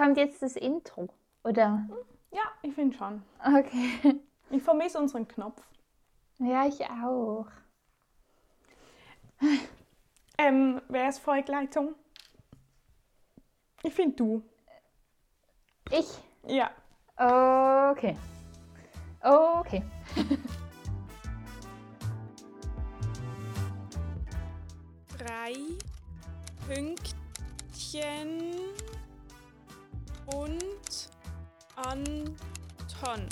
kommt 0.00 0.16
jetzt 0.16 0.40
das 0.40 0.56
Intro, 0.56 1.10
oder? 1.44 1.86
Ja, 2.30 2.40
ich 2.62 2.72
finde 2.74 2.96
schon. 2.96 3.22
Okay. 3.38 4.18
Ich 4.48 4.62
vermisse 4.62 4.98
unseren 4.98 5.28
Knopf. 5.28 5.62
Ja, 6.38 6.66
ich 6.66 6.80
auch. 6.88 7.46
Ähm, 10.38 10.80
wer 10.88 11.08
ist 11.10 11.18
Folgleitung? 11.18 11.94
Ich 13.82 13.92
finde 13.94 14.16
du. 14.16 14.42
Ich? 15.90 16.08
Ja. 16.46 16.70
Okay. 17.92 18.16
Okay. 19.22 19.82
Drei 25.18 25.52
Pünktchen 26.66 28.40
und 30.34 31.10
Anton. 31.76 33.26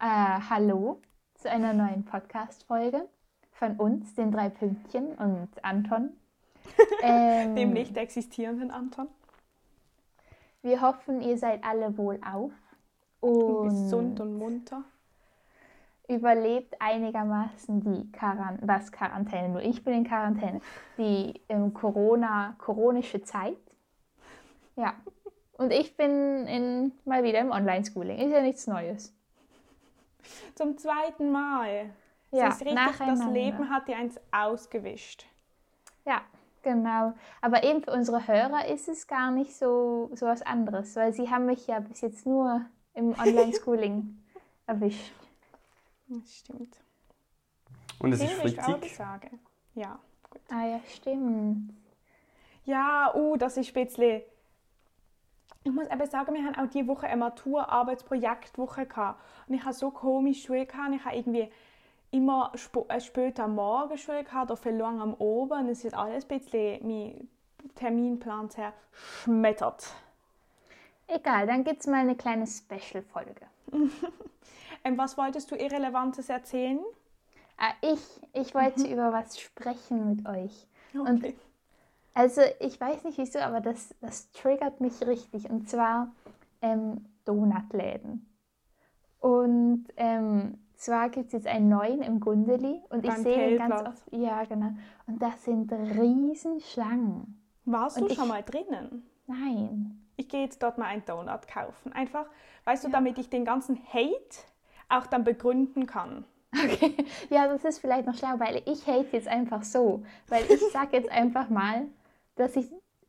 Äh, 0.00 0.40
hallo 0.50 1.00
zu 1.34 1.50
einer 1.50 1.72
neuen 1.72 2.04
Podcast-Folge 2.04 3.08
von 3.52 3.76
uns, 3.76 4.14
den 4.14 4.30
drei 4.30 4.48
Pünktchen 4.50 5.14
und 5.14 5.48
Anton. 5.62 6.10
Ähm, 7.02 7.54
Dem 7.54 7.72
nicht 7.74 7.98
existierenden 7.98 8.70
Anton. 8.70 9.08
Wir 10.62 10.80
hoffen, 10.80 11.20
ihr 11.20 11.36
seid 11.36 11.62
alle 11.62 11.98
wohlauf 11.98 12.52
Und 13.20 13.42
und 13.42 13.68
gesund 13.68 14.20
und 14.20 14.38
munter. 14.38 14.84
Überlebt 16.08 16.74
einigermaßen 16.80 17.80
die 17.80 18.12
Quaran 18.12 18.58
das 18.62 18.92
Quarantäne. 18.92 19.48
Nur 19.48 19.62
ich 19.62 19.84
bin 19.84 19.94
in 19.94 20.04
Quarantäne. 20.04 20.60
Die 20.98 21.40
ähm, 21.48 21.72
Corona, 21.72 22.54
koronische 22.58 23.22
Zeit. 23.22 23.56
Ja. 24.76 24.94
Und 25.56 25.72
ich 25.72 25.96
bin 25.96 26.46
in, 26.46 26.92
mal 27.04 27.22
wieder 27.22 27.38
im 27.38 27.50
Online-Schooling. 27.50 28.18
Ist 28.18 28.32
ja 28.32 28.42
nichts 28.42 28.66
Neues. 28.66 29.14
Zum 30.54 30.76
zweiten 30.76 31.30
Mal. 31.30 31.90
Ja, 32.32 32.48
es 32.48 32.56
ist 32.56 32.66
richtig, 32.66 32.98
das. 32.98 33.26
Leben 33.26 33.70
hat 33.70 33.86
dir 33.86 33.96
eins 33.96 34.18
ausgewischt. 34.32 35.26
Ja, 36.04 36.22
genau. 36.62 37.14
Aber 37.40 37.62
eben 37.62 37.82
für 37.82 37.92
unsere 37.92 38.26
Hörer 38.26 38.66
ist 38.66 38.88
es 38.88 39.06
gar 39.06 39.30
nicht 39.30 39.54
so, 39.56 40.10
so 40.14 40.26
was 40.26 40.42
anderes, 40.42 40.96
weil 40.96 41.12
sie 41.12 41.30
haben 41.30 41.46
mich 41.46 41.66
ja 41.68 41.78
bis 41.78 42.00
jetzt 42.00 42.26
nur 42.26 42.62
im 42.94 43.10
Online-Schooling 43.18 44.18
erwischt. 44.66 45.12
Das 46.06 46.36
stimmt. 46.36 46.80
Und 47.98 48.12
es 48.12 48.20
ist 48.20 48.42
will 48.42 48.52
ich 48.52 48.60
auch 48.60 48.64
Freitag. 48.64 48.90
sagen. 48.90 49.40
Ja. 49.74 49.98
gut. 50.30 50.40
Ah 50.50 50.66
ja, 50.66 50.80
stimmt. 50.88 51.72
Ja, 52.64 53.14
uh, 53.14 53.36
das 53.36 53.56
ist 53.56 53.74
ein 53.76 53.86
bisschen... 53.86 54.22
Ich 55.66 55.72
muss 55.72 55.86
eben 55.88 56.06
sagen, 56.06 56.34
wir 56.34 56.44
haben 56.44 56.56
auch 56.56 56.70
diese 56.70 56.86
Woche 56.86 57.06
eine 57.06 57.16
Maturarbeitsprojektwoche 57.16 58.86
gehabt. 58.86 59.22
Und 59.48 59.54
ich 59.54 59.64
habe 59.64 59.72
so 59.72 59.90
komisch 59.90 60.42
Schule 60.42 60.66
gehabt. 60.66 60.94
Ich 60.94 61.04
habe 61.04 61.16
irgendwie 61.16 61.50
immer 62.10 62.52
sp 62.54 62.84
äh, 62.88 63.00
spät 63.00 63.40
am 63.40 63.54
Morgen 63.54 63.96
Schule 63.96 64.24
gehabt 64.24 64.50
oder 64.50 64.60
viel 64.60 64.72
lang 64.72 65.00
am. 65.00 65.14
Und 65.14 65.68
es 65.68 65.84
ist 65.84 65.94
alles 65.94 66.24
ein 66.24 66.38
bisschen 66.38 66.86
mein 66.86 67.28
Terminplan 67.74 68.50
zerschmettert. 68.50 69.94
Egal, 71.06 71.46
dann 71.46 71.64
gibt 71.64 71.80
es 71.80 71.86
mal 71.86 72.00
eine 72.00 72.14
kleine 72.14 72.46
Special-Folge. 72.46 73.46
Ähm, 74.84 74.98
was 74.98 75.16
wolltest 75.16 75.50
du 75.50 75.56
Irrelevantes 75.56 76.28
erzählen? 76.28 76.78
Ah, 77.56 77.72
ich, 77.82 78.00
ich 78.32 78.54
wollte 78.54 78.86
über 78.86 79.12
was 79.12 79.38
sprechen 79.40 80.16
mit 80.16 80.26
euch. 80.28 80.66
Okay. 80.98 81.34
Also 82.12 82.42
ich 82.60 82.80
weiß 82.80 83.04
nicht 83.04 83.18
wieso, 83.18 83.40
aber 83.40 83.60
das, 83.60 83.94
das 84.00 84.30
triggert 84.32 84.80
mich 84.80 85.04
richtig. 85.06 85.48
Und 85.50 85.68
zwar 85.68 86.12
ähm, 86.62 87.04
Donutläden. 87.24 88.28
Und 89.20 89.86
ähm, 89.96 90.58
zwar 90.76 91.08
gibt 91.08 91.26
es 91.28 91.32
jetzt 91.32 91.46
einen 91.46 91.68
neuen 91.68 92.02
im 92.02 92.20
Gundeli 92.20 92.82
und 92.90 93.04
ich 93.04 93.10
Beim 93.10 93.22
sehe 93.22 93.52
ihn 93.52 93.58
ganz 93.58 93.80
oft. 93.82 94.02
Ja, 94.12 94.44
genau. 94.44 94.70
Und 95.06 95.22
das 95.22 95.44
sind 95.44 95.72
Riesenschlangen. 95.72 97.40
Warst 97.64 97.96
du 97.98 98.02
Und 98.04 98.10
ich- 98.12 98.18
schon 98.18 98.28
mal 98.28 98.42
drinnen? 98.42 99.08
Nein. 99.26 100.00
Ich 100.16 100.28
gehe 100.28 100.42
jetzt 100.44 100.62
dort 100.62 100.78
mal 100.78 100.86
einen 100.86 101.04
Donut 101.04 101.48
kaufen. 101.48 101.92
Einfach, 101.92 102.26
weißt 102.64 102.84
du, 102.84 102.88
damit 102.90 103.18
ich 103.18 103.30
den 103.30 103.44
ganzen 103.44 103.76
Hate 103.92 104.36
auch 104.88 105.06
dann 105.06 105.24
begründen 105.24 105.86
kann. 105.86 106.24
Okay, 106.52 106.94
ja, 107.30 107.48
das 107.48 107.64
ist 107.64 107.80
vielleicht 107.80 108.06
noch 108.06 108.14
schlau, 108.16 108.38
weil 108.38 108.62
ich 108.66 108.86
hate 108.86 109.08
jetzt 109.12 109.26
einfach 109.26 109.64
so. 109.64 110.04
Weil 110.28 110.44
ich 110.48 110.60
sage 110.72 110.96
jetzt 110.96 111.10
einfach 111.10 111.48
mal, 111.48 111.86
dass 112.36 112.54
ich, 112.56 112.66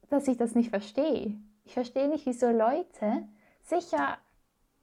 dass 0.10 0.28
ich 0.28 0.38
das 0.38 0.56
nicht 0.56 0.72
verstehe. 0.72 1.36
Ich 1.64 1.74
verstehe 1.74 2.08
nicht, 2.08 2.26
wieso 2.26 2.50
Leute 2.50 3.28
sicher 3.64 4.18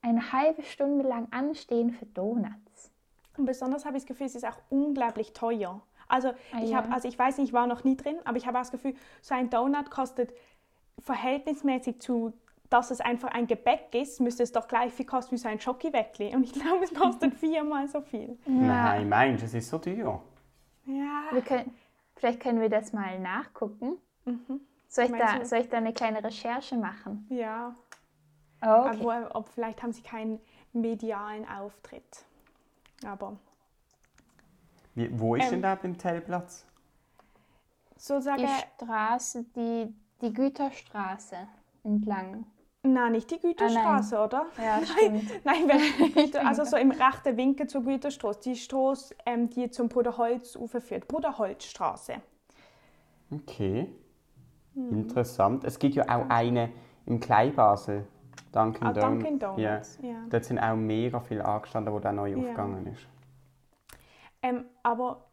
eine 0.01 0.31
halbe 0.31 0.63
Stunde 0.63 1.07
lang 1.07 1.27
anstehen 1.31 1.91
für 1.91 2.05
Donuts. 2.05 2.91
Und 3.37 3.45
besonders 3.45 3.85
habe 3.85 3.97
ich 3.97 4.03
das 4.03 4.07
Gefühl, 4.07 4.27
es 4.27 4.35
ist 4.35 4.45
auch 4.45 4.57
unglaublich 4.69 5.33
teuer. 5.33 5.81
Also 6.07 6.29
Ah, 6.51 6.61
ich, 6.61 6.69
ja. 6.69 6.77
habe, 6.77 6.91
also 6.93 7.07
ich 7.07 7.17
weiß 7.17 7.37
nicht, 7.37 7.47
ich 7.47 7.53
war 7.53 7.67
noch 7.67 7.83
nie 7.83 7.97
drin, 7.97 8.17
aber 8.25 8.37
ich 8.37 8.45
habe 8.45 8.57
auch 8.57 8.61
das 8.61 8.71
Gefühl, 8.71 8.95
so 9.21 9.33
ein 9.33 9.49
Donut 9.49 9.89
kostet 9.89 10.33
verhältnismäßig 10.99 11.99
zu, 11.99 12.33
dass 12.73 12.89
es 12.89 12.99
einfach 13.01 13.29
ein 13.29 13.45
Gebäck 13.45 13.93
ist, 13.93 14.19
müsste 14.19 14.41
es 14.41 14.51
doch 14.51 14.67
gleich 14.67 14.91
viel 14.91 15.05
kosten 15.05 15.33
wie 15.35 15.37
so 15.37 15.47
ein 15.47 15.59
Schokiweckli. 15.59 16.33
Und 16.35 16.43
ich 16.45 16.53
glaube, 16.53 16.83
es 16.83 16.93
kostet 16.99 17.35
viermal 17.35 17.87
so 17.87 18.01
viel. 18.01 18.37
Nein, 18.45 19.07
meinst 19.09 19.43
du, 19.43 19.45
es 19.45 19.53
ist 19.53 19.69
so 19.69 19.77
teuer? 19.77 20.21
Ja, 20.85 21.23
Wir 21.31 21.41
können, 21.43 21.73
vielleicht 22.15 22.39
können 22.39 22.59
wir 22.59 22.69
das 22.69 22.91
mal 22.91 23.19
nachgucken. 23.19 23.97
Soll, 24.87 25.05
ich 25.05 25.11
Meinst 25.11 25.33
da, 25.35 25.39
du? 25.39 25.45
soll 25.45 25.59
ich 25.59 25.69
da 25.69 25.77
eine 25.77 25.93
kleine 25.93 26.23
Recherche 26.23 26.75
machen? 26.75 27.27
ja. 27.29 27.75
Oh, 28.65 28.85
okay. 28.87 29.01
Aber 29.01 29.35
ob, 29.35 29.49
vielleicht 29.49 29.83
haben 29.83 29.91
sie 29.91 30.01
keinen 30.01 30.39
medialen 30.71 31.45
Auftritt. 31.49 32.23
Aber 33.05 33.35
Wie, 34.95 35.09
wo 35.19 35.35
ist 35.35 35.43
Ähm. 35.45 35.49
denn 35.51 35.61
der 35.63 35.75
beim 35.75 35.97
Telplatz? 35.97 36.65
sozusagen, 37.97 38.41
Die 38.41 38.83
Straße, 38.85 39.43
die, 39.55 39.93
die 40.21 40.33
Güterstraße 40.33 41.35
entlang. 41.83 42.45
Nein, 42.83 43.11
nicht 43.13 43.31
die 43.31 43.39
Güterstraße, 43.39 44.19
oder? 44.19 44.45
Ja, 44.61 44.79
stimmt. 44.85 45.23
Nein, 45.45 45.67
wenn, 45.67 46.13
Güter, 46.13 46.45
also 46.45 46.63
so 46.63 46.77
im 46.77 46.91
rechten 46.91 47.35
Winkel 47.37 47.67
zur 47.67 47.83
Güterstraße. 47.83 48.39
Die 48.43 48.55
Straße, 48.55 49.15
ähm, 49.25 49.49
die 49.49 49.69
zum 49.71 49.89
Bruderholz 49.89 50.57
führt. 50.79 51.07
Bruderholzstraße. 51.07 52.15
Okay. 53.31 53.93
Mhm. 54.73 54.89
Interessant. 54.91 55.63
Es 55.63 55.79
gibt 55.79 55.95
ja 55.95 56.03
auch 56.03 56.29
eine 56.29 56.71
im 57.05 57.19
Kleinbasel. 57.19 58.05
Dunkin' 58.51 58.87
Ah, 58.87 58.93
Dunkin' 58.93 59.39
Donuts, 59.39 59.97
Ja. 60.01 60.09
ja. 60.09 60.15
Dort 60.29 60.45
sind 60.45 60.59
auch 60.59 60.75
mega 60.75 61.19
viele 61.19 61.43
angestanden, 61.43 61.91
wo 61.93 61.99
der 61.99 62.11
neu 62.11 62.29
Ja. 62.29 62.37
aufgegangen 62.37 62.85
ist. 62.87 63.07
Ähm, 64.43 64.65
aber 64.83 65.25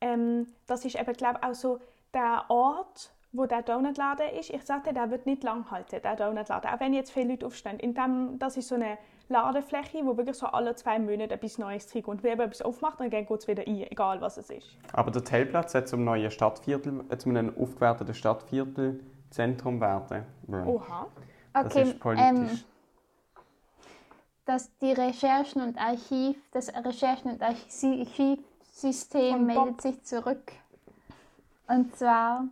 ähm, 0.00 0.46
das 0.66 0.84
ist 0.84 0.94
eben, 0.98 1.12
glaube 1.12 1.38
ich, 1.42 1.46
auch 1.48 1.54
so 1.54 1.78
der 2.14 2.44
Ort, 2.48 3.13
wo 3.34 3.44
der 3.46 3.62
Donutladen 3.62 4.28
ist. 4.38 4.50
Ich 4.50 4.62
sagte, 4.62 4.92
der 4.94 5.10
wird 5.10 5.26
nicht 5.26 5.42
lang 5.42 5.68
halten, 5.70 6.00
der 6.02 6.14
Donutladen. 6.16 6.70
Auch 6.70 6.78
wenn 6.80 6.94
jetzt 6.94 7.10
viele 7.10 7.30
Leute 7.32 7.46
aufstehen. 7.46 7.78
In 7.80 7.92
dem, 7.92 8.38
das 8.38 8.56
ist 8.56 8.68
so 8.68 8.76
eine 8.76 8.96
Ladefläche, 9.28 10.06
wo 10.06 10.16
wirklich 10.16 10.36
so 10.36 10.46
alle 10.46 10.74
zwei 10.76 10.98
Monate 11.00 11.34
etwas 11.34 11.58
Neues 11.58 11.86
drin 11.88 12.02
kommt. 12.04 12.22
Wer 12.22 12.32
eben 12.34 12.42
etwas 12.42 12.62
aufmacht, 12.62 13.00
dann 13.00 13.10
geht 13.10 13.28
es 13.30 13.48
wieder 13.48 13.64
ein, 13.66 13.82
egal 13.90 14.20
was 14.20 14.36
es 14.36 14.50
ist. 14.50 14.68
Aber 14.92 15.10
der 15.10 15.24
Telplatz 15.24 15.74
hat 15.74 15.88
zum 15.88 16.04
neuen 16.04 16.30
Stadtviertel, 16.30 17.04
äh, 17.10 17.18
zum 17.18 17.36
einem 17.36 17.52
aufgewerteten 17.58 18.14
Stadtviertelzentrum 18.14 19.80
werden. 19.80 20.24
Oha. 20.66 21.06
Das 21.52 21.66
Okay, 21.66 21.82
ist 21.82 21.98
politisch. 22.00 22.24
ähm, 22.28 22.48
dass 24.44 24.70
die 24.78 24.92
Recherchen 24.92 25.62
und 25.62 25.76
Archiv, 25.78 26.36
das 26.52 26.68
Recherchen- 26.68 27.32
und 27.32 27.42
Archivsystem 27.42 29.44
meldet 29.46 29.80
sich 29.80 30.02
zurück. 30.04 30.52
Und 31.66 31.96
zwar 31.96 32.44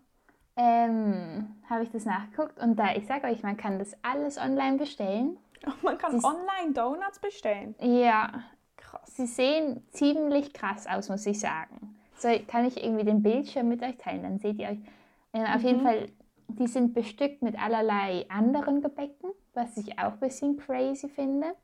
ähm, 0.57 1.57
habe 1.69 1.83
ich 1.83 1.91
das 1.91 2.05
nachgeguckt 2.05 2.59
und 2.59 2.77
da, 2.79 2.95
ich 2.95 3.07
sage 3.07 3.27
euch, 3.27 3.43
man 3.43 3.57
kann 3.57 3.79
das 3.79 3.97
alles 4.03 4.39
online 4.39 4.77
bestellen. 4.79 5.39
Man 5.83 5.97
kann 5.99 6.13
Das- 6.15 6.25
online 6.25 6.73
Donuts 6.75 7.21
bestellen. 7.21 7.75
Ja, 7.81 8.43
Krass. 8.77 9.15
sie 9.17 9.27
sehen 9.27 9.87
ziemlich 9.93 10.53
krass 10.53 10.87
aus, 10.87 11.09
muss 11.09 11.25
ich 11.27 11.39
sagen. 11.41 11.97
So, 12.17 12.29
kann 12.49 12.65
ich 12.67 12.83
irgendwie 12.83 13.05
den 13.05 13.23
Bildschirm 13.23 13.69
mit 13.69 13.83
euch 13.83 13.97
teilen, 13.97 14.23
dann 14.23 14.39
seht 14.39 14.59
ihr 14.59 14.69
euch. 14.71 14.79
Äh, 15.33 15.45
auf 15.55 15.63
jeden 15.63 15.83
Fall, 15.83 16.09
die 16.49 16.67
sind 16.67 16.93
bestückt 16.95 17.43
mit 17.43 17.59
allerlei 17.61 18.27
anderen 18.29 18.81
Gebäcken, 18.83 19.31
was 19.55 19.77
ich 19.77 19.99
auch 19.99 20.13
ein 20.13 20.21
bisschen 20.21 20.57
crazy 20.59 21.09
finde. 21.09 21.55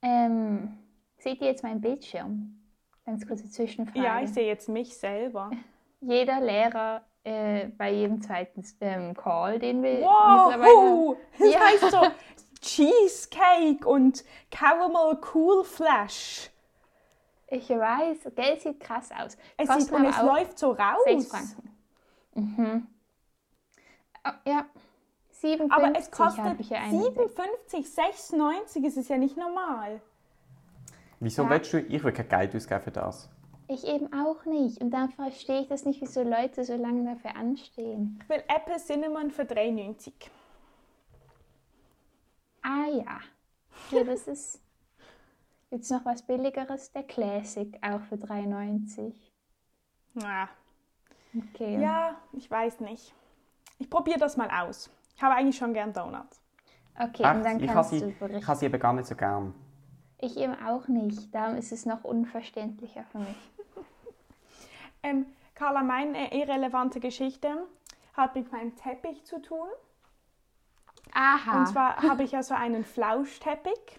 Ähm, 0.00 0.78
seht 1.18 1.40
ihr 1.40 1.48
jetzt 1.48 1.62
meinen 1.62 1.80
Bildschirm? 1.80 2.58
Ganz 3.04 3.26
kurze 3.26 3.50
Zwischenfrage. 3.50 3.98
Ja, 4.04 4.20
ich 4.22 4.30
sehe 4.32 4.46
jetzt 4.46 4.68
mich 4.68 4.96
selber. 4.96 5.50
Jeder 6.00 6.40
Lehrer 6.40 7.02
äh, 7.24 7.68
bei 7.78 7.92
jedem 7.92 8.20
zweiten 8.20 8.64
ähm, 8.80 9.14
Call, 9.14 9.58
den 9.58 9.82
wir 9.82 9.92
mittlerweile 9.94 10.62
Wow! 10.64 11.16
Das 11.38 11.52
Ja. 11.52 11.60
heißt 11.60 11.90
so, 11.90 12.06
Cheesecake 12.60 13.86
und 13.86 14.24
Caramel 14.50 15.18
Cool 15.34 15.64
Flash. 15.64 16.50
Ich 17.48 17.68
weiß, 17.68 18.32
gell, 18.34 18.58
sieht 18.60 18.80
krass 18.80 19.10
aus. 19.12 19.36
Es, 19.56 19.68
sieht, 19.68 19.92
und 19.92 20.04
es 20.06 20.22
läuft 20.22 20.58
so 20.58 20.72
raus. 20.72 21.02
6 21.04 21.28
Franken. 21.28 21.70
Mhm. 22.34 22.86
Oh, 24.24 24.30
ja, 24.46 24.64
57 25.32 25.70
Aber 25.72 25.98
es 25.98 26.10
kostet 26.10 26.60
ich 26.60 26.70
ja 26.70 26.78
einen. 26.78 27.02
57, 27.02 27.90
96, 27.90 28.84
es 28.84 28.96
ist 28.96 29.10
ja 29.10 29.18
nicht 29.18 29.36
normal. 29.36 30.00
Wieso 31.20 31.42
Ja. 31.42 31.50
willst 31.50 31.72
du? 31.72 31.78
Ich 31.80 32.02
will 32.02 32.12
kein 32.12 32.28
Geld 32.28 32.54
ausgeben 32.54 32.82
für 32.82 32.90
das. 32.90 33.28
Ich 33.68 33.86
eben 33.86 34.12
auch 34.12 34.44
nicht. 34.44 34.80
Und 34.80 34.90
dann 34.90 35.10
verstehe 35.10 35.62
ich 35.62 35.68
das 35.68 35.84
nicht, 35.84 36.00
wieso 36.00 36.22
Leute 36.22 36.64
so 36.64 36.74
lange 36.76 37.04
dafür 37.04 37.36
anstehen. 37.36 38.18
Ich 38.22 38.28
will 38.28 38.42
Apple 38.48 38.76
Cinnamon 38.76 39.30
für 39.30 39.42
3,90. 39.42 40.12
Ah 42.62 42.86
ja. 42.88 43.20
Ja, 43.90 44.04
das 44.04 44.28
ist 44.28 44.60
jetzt 45.70 45.90
noch 45.90 46.04
was 46.04 46.22
billigeres, 46.22 46.92
der 46.92 47.02
Classic, 47.04 47.78
auch 47.82 48.00
für 48.02 48.16
3,90. 48.16 49.12
Ja. 50.14 50.48
Okay. 51.36 51.80
ja, 51.80 52.16
ich 52.34 52.50
weiß 52.50 52.80
nicht. 52.80 53.14
Ich 53.78 53.88
probiere 53.88 54.18
das 54.18 54.36
mal 54.36 54.50
aus. 54.50 54.90
Ich 55.16 55.22
habe 55.22 55.34
eigentlich 55.34 55.56
schon 55.56 55.72
gern 55.72 55.92
Donuts. 55.92 56.40
Okay, 56.94 57.22
Echt? 57.22 57.34
und 57.34 57.42
dann 57.44 57.58
ich 57.60 57.68
habe 57.68 57.72
kannst 57.74 57.90
sie, 57.90 58.00
du 58.00 58.08
ich 58.08 58.18
berichten. 58.18 58.46
habe 58.46 58.58
sie 58.58 58.66
eben 58.66 58.78
gar 58.78 58.92
nicht 58.92 59.06
so 59.06 59.16
gern. 59.16 59.54
Ich 60.22 60.36
eben 60.36 60.54
auch 60.64 60.86
nicht. 60.86 61.34
Darum 61.34 61.56
ist 61.56 61.72
es 61.72 61.84
noch 61.84 62.04
unverständlicher 62.04 63.04
für 63.12 63.18
mich. 63.18 63.36
Ähm, 65.04 65.26
Carla, 65.56 65.82
meine 65.82 66.32
irrelevante 66.32 67.00
Geschichte 67.00 67.66
hat 68.14 68.36
mit 68.36 68.52
meinem 68.52 68.76
Teppich 68.76 69.24
zu 69.24 69.42
tun. 69.42 69.66
Aha. 71.12 71.58
Und 71.58 71.66
zwar 71.66 71.96
habe 71.96 72.22
ich 72.22 72.30
ja 72.30 72.44
so 72.44 72.54
einen 72.54 72.84
Flauschteppich, 72.84 73.98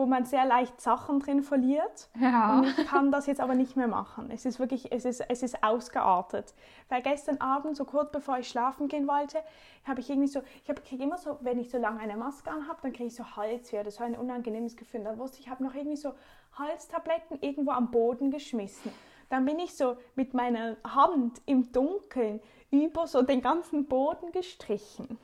wo 0.00 0.06
man 0.06 0.24
sehr 0.24 0.46
leicht 0.46 0.80
Sachen 0.80 1.20
drin 1.20 1.42
verliert. 1.42 2.08
ja. 2.18 2.58
Und 2.58 2.66
ich 2.66 2.86
kann 2.86 3.12
das 3.12 3.26
jetzt 3.26 3.38
aber 3.38 3.54
nicht 3.54 3.76
mehr 3.76 3.86
machen. 3.86 4.30
Es 4.32 4.46
ist 4.46 4.58
wirklich, 4.58 4.90
es 4.90 5.04
ist, 5.04 5.20
es 5.28 5.42
ist 5.42 5.62
ausgeartet. 5.62 6.54
Weil 6.88 7.02
gestern 7.02 7.36
Abend, 7.36 7.76
so 7.76 7.84
kurz 7.84 8.10
bevor 8.10 8.38
ich 8.38 8.48
schlafen 8.48 8.88
gehen 8.88 9.06
wollte, 9.06 9.36
habe 9.84 10.00
ich 10.00 10.08
irgendwie 10.08 10.28
so, 10.28 10.40
ich 10.64 10.70
habe 10.70 10.80
kriege 10.80 11.04
immer 11.04 11.18
so, 11.18 11.36
wenn 11.42 11.58
ich 11.58 11.68
so 11.70 11.76
lange 11.76 12.00
eine 12.00 12.16
Maske 12.16 12.50
anhabe, 12.50 12.78
dann 12.80 12.94
kriege 12.94 13.08
ich 13.08 13.14
so 13.14 13.36
Halsweh 13.36 13.80
oder 13.80 13.90
so 13.90 14.02
ein 14.02 14.16
unangenehmes 14.16 14.74
Gefühl. 14.74 15.04
Dann 15.04 15.18
wusste 15.18 15.38
ich, 15.38 15.44
ich 15.44 15.50
habe 15.50 15.62
noch 15.62 15.74
irgendwie 15.74 15.98
so 15.98 16.14
Halstabletten 16.54 17.36
irgendwo 17.42 17.72
am 17.72 17.90
Boden 17.90 18.30
geschmissen. 18.30 18.90
Dann 19.28 19.44
bin 19.44 19.58
ich 19.58 19.76
so 19.76 19.98
mit 20.14 20.32
meiner 20.32 20.78
Hand 20.82 21.42
im 21.44 21.70
Dunkeln 21.72 22.40
über 22.70 23.06
so 23.06 23.20
den 23.20 23.42
ganzen 23.42 23.84
Boden 23.84 24.32
gestrichen 24.32 25.18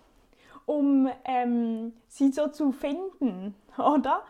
um 0.67 1.08
ähm, 1.25 1.93
sie 2.08 2.32
so 2.32 2.49
zu 2.49 2.72
finden, 2.72 3.55
oder? 3.79 4.22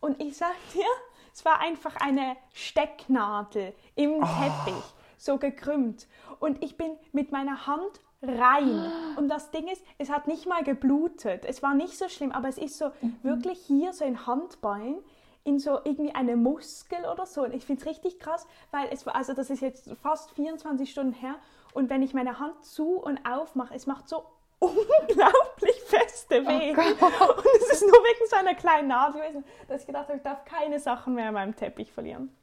Und 0.00 0.22
ich 0.22 0.36
sag 0.36 0.54
dir, 0.72 0.86
es 1.32 1.44
war 1.44 1.60
einfach 1.60 1.96
eine 1.96 2.36
Stecknadel 2.52 3.74
im 3.94 4.20
Teppich, 4.20 4.84
so 5.16 5.38
gekrümmt. 5.38 6.06
Und 6.38 6.62
ich 6.62 6.76
bin 6.76 6.92
mit 7.12 7.32
meiner 7.32 7.66
Hand 7.66 8.00
rein. 8.22 8.90
Und 9.16 9.28
das 9.28 9.50
Ding 9.50 9.68
ist, 9.68 9.84
es 9.98 10.10
hat 10.10 10.28
nicht 10.28 10.46
mal 10.46 10.62
geblutet. 10.62 11.44
Es 11.44 11.62
war 11.62 11.74
nicht 11.74 11.98
so 11.98 12.08
schlimm, 12.08 12.32
aber 12.32 12.48
es 12.48 12.58
ist 12.58 12.78
so 12.78 12.90
wirklich 13.22 13.58
hier 13.66 13.92
so 13.92 14.04
in 14.04 14.26
Handballen 14.26 14.96
in 15.44 15.58
so 15.58 15.78
irgendwie 15.84 16.14
eine 16.14 16.36
Muskel 16.36 17.04
oder 17.04 17.26
so. 17.26 17.42
Und 17.44 17.54
ich 17.54 17.64
finde 17.64 17.82
es 17.82 17.86
richtig 17.86 18.18
krass, 18.18 18.46
weil 18.70 18.88
es 18.90 19.04
war, 19.04 19.14
also 19.14 19.34
das 19.34 19.50
ist 19.50 19.60
jetzt 19.60 19.90
fast 20.02 20.30
24 20.32 20.90
Stunden 20.90 21.12
her. 21.12 21.36
Und 21.74 21.90
wenn 21.90 22.02
ich 22.02 22.14
meine 22.14 22.38
Hand 22.38 22.64
zu 22.64 22.96
und 22.96 23.20
aufmache, 23.28 23.74
es 23.74 23.86
macht 23.86 24.08
so 24.08 24.24
unglaublich 24.64 25.80
feste 25.86 26.46
weh. 26.46 26.70
und 26.72 27.46
es 27.60 27.70
ist 27.72 27.82
nur 27.82 27.92
wegen 27.92 28.28
so 28.28 28.36
einer 28.36 28.54
kleinen 28.54 28.88
Nadel 28.88 29.20
gewesen, 29.20 29.44
dass 29.68 29.82
ich 29.82 29.86
gedacht 29.86 30.08
habe, 30.08 30.16
ich 30.18 30.22
darf 30.22 30.44
keine 30.44 30.78
Sachen 30.78 31.14
mehr 31.14 31.28
an 31.28 31.34
meinem 31.34 31.56
Teppich 31.56 31.92
verlieren. 31.92 32.34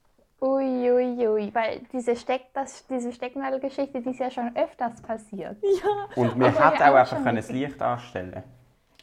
Uiuiui, 0.41 1.27
ui, 1.27 1.27
ui. 1.27 1.53
weil 1.53 1.81
diese, 1.93 2.15
Steck, 2.15 2.45
das, 2.53 2.87
diese 2.87 3.11
Stecknadelgeschichte, 3.11 4.01
die 4.01 4.09
ist 4.09 4.19
ja 4.19 4.31
schon 4.31 4.55
öfters 4.55 5.01
passiert. 5.01 5.57
Ja, 5.61 6.07
Und 6.15 6.37
man 6.37 6.51
hätte 6.51 6.83
ja, 6.83 6.89
auch 6.89 7.07
auch 7.07 7.13
einfach 7.13 7.35
das 7.35 7.51
Licht 7.51 7.81
anstellen 7.81 8.43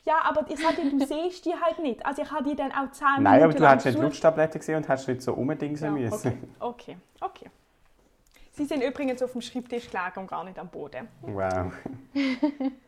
ja 0.09 0.17
aber 0.25 0.45
ich 0.51 0.59
sage 0.59 0.83
dir, 0.83 0.91
du 0.91 1.07
siehst 1.07 1.45
die 1.45 1.55
halt 1.55 1.79
nicht. 1.79 2.05
Also 2.05 2.23
ich 2.23 2.31
habe 2.31 2.49
die 2.49 2.57
dann 2.57 2.73
auch 2.73 2.91
10 2.91 3.23
Nein, 3.23 3.43
aber 3.43 3.53
du 3.53 3.63
nicht 3.63 3.83
zu- 3.83 4.03
Lutschtabletten 4.03 4.59
gesehen 4.59 4.77
und 4.77 4.89
hättest 4.89 5.09
nicht 5.09 5.23
so 5.23 5.35
umdingsen 5.35 5.97
Ja, 5.97 6.11
müssen. 6.11 6.55
okay, 6.59 6.97
okay, 7.21 7.47
okay. 7.47 7.51
Sie 8.53 8.65
sind 8.65 8.83
übrigens 8.83 9.23
auf 9.23 9.33
dem 9.33 9.41
Schreibtisch 9.41 9.89
gelegen 9.89 10.19
und 10.19 10.27
gar 10.27 10.43
nicht 10.43 10.59
am 10.59 10.69
Boden. 10.69 11.09
Wow. 11.23 11.73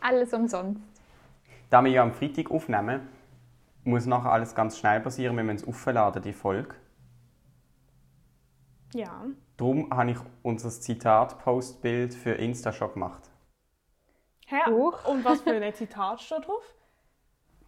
Alles 0.00 0.32
umsonst. 0.32 0.80
Da 1.70 1.82
wir 1.82 1.90
ja 1.90 2.02
am 2.02 2.12
Freitag 2.12 2.50
aufnehmen, 2.50 3.08
muss 3.84 4.06
nachher 4.06 4.32
alles 4.32 4.54
ganz 4.54 4.78
schnell 4.78 5.00
passieren. 5.00 5.36
Wir 5.36 5.44
müssen 5.44 5.64
es 5.64 5.68
aufladen, 5.68 6.22
die 6.22 6.32
Folge. 6.32 6.74
Ja. 8.94 9.24
Darum 9.56 9.90
habe 9.90 10.10
ich 10.12 10.18
unser 10.42 10.70
Zitat-Postbild 10.70 12.14
für 12.14 12.32
Insta 12.32 12.72
schon 12.72 12.92
gemacht. 12.92 13.30
Hä? 14.46 14.70
Huch. 14.70 15.04
Und 15.06 15.24
was 15.24 15.40
für 15.40 15.54
ein 15.54 15.74
Zitat 15.74 16.20
steht 16.20 16.46
drauf? 16.46 16.74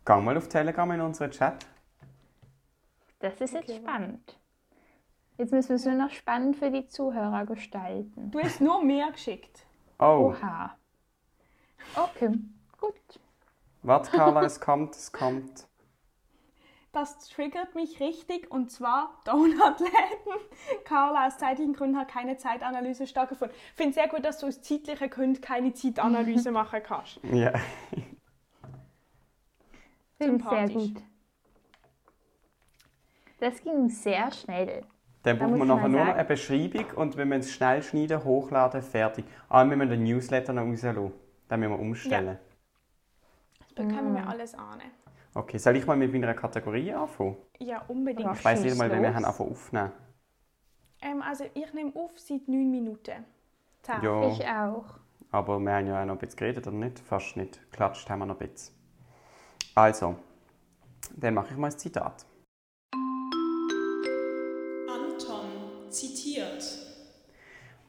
Geh 0.04 0.20
mal 0.20 0.36
auf 0.36 0.48
Telegram 0.48 0.90
in 0.92 1.00
unseren 1.00 1.30
Chat. 1.30 1.66
Das 3.18 3.40
ist 3.40 3.52
jetzt 3.52 3.68
Okay, 3.68 3.80
spannend. 3.82 4.38
Jetzt 5.36 5.52
müssen 5.52 5.68
wir 5.70 5.76
es 5.76 5.84
nur 5.84 5.94
noch 5.94 6.10
spannend 6.10 6.56
für 6.56 6.70
die 6.70 6.86
Zuhörer 6.88 7.46
gestalten. 7.46 8.30
Du 8.30 8.38
hast 8.40 8.60
nur 8.60 8.82
mehr 8.82 9.10
geschickt. 9.10 9.66
Oh, 9.98 10.32
Oha. 10.34 10.76
Okay, 11.96 12.30
gut. 12.80 12.94
warte 13.82 14.10
Carla, 14.16 14.42
es 14.44 14.60
kommt, 14.60 14.94
es 14.94 15.12
kommt. 15.12 15.66
Das 16.92 17.18
triggert 17.28 17.74
mich 17.74 18.00
richtig 18.00 18.50
und 18.50 18.70
zwar 18.70 19.20
Donutläden. 19.24 19.92
Carla, 20.84 21.26
aus 21.26 21.36
zeitlichen 21.38 21.74
Gründen 21.74 21.96
hat 21.98 22.08
keine 22.08 22.36
Zeitanalyse 22.38 23.06
stattgefunden. 23.06 23.54
Ich 23.70 23.76
finde 23.76 23.92
sehr 23.94 24.08
gut, 24.08 24.24
dass 24.24 24.38
du 24.38 24.46
aus 24.46 24.62
zeitlichen 24.62 25.10
Gründen 25.10 25.40
keine 25.40 25.72
Zeitanalyse 25.74 26.50
machen 26.52 26.80
kannst. 26.82 27.20
Ja. 27.24 27.52
Finde 30.16 30.36
ich 30.36 30.48
sehr 30.48 30.66
Sympathisch. 30.68 30.74
gut. 30.74 31.02
Das 33.40 33.62
ging 33.62 33.88
sehr 33.88 34.32
schnell. 34.32 34.84
Dann 35.22 35.38
Da 35.38 35.44
brauchen 35.44 35.58
wir 35.58 35.64
nachher 35.66 35.82
mal 35.82 35.88
nur 35.90 36.00
noch 36.00 36.06
sagen- 36.06 36.18
eine 36.18 36.28
Beschreibung 36.28 36.86
und 36.96 37.16
wir 37.16 37.24
müssen 37.26 37.40
es 37.40 37.52
schnell 37.52 37.82
schneiden, 37.82 38.24
hochladen, 38.24 38.82
fertig. 38.82 39.24
Ah, 39.48 39.64
wir 39.68 39.76
müssen 39.76 39.90
den 39.90 40.02
Newsletter 40.04 40.52
noch 40.52 40.62
rauslassen. 40.64 41.12
Den 41.50 41.60
müssen 41.60 41.72
wir 41.72 41.78
umstellen. 41.80 42.38
Das 43.58 43.68
bekommen 43.74 44.14
wir 44.14 44.28
alles 44.28 44.54
ahnen. 44.54 44.90
Okay, 45.34 45.58
soll 45.58 45.76
ich 45.76 45.86
mal 45.86 45.96
mit 45.96 46.12
meiner 46.12 46.34
Kategorie 46.34 46.92
anfangen? 46.92 47.36
Ja, 47.58 47.82
unbedingt. 47.88 48.34
Ich 48.36 48.44
weiß 48.44 48.62
nicht 48.62 48.76
mal, 48.76 48.90
wenn 48.90 49.02
wir 49.02 49.14
haben 49.14 49.24
anfangen 49.24 49.50
aufnehmen. 49.52 49.92
Ähm, 51.00 51.22
also 51.22 51.44
ich 51.54 51.72
nehme 51.74 51.92
auf 51.94 52.18
seit 52.18 52.48
9 52.48 52.70
Minuten. 52.70 53.24
Zehn. 53.82 54.02
Ja, 54.02 54.28
Ich 54.28 54.44
auch. 54.46 54.84
aber 55.30 55.60
wir 55.60 55.72
haben 55.72 55.86
ja 55.86 56.02
auch 56.02 56.06
noch 56.06 56.14
ein 56.14 56.18
bisschen 56.18 56.38
geredet, 56.38 56.66
oder 56.66 56.76
nicht? 56.76 56.98
Fast 56.98 57.36
nicht. 57.36 57.60
Klatscht 57.70 58.10
haben 58.10 58.18
wir 58.20 58.26
noch 58.26 58.40
ein 58.40 58.48
bisschen. 58.48 58.74
Also, 59.76 60.16
dann 61.16 61.34
mache 61.34 61.52
ich 61.52 61.56
mal 61.56 61.70
ein 61.70 61.78
Zitat. 61.78 62.26
Anton 64.88 65.90
zitiert. 65.90 66.64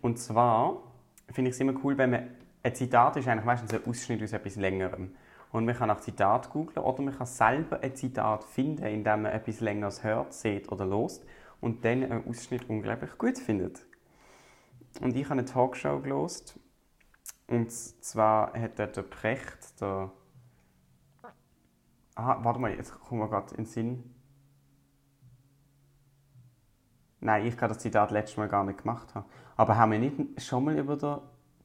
Und 0.01 0.17
zwar 0.19 0.83
finde 1.31 1.50
ich 1.50 1.55
es 1.55 1.60
immer 1.62 1.74
cool, 1.83 1.98
wenn 1.98 2.12
man 2.12 2.36
ein 2.69 2.75
Zitat 2.75 3.15
ist 3.17 3.27
eigentlich 3.27 3.45
meistens 3.45 3.73
ein 3.73 3.85
Ausschnitt 3.85 4.23
aus 4.23 4.33
etwas 4.33 4.55
Längerem. 4.55 5.15
Und 5.51 5.65
man 5.65 5.75
kann 5.75 5.88
nach 5.88 5.99
Zitat 5.99 6.51
googlen 6.51 6.83
oder 6.83 7.01
man 7.01 7.17
kann 7.17 7.25
selber 7.25 7.79
ein 7.81 7.95
Zitat 7.95 8.43
finden, 8.43 8.85
indem 8.85 9.23
man 9.23 9.31
etwas 9.31 9.59
Längeres 9.61 10.03
hört, 10.03 10.33
sieht 10.33 10.71
oder 10.71 10.85
lost 10.85 11.25
und 11.59 11.83
dann 11.83 12.03
einen 12.03 12.27
Ausschnitt 12.27 12.69
unglaublich 12.69 13.17
gut 13.17 13.38
findet. 13.39 13.85
Und 15.01 15.15
ich 15.15 15.25
habe 15.25 15.33
eine 15.33 15.45
Talkshow 15.45 15.99
gelost 15.99 16.59
und 17.47 17.71
zwar 17.71 18.53
hat 18.53 18.77
der 18.77 18.88
Precht, 18.88 19.81
der 19.81 20.11
Ah, 22.21 22.38
warte 22.43 22.59
mal, 22.59 22.75
jetzt 22.75 22.99
kommen 22.99 23.21
wir 23.21 23.29
gerade 23.29 23.51
in 23.51 23.63
den 23.63 23.65
Sinn. 23.65 24.15
Nein, 27.21 27.45
ich 27.45 27.55
kann 27.55 27.69
das 27.69 27.79
Zitat 27.79 28.11
letztes 28.11 28.35
Mal 28.35 28.49
gar 28.49 28.65
nicht 28.65 28.79
gemacht. 28.79 29.13
Aber 29.55 29.77
haben 29.77 29.93
wir 29.93 29.99
nicht 29.99 30.41
schon 30.41 30.65
mal 30.65 30.77
über 30.77 30.97
den 30.97 31.19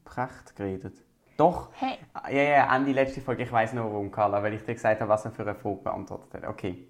Precht 0.05 0.55
geredet? 0.55 0.95
Doch. 1.37 1.69
Hey, 1.73 1.97
Ja, 2.31 2.41
ja, 2.43 2.67
an 2.67 2.85
die 2.85 2.93
letzte 2.93 3.19
Folge. 3.19 3.43
Ich 3.43 3.51
weiß 3.51 3.73
noch 3.73 3.83
warum, 3.83 4.09
Carla, 4.09 4.41
weil 4.41 4.53
ich 4.53 4.63
dir 4.63 4.73
gesagt 4.73 5.01
habe, 5.01 5.09
was 5.09 5.25
er 5.25 5.31
für 5.31 5.41
eine 5.41 5.53
Frage 5.55 5.81
beantwortet 5.83 6.33
hat. 6.35 6.49
Okay, 6.49 6.87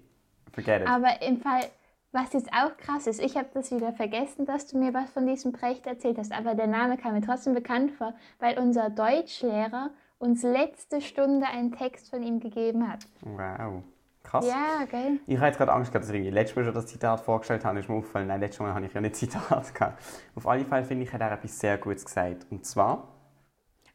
forget 0.52 0.82
it. 0.82 0.88
aber 0.88 1.20
im 1.22 1.38
Fall, 1.40 1.64
was 2.12 2.32
jetzt 2.32 2.50
auch 2.52 2.76
krass 2.76 3.08
ist, 3.08 3.20
ich 3.20 3.36
habe 3.36 3.48
das 3.52 3.72
wieder 3.72 3.92
vergessen, 3.92 4.46
dass 4.46 4.68
du 4.68 4.78
mir 4.78 4.94
was 4.94 5.10
von 5.10 5.26
diesem 5.26 5.52
Precht 5.52 5.86
erzählt 5.86 6.16
hast, 6.18 6.32
aber 6.32 6.54
der 6.54 6.68
Name 6.68 6.96
kam 6.96 7.14
mir 7.14 7.22
trotzdem 7.22 7.54
bekannt 7.54 7.90
vor, 7.92 8.14
weil 8.38 8.56
unser 8.58 8.88
Deutschlehrer 8.88 9.90
uns 10.18 10.42
letzte 10.44 11.00
Stunde 11.00 11.46
einen 11.46 11.72
Text 11.72 12.08
von 12.10 12.22
ihm 12.22 12.38
gegeben 12.38 12.88
hat. 12.88 13.00
Wow, 13.22 13.82
krass. 14.26 14.46
Ja, 14.46 14.84
gell? 14.90 15.20
Ich 15.26 15.36
habe 15.36 15.46
jetzt 15.46 15.56
gerade 15.56 15.72
Angst 15.72 15.92
gehabt, 15.92 16.04
dass 16.04 16.14
ich 16.14 16.30
letztes 16.30 16.56
Mal 16.56 16.64
schon 16.64 16.74
das 16.74 16.86
Zitat 16.86 17.20
vorgestellt 17.20 17.64
habe. 17.64 17.78
Ist 17.78 17.88
mir 17.88 17.96
aufgefallen, 17.96 18.28
nein, 18.28 18.40
letztes 18.40 18.60
Mal 18.60 18.74
habe 18.74 18.84
ich 18.86 18.92
ja 18.92 19.00
nicht 19.00 19.16
Zitat 19.16 19.74
gehabt. 19.74 20.02
Auf 20.34 20.46
alle 20.46 20.64
Fälle 20.64 20.84
finde 20.84 21.04
ich, 21.04 21.12
hat 21.12 21.20
er 21.20 21.32
etwas 21.32 21.58
sehr 21.58 21.78
Gutes 21.78 22.04
gesagt. 22.04 22.46
Und 22.50 22.66
zwar 22.66 23.08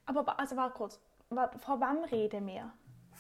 Aber 0.06 0.40
also 0.40 0.56
warte 0.56 0.74
kurz. 0.76 1.00
Von 1.30 1.80
wem 1.80 2.04
reden 2.12 2.48
wir? 2.48 2.72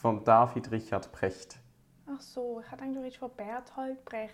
von 0.01 0.23
David 0.23 0.71
Richard 0.71 1.11
Precht. 1.11 1.59
Ach 2.07 2.19
so, 2.19 2.59
ich 2.59 2.67
du 2.75 2.99
redest 2.99 3.17
von 3.17 3.29
Berthold 3.37 4.03
Brecht. 4.03 4.33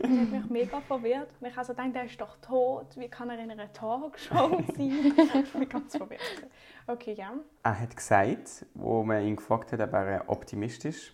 Das 0.00 0.10
hat 0.10 0.30
mich 0.30 0.50
mega 0.50 0.80
verwirrt. 0.80 1.30
Und 1.40 1.46
ich 1.46 1.52
habe 1.52 1.60
also 1.60 1.72
gedacht, 1.72 1.94
der 1.94 2.04
ist 2.04 2.20
doch 2.20 2.36
tot. 2.42 2.96
Wie 2.96 3.08
kann 3.08 3.30
er 3.30 3.38
in 3.38 3.50
einer 3.50 3.72
Talkshow 3.72 4.60
sein? 4.76 5.14
ich 5.44 5.52
bin 5.52 5.68
ganz 5.68 5.96
verwirrt. 5.96 6.20
Okay, 6.88 7.14
ja. 7.14 7.32
Er 7.62 7.80
hat 7.80 7.96
gesagt, 7.96 8.66
wo 8.74 9.04
man 9.04 9.22
ihn 9.24 9.36
gefragt 9.36 9.72
hat, 9.72 9.80
ob 9.80 9.92
er 9.92 10.28
Optimist 10.28 10.84
ist, 10.84 11.12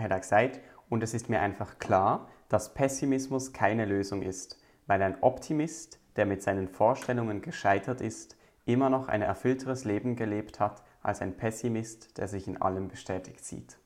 hat 0.00 0.10
er 0.10 0.20
gesagt, 0.20 0.60
und 0.88 1.02
es 1.02 1.14
ist 1.14 1.28
mir 1.28 1.40
einfach 1.40 1.78
klar, 1.78 2.28
dass 2.48 2.74
Pessimismus 2.74 3.52
keine 3.52 3.84
Lösung 3.84 4.22
ist, 4.22 4.60
weil 4.86 5.02
ein 5.02 5.22
Optimist, 5.22 6.00
der 6.16 6.26
mit 6.26 6.42
seinen 6.42 6.68
Vorstellungen 6.68 7.42
gescheitert 7.42 8.00
ist, 8.00 8.36
immer 8.64 8.90
noch 8.90 9.08
ein 9.08 9.22
erfüllteres 9.22 9.84
Leben 9.84 10.16
gelebt 10.16 10.60
hat 10.60 10.82
als 11.02 11.22
ein 11.22 11.36
Pessimist, 11.36 12.18
der 12.18 12.28
sich 12.28 12.46
in 12.46 12.60
allem 12.60 12.88
bestätigt 12.88 13.44
sieht. 13.44 13.78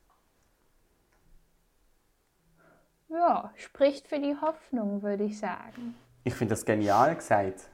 Ja, 3.08 3.52
spricht 3.56 4.08
für 4.08 4.18
die 4.18 4.36
Hoffnung, 4.40 5.02
würde 5.02 5.24
ich 5.24 5.38
sagen. 5.38 5.94
Ich 6.24 6.34
finde 6.34 6.54
das 6.54 6.64
genial 6.64 7.14
gesagt. 7.14 7.68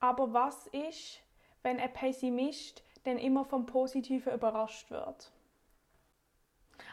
Aber 0.00 0.32
was 0.32 0.66
ist, 0.66 1.20
wenn 1.62 1.78
ein 1.78 1.92
Pessimist 1.92 2.82
dann 3.04 3.18
immer 3.18 3.44
vom 3.44 3.66
Positiven 3.66 4.32
überrascht 4.32 4.90
wird? 4.90 5.32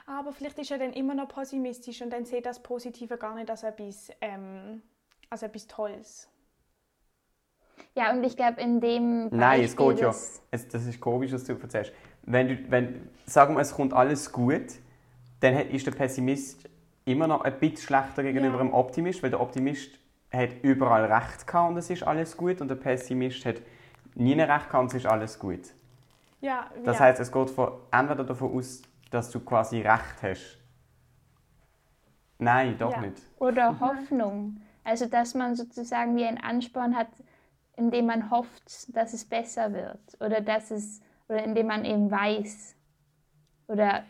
Aber 0.06 0.32
vielleicht 0.34 0.58
ist 0.60 0.72
er 0.72 0.80
dann 0.80 0.94
immer 0.94 1.14
noch 1.14 1.28
pessimistisch 1.28 2.02
und 2.02 2.10
dann 2.12 2.26
sieht 2.26 2.46
das 2.46 2.62
Positive 2.62 3.18
gar 3.18 3.36
nicht 3.36 3.50
als 3.50 3.64
etwas, 3.64 4.10
ähm, 4.22 4.82
als 5.30 5.44
etwas 5.44 5.68
Tolles. 5.68 6.28
Ja, 7.96 8.12
und 8.12 8.24
ich 8.24 8.36
glaube, 8.36 8.60
in 8.62 8.82
dem 8.82 9.30
Nein, 9.30 9.62
es 9.62 9.76
Beispiel, 9.76 9.94
geht 9.94 10.02
ja. 10.02 10.08
das- 10.08 10.42
Es, 10.52 10.68
das 10.68 10.86
ist 10.86 11.00
komisch, 11.00 11.32
was 11.32 11.44
du 11.46 11.54
erzählst. 11.54 11.92
Wenn 12.24 12.48
du, 12.48 12.72
wenn, 12.72 13.10
sagen 13.26 13.56
wir, 13.56 13.62
es 13.62 13.74
kommt 13.74 13.94
alles 13.94 14.32
gut, 14.32 14.80
dann 15.40 15.56
hat- 15.56 15.68
ist 15.70 15.86
der 15.86 15.92
Pessimist 15.92 16.68
immer 17.06 17.28
noch 17.28 17.42
ein 17.42 17.60
bisschen 17.60 17.78
schlechter 17.88 18.24
gegenüber 18.24 18.58
Ja. 18.58 18.64
dem 18.64 18.74
Optimist, 18.74 19.24
weil 19.24 19.30
der 19.30 19.40
Optimist 19.40 19.92
hat 20.32 20.50
überall 20.62 21.06
recht 21.12 21.48
gehabt 21.48 21.72
und 21.72 21.78
es 21.78 21.90
ist 21.90 22.04
alles 22.04 22.36
gut 22.38 22.62
und 22.62 22.68
der 22.68 22.76
Pessimist 22.76 23.46
hat 23.46 23.62
nie 24.16 24.34
recht 24.34 24.48
gehabt 24.70 24.76
und 24.76 24.88
es 24.88 24.94
ist 24.96 25.06
alles 25.06 25.40
gut. 25.40 25.62
Ja, 26.42 26.70
Das 26.84 26.98
ja. 26.98 27.06
heißt, 27.06 27.20
es 27.20 27.32
geht 27.32 27.50
von, 27.50 27.72
entweder 27.92 28.24
davon 28.24 28.56
aus, 28.58 28.82
dass 29.12 29.30
du 29.32 29.40
quasi 29.40 29.82
recht 29.82 30.22
hast. 30.22 30.58
Nein, 32.38 32.78
doch 32.78 32.92
Ja. 32.92 33.02
nicht. 33.02 33.22
Oder 33.40 33.80
Hoffnung. 33.80 34.62
Also, 34.84 35.06
dass 35.08 35.34
man 35.36 35.56
sozusagen 35.56 36.16
wie 36.16 36.26
einen 36.26 36.38
Ansporn 36.38 36.96
hat, 36.96 37.10
indem 37.76 38.08
man 38.08 38.32
hofft, 38.32 38.96
dass 38.96 39.14
es 39.14 39.26
besser 39.26 39.74
wird. 39.74 40.00
Oder 40.20 40.42
dass 40.42 40.72
es, 40.72 41.02
oder 41.28 41.44
indem 41.44 41.68
man 41.68 41.86
eben 41.86 42.10
weiß. 42.10 42.76
Oder 43.68 44.04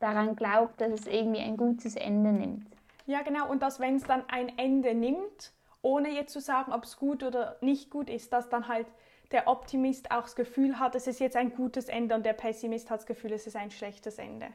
daran 0.00 0.36
glaubt, 0.36 0.80
dass 0.80 0.92
es 0.92 1.06
irgendwie 1.06 1.40
ein 1.40 1.56
gutes 1.56 1.96
Ende 1.96 2.32
nimmt. 2.32 2.66
Ja, 3.06 3.22
genau. 3.22 3.48
Und 3.50 3.62
dass, 3.62 3.78
wenn 3.80 3.96
es 3.96 4.04
dann 4.04 4.22
ein 4.28 4.58
Ende 4.58 4.94
nimmt, 4.94 5.52
ohne 5.82 6.10
jetzt 6.10 6.32
zu 6.32 6.40
sagen, 6.40 6.72
ob 6.72 6.84
es 6.84 6.96
gut 6.96 7.22
oder 7.22 7.56
nicht 7.60 7.90
gut 7.90 8.08
ist, 8.08 8.32
dass 8.32 8.48
dann 8.48 8.68
halt 8.68 8.86
der 9.32 9.48
Optimist 9.48 10.10
auch 10.10 10.22
das 10.22 10.36
Gefühl 10.36 10.78
hat, 10.78 10.94
es 10.94 11.06
ist 11.06 11.20
jetzt 11.20 11.36
ein 11.36 11.54
gutes 11.54 11.86
Ende 11.88 12.14
und 12.14 12.24
der 12.24 12.32
Pessimist 12.34 12.90
hat 12.90 13.00
das 13.00 13.06
Gefühl, 13.06 13.32
es 13.32 13.46
ist 13.46 13.56
ein 13.56 13.70
schlechtes 13.70 14.18
Ende. 14.18 14.46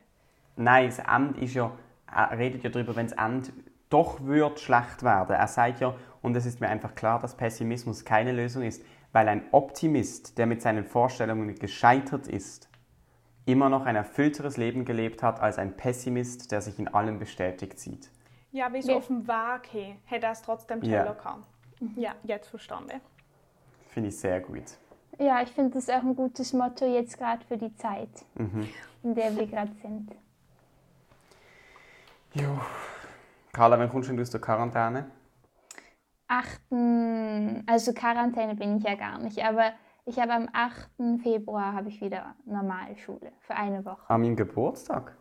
Nein, 0.55 0.87
das 0.87 0.99
Ende 0.99 1.39
ist 1.41 1.53
ja, 1.53 1.71
er 2.13 2.37
redet 2.37 2.63
ja 2.63 2.69
darüber, 2.69 2.95
wenn 2.95 3.07
das 3.07 3.17
Ende 3.17 3.51
doch 3.89 4.23
wird 4.25 4.59
schlecht 4.59 5.03
werden. 5.03 5.35
Er 5.35 5.47
sagt 5.47 5.79
ja, 5.79 5.95
und 6.21 6.35
es 6.35 6.45
ist 6.45 6.61
mir 6.61 6.69
einfach 6.69 6.95
klar, 6.95 7.19
dass 7.19 7.35
Pessimismus 7.35 8.05
keine 8.05 8.31
Lösung 8.31 8.63
ist, 8.63 8.83
weil 9.11 9.27
ein 9.27 9.43
Optimist, 9.51 10.37
der 10.37 10.45
mit 10.45 10.61
seinen 10.61 10.83
Vorstellungen 10.85 11.55
gescheitert 11.55 12.27
ist, 12.27 12.69
immer 13.45 13.69
noch 13.69 13.85
ein 13.85 13.95
erfüllteres 13.95 14.57
Leben 14.57 14.85
gelebt 14.85 15.23
hat 15.23 15.39
als 15.39 15.57
ein 15.57 15.75
Pessimist, 15.75 16.51
der 16.51 16.61
sich 16.61 16.77
in 16.77 16.87
allem 16.87 17.17
bestätigt 17.17 17.79
sieht. 17.79 18.11
Ja, 18.51 18.71
wie 18.73 18.81
so 18.81 18.91
Ja. 18.91 18.97
auf 18.97 19.07
dem 19.07 19.25
hin, 19.71 19.97
hätte 20.05 20.27
er 20.27 20.31
es 20.33 20.41
trotzdem 20.41 20.83
Ja. 20.83 21.03
toller 21.03 21.15
gehabt. 21.15 21.47
Ja, 21.95 22.13
jetzt 22.23 22.49
verstanden. 22.49 23.01
Finde 23.99 24.11
ich 24.11 24.17
sehr 24.17 24.39
gut. 24.39 24.63
Ja, 25.17 25.41
ich 25.41 25.49
finde 25.49 25.71
das 25.71 25.89
auch 25.89 26.01
ein 26.03 26.15
gutes 26.15 26.53
Motto 26.53 26.85
jetzt 26.85 27.17
gerade 27.17 27.43
für 27.45 27.57
die 27.57 27.75
Zeit, 27.75 28.07
Mhm. 28.35 28.69
in 29.03 29.13
der 29.13 29.35
wir 29.35 29.45
gerade 29.45 29.73
sind. 29.81 30.09
Jo. 32.33 32.57
Carla, 33.51 33.77
wann 33.77 33.89
kommst 33.89 34.07
du 34.07 34.13
denn 34.13 34.21
aus 34.21 34.29
der 34.29 34.39
Quarantäne? 34.39 35.11
8. 36.29 36.61
Also 37.67 37.91
Quarantäne 37.93 38.55
bin 38.55 38.77
ich 38.77 38.83
ja 38.85 38.95
gar 38.95 39.17
nicht, 39.19 39.43
aber 39.43 39.73
ich 40.05 40.17
habe 40.17 40.31
am 40.31 40.47
8. 40.53 41.19
Februar 41.21 41.73
habe 41.73 41.89
ich 41.89 41.99
wieder 41.99 42.35
Normalschule 42.45 43.33
für 43.41 43.53
eine 43.57 43.83
Woche. 43.83 44.09
An 44.09 44.21
meinem 44.21 44.37
Geburtstag. 44.37 45.13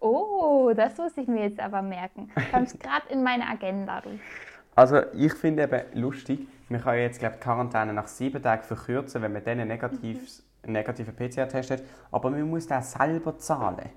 Oh, 0.00 0.72
das 0.74 0.96
muss 0.96 1.14
ich 1.18 1.28
mir 1.28 1.42
jetzt 1.48 1.60
aber 1.60 1.82
merken. 1.82 2.30
Kommst 2.50 2.80
gerade 2.80 3.10
in 3.10 3.22
meine 3.22 3.46
Agenda, 3.46 4.00
du. 4.00 4.18
Also 4.74 5.02
ich 5.12 5.32
finde 5.34 5.64
eben 5.64 6.00
lustig, 6.00 6.48
man 6.68 6.82
kann 6.82 6.96
jetzt 6.98 7.18
glaube 7.18 7.36
die 7.36 7.40
Quarantäne 7.40 7.92
nach 7.92 8.08
sieben 8.08 8.42
Tagen 8.42 8.64
verkürzen, 8.64 9.22
wenn 9.22 9.32
man 9.32 9.44
dann 9.44 9.60
einen, 9.60 9.68
negatives, 9.68 10.42
einen 10.62 10.72
negativen 10.72 11.14
PCR-Test 11.14 11.70
hat, 11.70 11.82
aber 12.10 12.30
man 12.30 12.48
muss 12.48 12.66
den 12.66 12.82
selber 12.82 13.38
zahlen. 13.38 13.90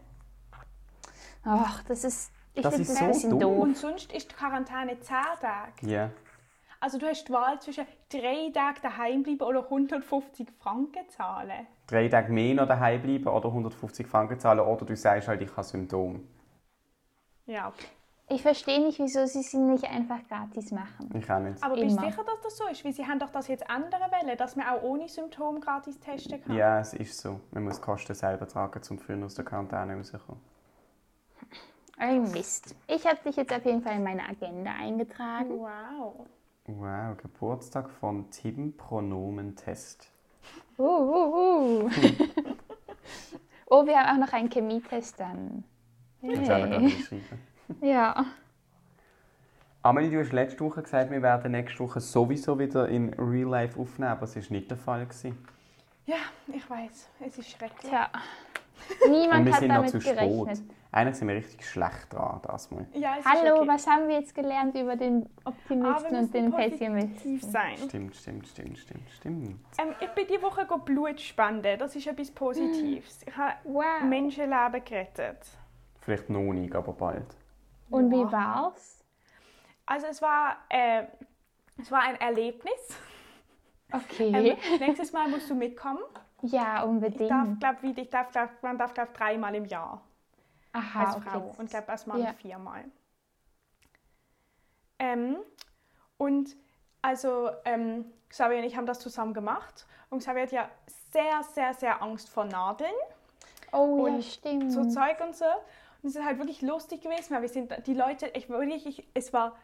Ach, 1.44 1.84
das 1.86 2.04
ist, 2.04 2.32
ich 2.54 2.62
Das 2.62 2.76
finde 2.76 2.92
ist 2.92 3.02
das 3.02 3.02
ein 3.02 3.14
so 3.14 3.30
dumm. 3.30 3.40
doof. 3.40 3.60
Und 3.60 3.78
sonst 3.78 4.12
ist 4.12 4.32
die 4.32 4.36
Quarantäne 4.36 5.00
10 5.00 5.16
Tage. 5.42 5.72
Ja. 5.82 6.12
Also 6.80 7.00
du 7.00 7.08
hast 7.08 7.28
die 7.28 7.32
Wahl 7.34 7.60
zwischen 7.60 7.86
drei 8.10 8.52
Tagen 8.54 8.80
daheim 8.84 9.24
bleiben 9.24 9.42
oder 9.42 9.64
150 9.64 10.48
Franken 10.60 11.10
zahlen. 11.10 11.66
Drei 11.88 12.08
Tage 12.08 12.32
mehr 12.32 12.54
noch 12.54 12.68
daheim 12.68 13.02
bleiben 13.02 13.28
oder 13.28 13.48
150 13.48 14.06
Franken 14.06 14.40
zahlen 14.40 14.60
oder 14.60 14.86
du 14.86 14.96
sagst 14.96 15.28
halt, 15.28 15.42
ich 15.42 15.52
habe 15.52 15.64
Symptome. 15.64 16.20
Ja. 17.48 17.74
Ich 18.30 18.42
verstehe 18.42 18.82
nicht, 18.84 19.00
wieso 19.00 19.26
sie 19.26 19.42
sie 19.42 19.58
nicht 19.58 19.86
einfach 19.86 20.20
gratis 20.28 20.72
machen. 20.72 21.10
Ich 21.18 21.32
auch 21.32 21.40
nicht. 21.40 21.64
Aber 21.64 21.76
bist 21.76 21.96
du 21.96 22.02
Immer. 22.02 22.12
sicher, 22.12 22.24
dass 22.26 22.42
das 22.44 22.58
so 22.58 22.68
ist? 22.68 22.84
Weil 22.84 22.92
sie 22.92 23.06
haben 23.08 23.20
doch 23.20 23.30
das 23.30 23.48
jetzt 23.48 23.64
ändern 23.70 24.02
wollen, 24.12 24.38
dass 24.38 24.58
man 24.58 24.68
auch 24.68 24.82
ohne 24.84 25.08
Symptome 25.08 25.62
gratis 25.62 25.98
testen 26.00 26.44
kann. 26.44 26.54
Ja, 26.56 26.80
es 26.80 26.94
ist 26.94 27.18
so. 27.22 27.40
Man 27.52 27.64
muss 27.64 27.78
die 27.78 27.84
Kosten 27.86 28.14
selber 28.14 28.46
tragen, 28.46 28.82
um 28.90 29.00
früher 29.00 29.26
aus 29.26 29.36
der 29.36 29.46
Quarantäne 29.46 29.96
rauszukommen. 29.96 30.42
Ein 31.98 32.30
Mist. 32.32 32.76
Ich 32.88 33.06
habe 33.08 33.18
dich 33.26 33.38
jetzt 33.38 33.54
auf 33.54 33.66
jeden 33.66 33.82
Fall 33.82 33.96
in 33.96 34.04
meine 34.04 34.28
Agenda 34.28 34.72
eingetragen. 34.72 35.50
Wow. 35.60 36.28
Wow, 36.66 37.18
Geburtstag 37.18 37.90
von 37.90 38.30
Tim 38.30 38.76
Pronomentest. 38.76 40.12
Uh, 40.78 40.84
uh, 40.84 41.86
uh. 41.86 41.90
oh, 43.68 43.86
wir 43.86 43.98
haben 43.98 44.22
auch 44.22 44.28
noch 44.28 44.34
einen 44.34 44.50
Chemietest 44.50 45.18
dann. 45.18 45.64
Das 46.22 46.30
haben 46.32 46.42
wir 46.42 46.46
gerade 46.46 46.80
Hey. 46.82 46.92
geschrieben. 46.92 47.40
Ja. 47.82 48.26
Amelie, 49.84 50.10
du 50.12 50.20
hast 50.20 50.34
letzte 50.34 50.60
Woche 50.64 50.82
gesagt, 50.84 51.12
wir 51.12 51.22
werden 51.22 51.52
nächste 51.52 51.80
Woche 51.80 52.00
sowieso 52.00 52.58
wieder 52.60 52.88
in 52.90 53.14
Real 53.14 53.50
Life 53.50 53.80
aufnehmen, 53.80 54.12
aber 54.12 54.24
es 54.24 54.36
war 54.36 54.44
nicht 54.50 54.70
der 54.70 54.78
Fall. 54.78 55.06
Gewesen. 55.06 55.38
Ja, 56.06 56.16
ich 56.48 56.70
weiß. 56.70 57.10
Es 57.26 57.38
ist 57.38 57.50
schrecklich. 57.52 57.92
Und 59.06 59.12
Niemand 59.12 59.46
wir 59.46 59.54
hat 59.54 59.60
sind 59.60 59.70
noch 59.70 59.76
damit 59.78 59.90
zu 59.92 60.00
gerechnet. 60.00 60.58
spät. 60.58 60.70
Eigentlich 60.92 61.16
sind 61.18 61.28
wir 61.28 61.36
richtig 61.36 61.66
schlecht 61.70 62.12
dran, 62.14 62.40
das 62.44 62.72
mal. 62.72 62.86
Ja, 62.94 63.18
Hallo, 63.26 63.58
okay. 63.60 63.68
was 63.68 63.86
haben 63.88 64.08
wir 64.08 64.20
jetzt 64.20 64.34
gelernt 64.34 64.74
über 64.76 64.96
den 64.96 65.28
Optimisten 65.44 66.12
wir 66.12 66.20
und 66.20 66.34
den 66.34 66.52
Pessimisten? 66.54 67.40
sein. 67.40 67.76
Stimmt, 67.88 68.16
stimmt, 68.16 68.48
stimmt, 68.48 68.78
stimmt, 68.78 69.10
stimmt. 69.12 69.60
Ähm, 69.80 69.94
ich 70.00 70.08
bin 70.10 70.26
diese 70.30 70.42
Woche 70.42 70.66
go 70.66 70.78
Blut 70.78 71.20
spenden. 71.20 71.78
Das 71.78 71.96
ist 71.96 72.08
etwas 72.08 72.32
Positives. 72.32 73.20
Ich 73.26 73.36
habe 73.36 73.54
Wow. 73.66 74.04
Menschenleben 74.08 74.84
gerettet. 74.86 75.46
Vielleicht 76.02 76.30
noch 76.30 76.54
nicht, 76.54 76.74
aber 76.74 76.94
bald. 76.94 77.26
Und 77.90 78.12
Ja. 78.12 78.12
wie 78.12 78.32
war's? 78.32 79.04
Also 79.86 80.08
es 80.08 80.22
war, 80.22 80.58
äh, 80.70 81.06
es 81.78 81.92
war 81.92 82.02
ein 82.02 82.16
Erlebnis. 82.20 83.00
Okay. 83.92 84.32
Ähm, 84.34 84.58
nächstes 84.80 85.12
Mal 85.14 85.28
musst 85.30 85.50
du 85.50 85.56
mitkommen. 85.56 86.00
ja, 86.42 86.84
Ich 86.84 86.84
unbedingt. 86.84 87.30
darf, 87.30 87.60
glaub, 87.60 87.82
wie, 87.84 88.00
ich 88.00 88.10
darf, 88.10 88.32
glaub, 88.32 88.50
man 88.62 88.78
darf, 88.78 88.94
glaube 88.94 89.12
dreimal 89.14 89.56
im 89.56 89.66
Jahr 89.66 90.02
Aha, 90.74 91.00
als 91.06 91.16
okay. 91.16 91.30
Frau 91.30 91.40
das 91.48 91.60
und 91.60 91.70
glaube 91.70 91.88
erstmal 91.92 92.20
ja. 92.22 92.34
viermal. 92.34 92.86
Ähm, 95.00 95.38
und 96.18 96.56
also 97.02 97.50
ähm, 97.66 98.06
Xavier 98.30 98.60
und 98.60 98.64
ich 98.66 98.76
haben 98.78 98.86
das 98.86 99.00
zusammen 99.00 99.34
gemacht 99.34 99.86
und 100.10 100.20
Xavier 100.20 100.44
hat 100.44 100.52
ja 100.52 100.70
sehr, 101.12 101.44
sehr, 101.44 101.74
sehr 101.74 102.02
Angst 102.02 102.30
vor 102.30 102.46
Nadeln, 102.46 102.94
Oh 103.72 104.08
ja, 104.08 104.14
und 104.16 104.24
stimmt. 104.24 104.72
so 104.72 104.86
Zeug 104.86 105.20
und 105.22 105.36
so. 105.36 105.46
Und 106.02 106.10
es 106.10 106.16
ist 106.16 106.24
halt 106.26 106.38
wirklich 106.38 106.62
lustig 106.62 107.02
gewesen, 107.02 107.34
weil 107.36 107.42
wir 107.42 107.50
sind 107.50 107.74
die 107.88 107.94
Leute, 107.94 108.28
ich 108.34 108.50
wirklich, 108.50 108.86
ich, 108.86 109.08
es 109.14 109.34
war, 109.34 109.56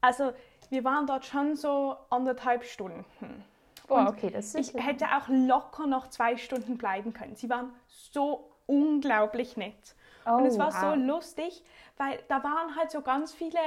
also 0.00 0.32
wir 0.70 0.84
waren 0.84 1.06
dort 1.06 1.24
schon 1.26 1.56
so 1.56 1.96
anderthalb 2.10 2.64
Stunden. 2.64 3.44
oh, 3.88 3.96
okay, 4.08 4.30
das 4.30 4.54
Ich 4.54 4.74
ist 4.74 4.74
hätte 4.74 5.06
auch 5.06 5.28
locker 5.28 5.86
noch 5.86 6.08
zwei 6.08 6.36
Stunden 6.36 6.78
bleiben 6.78 7.12
können. 7.12 7.36
Sie 7.36 7.48
waren 7.50 7.72
so 7.86 8.52
unglaublich 8.66 9.56
nett. 9.56 9.94
und 10.36 10.44
es 10.46 10.56
Oh, 10.56 10.58
war 10.58 10.72
so 10.72 10.86
wow. 10.88 10.96
lustig, 10.96 11.64
weil 11.96 12.18
da 12.28 12.42
waren 12.44 12.76
halt 12.76 12.90
so 12.90 13.00
ganz 13.02 13.32
viele, 13.32 13.58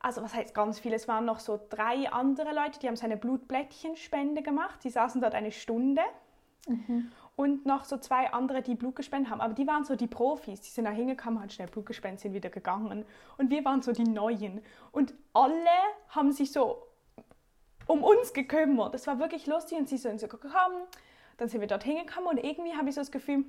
also 0.00 0.22
was 0.22 0.34
heißt 0.34 0.54
ganz 0.54 0.78
viele, 0.78 0.94
es 0.96 1.08
waren 1.08 1.24
noch 1.24 1.40
so 1.40 1.60
drei 1.70 2.08
andere 2.10 2.54
Leute, 2.54 2.78
die 2.78 2.86
haben 2.88 2.96
so 2.96 3.04
eine 3.04 3.16
Blutblättchenspende 3.16 4.42
gemacht. 4.42 4.84
Die 4.84 4.90
saßen 4.90 5.20
dort 5.20 5.34
eine 5.34 5.50
Stunde. 5.52 6.02
Mhm. 6.66 7.12
Und 7.36 7.66
noch 7.66 7.84
so 7.84 7.96
zwei 7.96 8.32
andere, 8.32 8.62
die 8.62 8.74
Blut 8.74 8.94
gespendet 8.94 9.30
haben. 9.30 9.40
Aber 9.40 9.54
die 9.54 9.66
waren 9.66 9.84
so 9.84 9.96
die 9.96 10.06
Profis. 10.06 10.60
Die 10.60 10.70
sind 10.70 10.84
da 10.84 10.90
hingekommen, 10.90 11.40
haben 11.40 11.50
schnell 11.50 11.68
Blut 11.68 11.86
gespendet, 11.86 12.20
sind 12.20 12.32
wieder 12.32 12.50
gegangen. 12.50 13.04
Und 13.38 13.50
wir 13.50 13.64
waren 13.64 13.82
so 13.82 13.92
die 13.92 14.04
Neuen. 14.04 14.62
Und 14.92 15.14
alle 15.32 15.68
haben 16.10 16.30
sich 16.30 16.52
so 16.52 16.86
um 17.86 18.04
uns 18.04 18.32
gekümmert. 18.32 18.94
Das 18.94 19.06
war 19.06 19.18
wirklich 19.18 19.46
lustig. 19.46 19.78
Und 19.78 19.88
sie 19.88 19.96
sind 19.96 20.20
so 20.20 20.28
gekommen. 20.28 20.84
Dann 21.36 21.48
sind 21.48 21.60
wir 21.60 21.66
dort 21.66 21.82
hingekommen. 21.82 22.28
Und 22.28 22.38
irgendwie 22.38 22.76
habe 22.76 22.88
ich 22.88 22.94
so 22.94 23.00
das 23.00 23.10
Gefühl, 23.10 23.44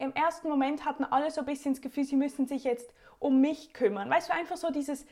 im 0.00 0.12
ersten 0.14 0.48
Moment 0.48 0.84
hatten 0.84 1.04
alle 1.04 1.30
so 1.30 1.40
ein 1.40 1.46
bisschen 1.46 1.74
das 1.74 1.80
Gefühl, 1.80 2.04
sie 2.04 2.16
müssen 2.16 2.46
sich 2.46 2.64
jetzt 2.64 2.92
um 3.20 3.40
mich 3.40 3.72
kümmern. 3.72 4.10
Weißt 4.10 4.28
du, 4.28 4.34
einfach 4.34 4.56
so 4.56 4.70
dieses 4.70 5.06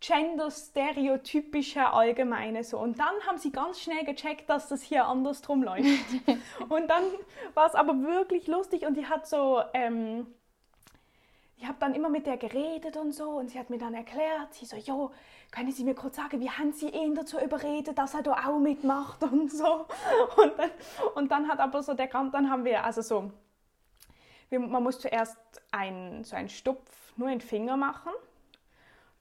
gender-stereotypische 0.00 1.86
Allgemeine 1.92 2.62
so. 2.64 2.78
Und 2.78 2.98
dann 2.98 3.14
haben 3.26 3.38
sie 3.38 3.50
ganz 3.50 3.80
schnell 3.80 4.04
gecheckt, 4.04 4.50
dass 4.50 4.68
das 4.68 4.82
hier 4.82 5.06
andersrum 5.06 5.62
läuft. 5.62 5.84
und 6.68 6.88
dann 6.88 7.04
war 7.54 7.66
es 7.66 7.74
aber 7.74 7.94
wirklich 8.02 8.46
lustig 8.46 8.86
und 8.86 8.96
die 8.96 9.06
hat 9.06 9.26
so, 9.26 9.62
ähm, 9.72 10.26
ich 11.56 11.66
habe 11.66 11.78
dann 11.80 11.94
immer 11.94 12.10
mit 12.10 12.26
der 12.26 12.36
geredet 12.36 12.96
und 12.96 13.12
so 13.12 13.30
und 13.30 13.48
sie 13.50 13.58
hat 13.58 13.70
mir 13.70 13.78
dann 13.78 13.94
erklärt, 13.94 14.52
sie 14.52 14.66
so, 14.66 14.76
jo, 14.76 15.10
können 15.54 15.70
Sie 15.70 15.84
mir 15.84 15.94
kurz 15.94 16.16
sagen, 16.16 16.40
wie 16.40 16.50
haben 16.50 16.72
Sie 16.72 16.88
ihn 16.88 17.14
dazu 17.14 17.38
überredet, 17.38 17.96
dass 17.96 18.14
er 18.14 18.22
da 18.22 18.32
auch 18.32 18.58
mitmacht 18.58 19.22
und 19.22 19.52
so. 19.52 19.86
Und 20.36 20.58
dann, 20.58 20.70
und 21.14 21.30
dann 21.30 21.48
hat 21.48 21.60
aber 21.60 21.82
so 21.82 21.94
der 21.94 22.08
dann 22.08 22.50
haben 22.50 22.64
wir, 22.64 22.82
also 22.82 23.02
so, 23.02 23.30
man 24.50 24.82
muss 24.82 24.98
zuerst 24.98 25.38
ein, 25.70 26.24
so 26.24 26.34
einen 26.34 26.48
Stupf 26.48 27.16
nur 27.16 27.28
in 27.28 27.38
den 27.38 27.46
Finger 27.46 27.76
machen 27.76 28.10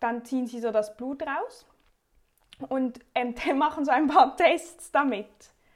dann 0.03 0.25
ziehen 0.25 0.47
sie 0.47 0.59
so 0.59 0.71
das 0.71 0.97
Blut 0.97 1.23
raus 1.23 1.65
und 2.67 2.99
ähm, 3.15 3.33
die 3.45 3.53
machen 3.53 3.85
so 3.85 3.91
ein 3.91 4.07
paar 4.07 4.35
Tests 4.35 4.91
damit. 4.91 5.27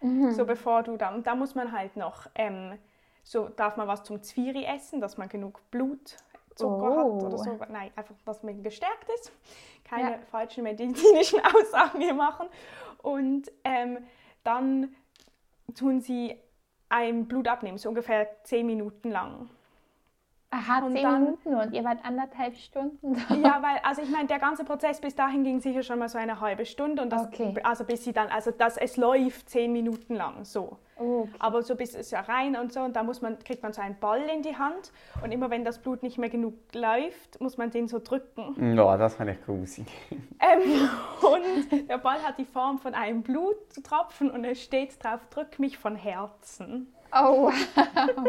Mhm. 0.02 0.32
So 0.32 0.46
bevor 0.46 0.84
du 0.84 0.98
dann, 0.98 1.24
da 1.24 1.34
muss 1.34 1.56
man 1.56 1.72
halt 1.72 1.96
noch, 1.96 2.28
ähm, 2.36 2.78
so 3.24 3.48
darf 3.48 3.78
man 3.78 3.88
was 3.88 4.04
zum 4.04 4.22
Zwiri 4.22 4.66
essen, 4.66 5.02
dass 5.02 5.18
man 5.18 5.28
genug 5.30 5.60
Blutzucker 5.72 6.18
oh. 6.62 6.98
hat 6.98 7.24
oder 7.24 7.38
so. 7.38 7.58
Nein, 7.70 7.92
einfach, 7.96 8.16
dass 8.26 8.44
man 8.44 8.62
gestärkt 8.62 9.10
ist. 9.16 9.32
Keine 9.84 10.12
ja. 10.12 10.18
falschen 10.30 10.64
medizinischen 10.64 11.40
Aussagen 11.56 12.02
hier 12.02 12.14
machen. 12.14 12.48
Und 13.02 13.52
ähm, 13.64 14.06
dann 14.44 14.96
tun 15.74 16.02
sie 16.02 16.38
ein 16.90 17.28
Blut 17.28 17.48
abnehmen, 17.48 17.78
so 17.78 17.90
ungefähr 17.90 18.28
zehn 18.44 18.66
Minuten 18.66 19.10
lang. 19.10 19.50
Aha, 20.50 20.86
und 20.86 20.94
zehn 20.94 21.04
dann, 21.04 21.24
Minuten 21.24 21.56
und 21.56 21.74
ihr 21.74 21.84
wart 21.84 22.00
anderthalb 22.04 22.56
Stunden 22.56 23.13
da. 23.13 23.36
Ja, 23.36 23.62
weil, 23.62 23.80
also 23.84 24.01
ich 24.01 24.10
meine, 24.10 24.27
der 24.27 24.39
ganze 24.39 24.63
Prozess 24.63 25.01
bis 25.01 25.13
dahin 25.13 25.44
ging 25.44 25.60
sicher 25.60 25.84
schon 25.84 26.00
mal 26.00 26.08
so 26.08 26.18
eine 26.18 26.39
halbe 26.39 26.66
Stunde 26.66 27.01
und 27.01 27.10
das, 27.12 27.25
okay. 27.27 27.54
also 27.63 27.84
bis 27.84 28.06
sie 28.06 28.13
dann, 28.13 28.30
also 28.30 28.51
das, 28.51 28.77
es 28.77 28.96
läuft 28.96 29.50
zehn 29.50 29.74
Minuten 29.74 30.16
lang 30.16 30.46
so. 30.46 30.77
Okay. 30.96 31.30
Aber 31.39 31.62
so 31.63 31.75
bis 31.75 31.94
es 31.94 32.12
ja 32.12 32.22
rein 32.22 32.56
und 32.56 32.72
so 32.72 32.80
und 32.80 32.96
da 32.96 33.04
muss 33.04 33.22
man, 33.22 33.38
kriegt 33.39 33.62
man 33.62 33.74
so 33.74 33.82
einen 33.82 34.00
Ball 34.00 34.22
in 34.34 34.42
die 34.42 34.56
Hand 34.56 34.94
und 35.22 35.34
immer 35.34 35.50
wenn 35.50 35.66
das 35.66 35.80
Blut 35.80 36.01
nicht 36.01 36.18
mehr 36.18 36.30
genug 36.30 36.54
läuft, 36.74 37.42
muss 37.42 37.58
man 37.58 37.70
den 37.70 37.89
so 37.89 38.00
drücken. 38.00 38.75
Ja, 38.75 38.96
das 38.96 39.16
fand 39.16 39.32
ich 39.32 39.44
grusig. 39.44 39.88
Ähm, 40.39 40.88
und 41.24 41.89
der 41.89 41.98
Ball 41.98 42.22
hat 42.22 42.38
die 42.38 42.46
Form 42.46 42.77
von 42.77 42.94
einem 42.94 43.24
Bluttropfen 43.24 44.30
und 44.30 44.46
es 44.46 44.62
steht 44.62 45.04
drauf, 45.04 45.20
drück 45.32 45.58
mich 45.58 45.80
von 45.80 45.96
Herzen. 45.96 46.94
Oh, 47.12 47.48
wow. 47.48 47.54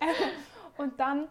ähm, 0.00 0.18
und 0.78 0.98
dann 0.98 1.28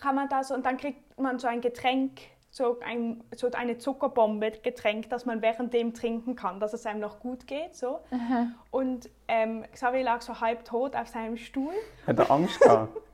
kann 0.00 0.14
man 0.14 0.28
das 0.28 0.50
und 0.50 0.66
dann 0.66 0.76
kriegt 0.76 1.18
man 1.18 1.38
so 1.38 1.46
ein 1.46 1.60
Getränk, 1.60 2.20
so, 2.50 2.80
ein, 2.80 3.22
so 3.34 3.50
eine 3.50 3.78
Zuckerbombe 3.78 4.50
Getränk, 4.62 5.10
das 5.10 5.26
man 5.26 5.42
währenddem 5.42 5.92
trinken 5.92 6.36
kann, 6.36 6.58
dass 6.58 6.72
es 6.72 6.86
einem 6.86 7.00
noch 7.00 7.20
gut 7.20 7.46
geht. 7.46 7.74
So. 7.74 8.00
Aha. 8.10 8.48
Und 8.70 9.10
ähm, 9.28 9.64
Xavier 9.72 10.04
lag 10.04 10.22
so 10.22 10.40
halb 10.40 10.64
tot 10.64 10.96
auf 10.96 11.08
seinem 11.08 11.36
Stuhl. 11.36 11.74
Hat 12.06 12.18
er 12.18 12.30
Angst 12.30 12.60
gehabt? 12.60 12.96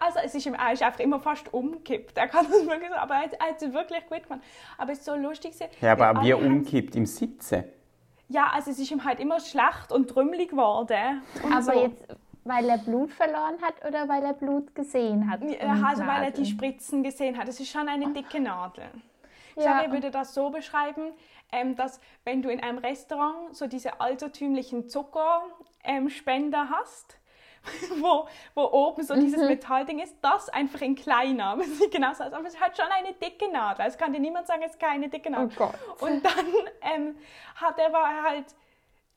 Also 0.00 0.18
es 0.22 0.34
ist 0.34 0.44
ihm 0.44 0.52
er 0.52 0.74
ist 0.74 0.82
einfach 0.82 1.00
immer 1.00 1.18
fast 1.18 1.50
umkippt. 1.54 2.18
Er 2.18 2.28
kann 2.28 2.44
das 2.44 2.66
wirklich 2.66 2.90
so, 2.90 2.94
aber 2.94 3.14
er, 3.14 3.32
er 3.40 3.46
hat 3.48 3.62
es 3.62 3.72
wirklich 3.72 4.06
gut 4.06 4.24
gemacht. 4.24 4.42
Aber 4.76 4.92
es 4.92 4.98
ist 4.98 5.06
so 5.06 5.14
lustig. 5.14 5.54
Ja, 5.80 5.92
aber 5.92 6.22
wie 6.22 6.34
umkippt? 6.34 6.94
Im 6.94 7.06
Sitzen? 7.06 7.64
Ja, 8.28 8.50
also 8.52 8.70
es 8.70 8.78
ist 8.78 8.90
ihm 8.90 9.02
halt 9.04 9.18
immer 9.18 9.40
schlecht 9.40 9.92
und 9.92 10.08
trümmelig 10.08 10.50
geworden. 10.50 11.22
Und 11.42 11.52
aber 11.52 11.62
so. 11.62 11.72
jetzt 11.72 12.04
weil 12.46 12.68
er 12.68 12.78
Blut 12.78 13.12
verloren 13.12 13.60
hat 13.60 13.84
oder 13.86 14.08
weil 14.08 14.24
er 14.24 14.32
Blut 14.32 14.74
gesehen 14.74 15.30
hat? 15.30 15.42
Also 15.42 16.06
weil 16.06 16.24
er 16.24 16.30
die 16.30 16.46
Spritzen 16.46 17.02
gesehen 17.02 17.36
hat. 17.36 17.48
Es 17.48 17.60
ist 17.60 17.70
schon 17.70 17.88
eine 17.88 18.12
dicke 18.12 18.40
Nadel. 18.40 18.88
Ich 19.56 19.64
ja. 19.64 19.80
sage, 19.80 19.92
würde 19.92 20.10
das 20.10 20.34
so 20.34 20.50
beschreiben, 20.50 21.12
ähm, 21.50 21.76
dass 21.76 22.00
wenn 22.24 22.42
du 22.42 22.50
in 22.50 22.62
einem 22.62 22.78
Restaurant 22.78 23.56
so 23.56 23.66
diese 23.66 24.00
altertümlichen 24.00 24.88
Zuckerspender 24.88 26.62
ähm, 26.62 26.70
hast, 26.70 27.18
wo, 28.00 28.28
wo 28.54 28.62
oben 28.62 29.02
so 29.02 29.14
dieses 29.14 29.40
mhm. 29.40 29.48
Metallding 29.48 29.98
ist, 29.98 30.14
das 30.22 30.48
einfach 30.50 30.80
in 30.82 30.94
kleiner. 30.94 31.46
Aber 31.46 31.62
es 31.62 31.78
sieht 31.78 31.90
genauso 31.90 32.24
aus. 32.24 32.32
Aber 32.32 32.46
es 32.46 32.60
hat 32.60 32.76
schon 32.76 32.86
eine 32.86 33.12
dicke 33.14 33.50
Nadel. 33.50 33.86
Es 33.86 33.98
kann 33.98 34.12
dir 34.12 34.20
niemand 34.20 34.46
sagen, 34.46 34.62
es 34.64 34.72
ist 34.72 34.80
keine 34.80 35.08
dicke 35.08 35.30
Nadel. 35.30 35.50
Oh 35.52 35.58
Gott. 35.58 35.74
Und 36.00 36.24
dann 36.24 36.46
ähm, 36.82 37.16
hat 37.56 37.78
er, 37.78 37.92
war 37.92 38.08
er 38.08 38.22
halt, 38.22 38.46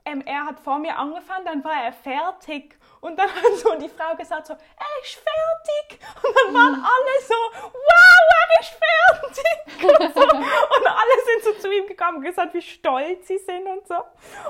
ähm, 0.06 0.22
er 0.26 0.46
hat 0.46 0.60
vor 0.60 0.80
mir 0.80 0.98
angefangen, 0.98 1.46
dann 1.46 1.64
war 1.64 1.84
er 1.84 1.94
fertig 1.94 2.78
und 3.02 3.18
dann 3.18 3.30
hat 3.36 3.56
so 3.56 3.76
die 3.76 3.90
Frau 3.90 4.16
gesagt 4.16 4.48
so, 4.48 4.54
er 4.54 5.04
ist 5.04 5.16
fertig. 5.16 6.00
Und 6.24 6.36
dann 6.36 6.54
waren 6.54 6.80
mhm. 6.80 6.86
alle 6.86 7.22
so, 7.22 7.36
wow, 7.64 8.30
er 8.40 8.60
ist 8.60 8.70
fertig. 8.70 9.60
Und, 9.80 10.14
so. 10.14 10.22
und 10.22 10.88
alle 10.88 11.16
sind 11.26 11.56
so 11.56 11.62
zu 11.62 11.74
ihm 11.74 11.88
gekommen 11.88 12.18
und 12.18 12.24
gesagt, 12.24 12.54
wie 12.54 12.62
stolz 12.62 13.28
sie 13.28 13.38
sind 13.38 13.66
und 13.66 13.88
so. 13.88 13.96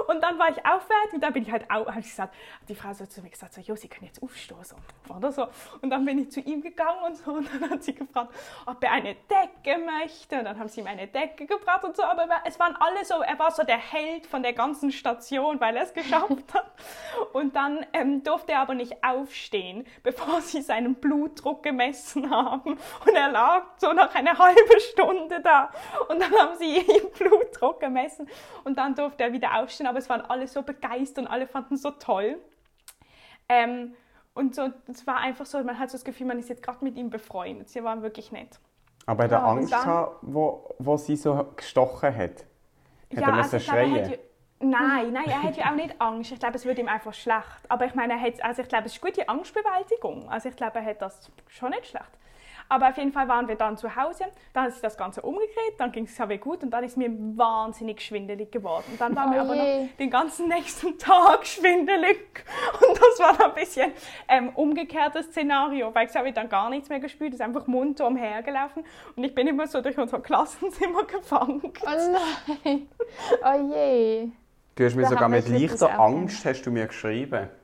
Und 0.08 0.22
dann 0.24 0.40
war 0.40 0.50
ich 0.50 0.58
auch 0.66 0.82
fertig 0.82 1.14
und 1.14 1.22
dann 1.22 1.34
bin 1.34 1.44
ich 1.44 1.52
halt 1.52 1.70
auch, 1.70 1.86
habe 1.88 2.00
ich 2.00 2.08
gesagt, 2.08 2.34
die 2.68 2.74
Frau 2.74 2.94
so 2.94 3.06
zu 3.06 3.22
mir 3.22 3.30
gesagt 3.30 3.54
so, 3.54 3.62
jo, 3.62 3.76
sie 3.76 3.88
können 3.88 4.08
jetzt 4.08 4.24
aufstoßen 4.24 4.76
oder 5.16 5.32
so. 5.32 5.48
Und 5.82 5.92
dann 5.92 6.04
bin 6.04 6.18
ich 6.18 6.32
zu 6.32 6.40
ihm 6.40 6.62
gegangen 6.62 7.04
und 7.06 7.16
so 7.16 7.34
und 7.34 7.48
dann 7.54 7.70
hat 7.70 7.84
sie 7.84 7.94
gefragt, 7.94 8.34
ob 8.66 8.84
er 8.84 8.92
eine 8.92 9.16
Decke 9.16 9.78
möchte. 9.78 10.40
Und 10.40 10.46
dann 10.46 10.58
haben 10.58 10.68
sie 10.68 10.82
ihm 10.82 10.88
eine 10.88 11.08
Decke 11.08 11.46
gebracht 11.46 11.84
und 11.84 11.96
so. 11.96 12.04
Aber 12.04 12.28
es 12.46 12.60
waren 12.60 12.76
alle 12.78 13.06
so, 13.06 13.22
er 13.22 13.38
war 13.38 13.52
so 13.52 13.64
der 13.64 13.78
Held 13.78 14.26
von 14.26 14.42
der 14.42 14.54
ganzen 14.54 14.92
Station, 14.92 15.49
weil 15.60 15.76
er 15.76 15.84
es 15.84 15.94
geschafft 15.94 16.54
hat. 16.54 16.72
Und 17.34 17.56
dann 17.56 17.86
ähm, 17.94 18.24
durfte 18.24 18.50
durfte 18.50 18.58
aber 18.58 18.74
nicht 18.74 19.04
aufstehen, 19.04 19.86
bevor 20.04 20.42
sie 20.42 20.62
seinen 20.62 20.96
Blutdruck 20.96 21.64
gemessen 21.64 22.30
haben. 22.30 22.72
Und 23.06 23.16
er 23.16 23.32
lag 23.32 23.64
so 23.78 23.94
nach 23.94 24.14
einer 24.16 24.38
halben 24.38 24.80
Stunde 24.92 25.42
da. 25.42 25.72
Und 26.08 26.22
dann 26.22 26.32
haben 26.32 26.58
sie 26.58 26.78
ihm 26.80 27.10
Blutdruck 27.18 27.80
gemessen. 27.80 28.28
Und 28.64 28.78
dann 28.78 28.96
durfte 28.96 29.24
er 29.24 29.34
wieder 29.34 29.60
aufstehen. 29.60 29.88
Aber 29.88 30.00
es 30.00 30.10
waren 30.10 30.22
alle 30.22 30.48
so 30.48 30.62
begeistert 30.62 31.26
und 31.26 31.32
alle 31.32 31.48
fanden 31.48 31.76
es 31.76 31.82
so 31.82 31.92
toll. 31.92 32.40
Ähm, 33.48 33.96
und 34.34 34.56
so, 34.56 34.70
es 34.88 35.06
war 35.06 35.18
einfach 35.18 35.46
so, 35.46 35.62
man 35.64 35.78
hat 35.78 35.90
so 35.90 35.98
das 35.98 36.06
Gefühl, 36.06 36.28
man 36.28 36.40
ist 36.40 36.50
jetzt 36.50 36.64
gerade 36.64 36.84
mit 36.84 36.98
ihm 36.98 37.10
befreundet. 37.10 37.70
Sie 37.70 37.84
waren 37.84 38.02
wirklich 38.02 38.32
nett. 38.32 38.60
Aber 39.06 39.28
der 39.28 39.40
ja, 39.40 39.46
Angst, 39.46 39.74
dann, 39.74 40.08
wo, 40.22 40.76
wo 40.78 40.98
sie 40.98 41.16
so 41.16 41.52
gestochen 41.56 42.16
hat, 42.16 42.46
hat 43.12 43.22
ja, 43.22 43.28
er 43.28 43.34
also 43.34 43.60
schreien? 43.60 44.18
Nein, 44.62 45.14
nein, 45.14 45.26
er 45.28 45.42
hat 45.42 45.56
ja 45.56 45.72
auch 45.72 45.76
nicht 45.76 46.02
Angst. 46.02 46.32
Ich 46.32 46.40
glaube, 46.40 46.56
es 46.56 46.66
wird 46.66 46.80
ihm 46.80 46.90
einfach 46.90 47.14
schlecht. 47.14 47.46
Aber 47.70 47.86
ich 47.86 47.96
meine, 47.96 48.14
er 48.14 48.22
hat, 48.22 48.44
also 48.44 48.62
ich 48.62 48.68
glaube, 48.68 48.86
es 48.86 48.94
ist 48.94 49.02
gute 49.02 49.28
Angstbewältigung. 49.30 50.30
Also 50.30 50.50
ich 50.50 50.56
glaube, 50.56 50.80
er 50.80 50.86
hat 50.86 51.02
das 51.02 51.32
schon 51.48 51.70
nicht 51.70 51.88
schlecht. 51.88 52.12
Aber 52.72 52.90
auf 52.90 52.98
jeden 52.98 53.12
Fall 53.12 53.28
waren 53.28 53.48
wir 53.48 53.56
dann 53.56 53.78
zu 53.78 53.96
Hause, 53.96 54.26
dann 54.54 54.66
hat 54.66 54.74
sich 54.74 54.82
das 54.82 54.96
Ganze 54.96 55.24
umgekehrt, 55.24 55.80
dann 55.80 55.92
ging 55.92 56.04
es 56.04 56.16
ja 56.16 56.26
gut 56.38 56.62
und 56.62 56.70
dann 56.70 56.84
ist 56.84 56.98
mir 56.98 57.10
wahnsinnig 57.10 58.00
schwindelig 58.00 58.52
geworden. 58.52 58.84
Und 58.92 59.02
dann 59.02 59.16
war 59.16 59.26
oh 59.26 59.30
mir 59.32 59.42
aber 59.42 59.56
noch 59.56 59.98
den 59.98 60.10
ganzen 60.12 60.48
nächsten 60.48 60.96
Tag 61.00 61.48
schwindelig 61.48 62.46
und 62.80 62.96
das 62.96 63.20
war 63.20 63.44
ein 63.44 63.56
bisschen 63.56 63.92
ähm, 64.28 64.50
umgekehrtes 64.50 65.26
Szenario, 65.28 65.94
weil 65.96 66.08
ich 66.08 66.16
habe 66.16 66.32
dann 66.32 66.48
gar 66.48 66.70
nichts 66.70 66.90
mehr 66.90 67.00
gespürt, 67.00 67.34
ist 67.34 67.42
einfach 67.42 67.66
munter 67.66 68.06
umhergelaufen 68.06 68.86
und 69.16 69.24
ich 69.24 69.34
bin 69.34 69.48
immer 69.48 69.66
so 69.66 69.82
durch 69.82 69.98
unser 69.98 70.20
Klassenzimmer 70.20 71.04
gefangen. 71.08 71.62
Oh 71.64 72.56
nein, 72.64 72.88
oh 73.44 73.74
je. 73.74 74.30
Du 74.80 74.86
hast 74.86 74.96
mir 74.96 75.02
da 75.02 75.10
sogar 75.10 75.28
mit 75.28 75.50
leichter 75.50 76.00
Angst 76.00 76.46
hast 76.46 76.62
du 76.62 76.72
mir 76.72 76.88
geschrieben. 76.88 77.50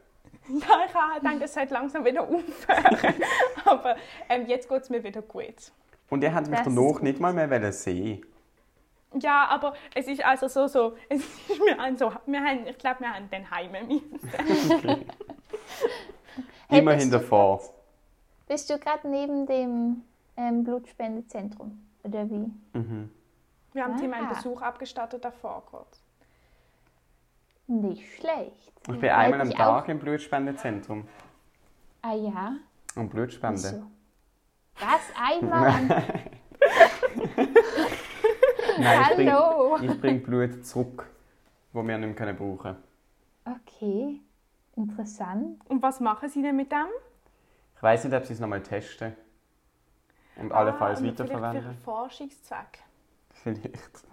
Ja, 0.47 0.85
ich 0.85 0.93
habe 0.93 1.19
gedacht, 1.19 1.41
es 1.41 1.55
sollte 1.55 1.73
langsam 1.73 2.05
wieder 2.05 2.21
aufhören. 2.21 3.15
Aber 3.65 3.95
ähm, 4.29 4.45
jetzt 4.45 4.69
geht 4.69 4.81
es 4.83 4.91
mir 4.91 5.03
wieder 5.03 5.23
gut. 5.23 5.71
Und 6.11 6.21
ihr 6.21 6.35
habt 6.35 6.47
mich 6.47 6.59
das 6.59 6.67
danach 6.67 7.01
nicht 7.01 7.19
mal 7.19 7.33
mehr 7.33 7.71
sehen 7.71 8.23
ja, 9.17 9.47
aber 9.49 9.75
es 9.95 10.07
ist 10.07 10.23
also 10.25 10.49
so, 10.49 10.67
so 10.67 10.97
es 11.09 11.21
ist 11.21 11.59
mir 11.63 11.79
ein 11.79 11.95
so, 11.97 12.11
wir 12.25 12.43
haben, 12.43 12.67
ich 12.67 12.77
glaube, 12.77 12.99
wir 12.99 13.13
haben 13.13 13.29
den 13.29 13.49
Heim 13.49 13.69
okay. 13.73 15.05
hey, 16.67 16.79
Immerhin 16.79 17.09
davor. 17.09 17.61
Bist 18.47 18.69
du 18.69 18.77
gerade 18.77 19.07
neben 19.07 19.45
dem 19.45 20.03
ähm, 20.35 20.65
Blutspendezentrum, 20.65 21.81
oder 22.03 22.29
wie? 22.29 22.51
Mhm. 22.73 23.09
Wir 23.71 23.85
haben 23.85 23.93
ah. 23.93 24.03
ihm 24.03 24.13
einen 24.13 24.27
Besuch 24.27 24.61
abgestattet 24.61 25.23
davor 25.23 25.63
kurz. 25.65 26.04
Nicht 27.67 28.15
schlecht. 28.15 28.73
Ich 28.87 28.99
bin 28.99 29.09
einmal 29.09 29.41
am 29.41 29.49
Tag 29.49 29.83
auch... 29.83 29.87
im 29.87 29.99
Blutspendezentrum. 29.99 31.07
Ah 32.01 32.13
ja? 32.13 32.55
Und 32.95 33.09
Blutspende. 33.09 33.57
So. 33.59 33.83
Was? 34.79 35.01
Einmal? 35.19 35.67
am... 35.69 35.87
Nein, 38.77 39.05
Hallo. 39.27 39.77
ich 39.77 39.99
bringe 39.99 40.19
bring 40.19 40.23
Blut 40.23 40.65
zurück, 40.65 41.09
das 41.73 41.83
wir 41.87 41.97
nicht 41.97 42.19
mehr 42.19 42.33
brauchen 42.33 42.57
können. 42.57 42.77
Okay. 43.45 44.19
Interessant. 44.75 45.61
Und 45.69 45.81
was 45.81 45.99
machen 45.99 46.29
Sie 46.29 46.41
denn 46.41 46.55
mit 46.55 46.71
dem? 46.71 46.87
Ich 47.77 47.83
weiß 47.83 48.03
nicht, 48.03 48.13
ob 48.15 48.25
sie 48.25 48.33
es 48.33 48.39
nochmal 48.39 48.61
testen. 48.61 49.15
Und 50.37 50.51
allenfalls 50.51 50.99
Ah, 50.99 51.01
Vielleicht 51.01 51.19
weiterverwenden. 51.19 51.75
für 51.77 51.81
Forschungszweck. 51.83 52.79
Vielleicht. 53.31 54.03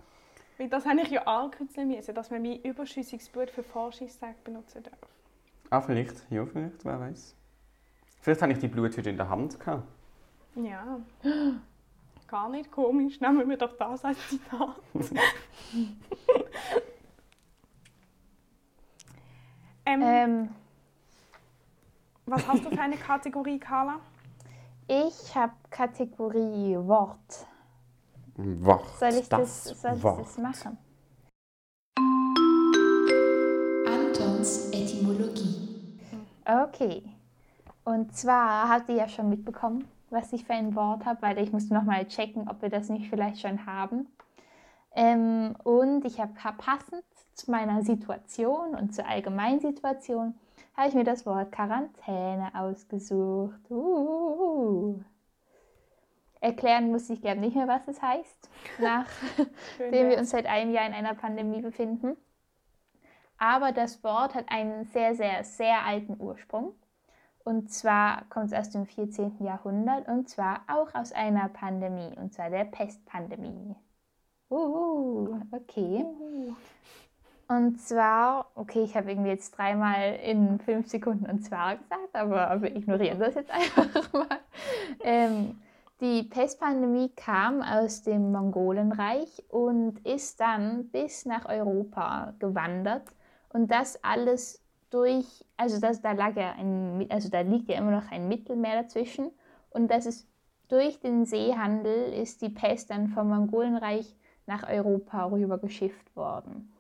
Weil 0.63 0.69
das 0.69 0.87
habe 0.87 1.01
ich 1.01 1.11
ja 1.11 1.23
ankündigen 1.23 1.89
müssen, 1.89 2.15
dass 2.15 2.31
man 2.31 2.41
mein 2.41 2.63
überschüssiges 2.63 3.29
Blut 3.31 3.51
für 3.51 3.65
Forschungszweck 3.65 4.45
benutzen 4.45 4.85
darf. 4.85 4.95
Ah, 5.71 5.81
vielleicht. 5.81 6.25
Ja, 6.31 6.47
vielleicht, 6.47 6.85
wer 6.85 7.01
weiß. 7.01 7.35
Vielleicht 8.21 8.43
habe 8.43 8.53
ich 8.53 8.61
die 8.61 8.69
Bluthüte 8.69 9.11
in 9.11 9.17
der 9.17 9.29
Hand 9.29 9.59
gehabt. 9.59 9.89
Ja. 10.55 11.01
Gar 12.29 12.49
nicht 12.51 12.71
komisch. 12.71 13.21
Nehmen 13.21 13.49
wir 13.49 13.57
doch 13.57 13.77
das 13.77 14.05
als 14.05 14.19
Zitat. 14.29 14.77
ähm, 19.85 20.01
Ähm, 20.01 20.49
was 22.27 22.47
hast 22.47 22.65
du 22.65 22.71
für 22.71 22.81
eine 22.81 22.99
Kategorie, 22.99 23.59
Carla? 23.59 23.99
ich 24.87 25.35
habe 25.35 25.55
Kategorie 25.71 26.77
Wort. 26.77 27.49
Wort. 28.37 28.87
Soll 28.99 29.15
ich 29.15 29.29
das, 29.29 29.65
soll 29.65 29.95
ich 29.97 30.03
Wort. 30.03 30.21
das 30.21 30.39
machen? 30.39 30.79
Antons 33.87 34.71
Etymologie. 34.71 35.99
Okay. 36.45 37.03
Und 37.85 38.15
zwar 38.17 38.69
habt 38.69 38.89
ihr 38.89 38.97
ja 38.97 39.09
schon 39.09 39.29
mitbekommen, 39.29 39.87
was 40.11 40.33
ich 40.33 40.45
für 40.45 40.55
ein 40.55 40.75
Wort 40.75 41.05
habe, 41.05 41.21
weil 41.23 41.39
ich 41.39 41.53
musste 41.53 41.75
nochmal 41.75 42.07
checken, 42.07 42.49
ob 42.49 42.63
wir 42.63 42.69
das 42.69 42.89
nicht 42.89 43.11
vielleicht 43.11 43.41
schon 43.41 43.67
haben. 43.67 44.07
Ähm, 44.95 45.55
und 45.65 46.05
ich 46.05 46.21
habe 46.21 46.33
passend 46.59 47.05
zu 47.35 47.51
meiner 47.51 47.83
Situation 47.83 48.75
und 48.75 48.95
zur 48.95 49.07
Allgemeinsituation 49.07 50.35
habe 50.77 50.89
ich 50.89 50.95
mir 50.95 51.05
das 51.05 51.27
Wort 51.27 51.53
Quarantäne 51.53 52.51
ausgesucht. 52.55 53.71
Uh. 53.71 55.01
Erklären 56.43 56.91
muss 56.91 57.09
ich, 57.09 57.23
glaube 57.23 57.39
nicht 57.39 57.55
mehr, 57.55 57.69
was 57.69 57.87
es 57.87 58.03
heißt, 58.03 58.51
nachdem 58.81 59.93
wir 60.11 60.19
uns 60.19 60.31
seit 60.31 60.47
einem 60.47 60.73
Jahr 60.73 60.85
in 60.87 60.93
einer 60.93 61.15
Pandemie 61.15 61.63
befinden. 61.63 62.17
Aber 63.39 63.71
das 63.71 64.03
Wort 64.03 64.35
hat 64.35 64.47
einen 64.49 64.85
sehr, 64.87 65.15
sehr, 65.15 65.45
sehr 65.45 65.87
alten 65.87 66.21
Ursprung. 66.21 66.75
Und 67.45 67.71
zwar 67.71 68.25
kommt 68.29 68.47
es 68.47 68.53
aus 68.53 68.71
dem 68.71 68.87
14. 68.87 69.37
Jahrhundert 69.45 70.09
und 70.09 70.29
zwar 70.29 70.63
auch 70.67 70.93
aus 70.95 71.13
einer 71.13 71.49
Pandemie, 71.49 72.13
und 72.17 72.33
zwar 72.33 72.51
der 72.51 72.65
Pestpandemie. 72.65 73.77
Uh, 74.51 75.41
okay. 75.53 76.05
Und 77.47 77.81
zwar, 77.81 78.47
okay, 78.57 78.83
ich 78.83 78.97
habe 78.97 79.11
irgendwie 79.11 79.31
jetzt 79.31 79.53
dreimal 79.53 80.17
in 80.25 80.59
fünf 80.59 80.89
Sekunden 80.89 81.27
und 81.27 81.45
zwar 81.45 81.77
gesagt, 81.77 82.15
aber 82.15 82.63
wir 82.63 82.75
ignorieren 82.75 83.21
das 83.21 83.37
jetzt 83.37 83.51
einfach 83.51 84.13
mal. 84.13 84.39
Ähm, 85.05 85.61
die 86.03 86.25
Pestpandemie 86.25 87.11
kam 87.15 87.63
aus 87.63 88.03
dem 88.03 88.33
Mongolenreich 88.33 89.45
und 89.49 90.05
ist 90.05 90.41
dann 90.41 90.89
bis 90.89 91.27
nach 91.27 91.47
Europa 91.47 92.35
gewandert. 92.41 93.05
Und 93.51 93.71
das 93.71 94.03
alles 94.03 94.61
durch, 94.91 95.45
also 95.57 95.79
das, 95.79 96.03
da 96.03 96.11
lag 96.11 96.35
ja 96.35 96.55
ein, 96.59 97.07
also 97.09 97.29
da 97.29 97.43
liegt 97.43 97.69
ja 97.69 97.79
immer 97.79 97.93
noch 97.93 98.11
ein 98.11 98.27
Mittelmeer 98.27 98.83
dazwischen. 98.83 99.31
Und 99.71 99.93
das 99.93 100.07
ist 100.07 100.27
durch 100.67 100.99
den 100.99 101.25
Seehandel 101.25 102.13
ist 102.13 102.43
die 102.43 102.49
Pest 102.49 102.91
dann 102.91 103.07
vom 103.07 103.29
Mongolenreich 103.29 104.17
nach 104.47 104.69
Europa 104.69 105.27
rüber 105.27 105.59
geschifft 105.59 106.17
worden. 106.17 106.73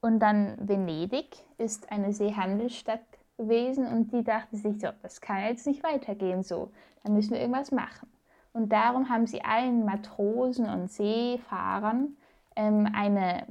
Und 0.00 0.18
dann 0.18 0.56
Venedig 0.58 1.36
ist 1.56 1.92
eine 1.92 2.12
Seehandelsstadt 2.12 3.06
gewesen 3.38 3.86
und 3.86 4.12
die 4.12 4.24
dachte 4.24 4.56
sich 4.56 4.80
so, 4.80 4.88
das 5.02 5.20
kann 5.20 5.44
jetzt 5.44 5.68
nicht 5.68 5.84
weitergehen 5.84 6.42
so, 6.42 6.72
da 7.04 7.12
müssen 7.12 7.34
wir 7.34 7.40
irgendwas 7.40 7.70
machen. 7.70 8.08
Und 8.56 8.70
darum 8.70 9.10
haben 9.10 9.26
sie 9.26 9.44
allen 9.44 9.84
Matrosen 9.84 10.66
und 10.66 10.90
Seefahrern 10.90 12.16
ähm, 12.56 12.88
eine, 12.90 13.46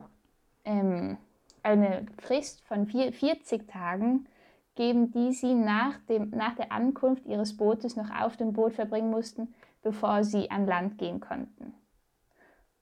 ähm, 0.64 1.18
eine 1.62 2.08
Frist 2.18 2.66
von 2.66 2.88
vier, 2.88 3.14
40 3.14 3.68
Tagen 3.68 4.26
geben, 4.74 5.12
die 5.12 5.32
sie 5.32 5.54
nach, 5.54 6.00
dem, 6.10 6.32
nach 6.32 6.56
der 6.56 6.72
Ankunft 6.72 7.28
ihres 7.28 7.56
Bootes 7.56 7.96
noch 7.96 8.10
auf 8.20 8.36
dem 8.36 8.54
Boot 8.54 8.74
verbringen 8.74 9.12
mussten, 9.12 9.54
bevor 9.84 10.24
sie 10.24 10.50
an 10.50 10.66
Land 10.66 10.98
gehen 10.98 11.20
konnten. 11.20 11.76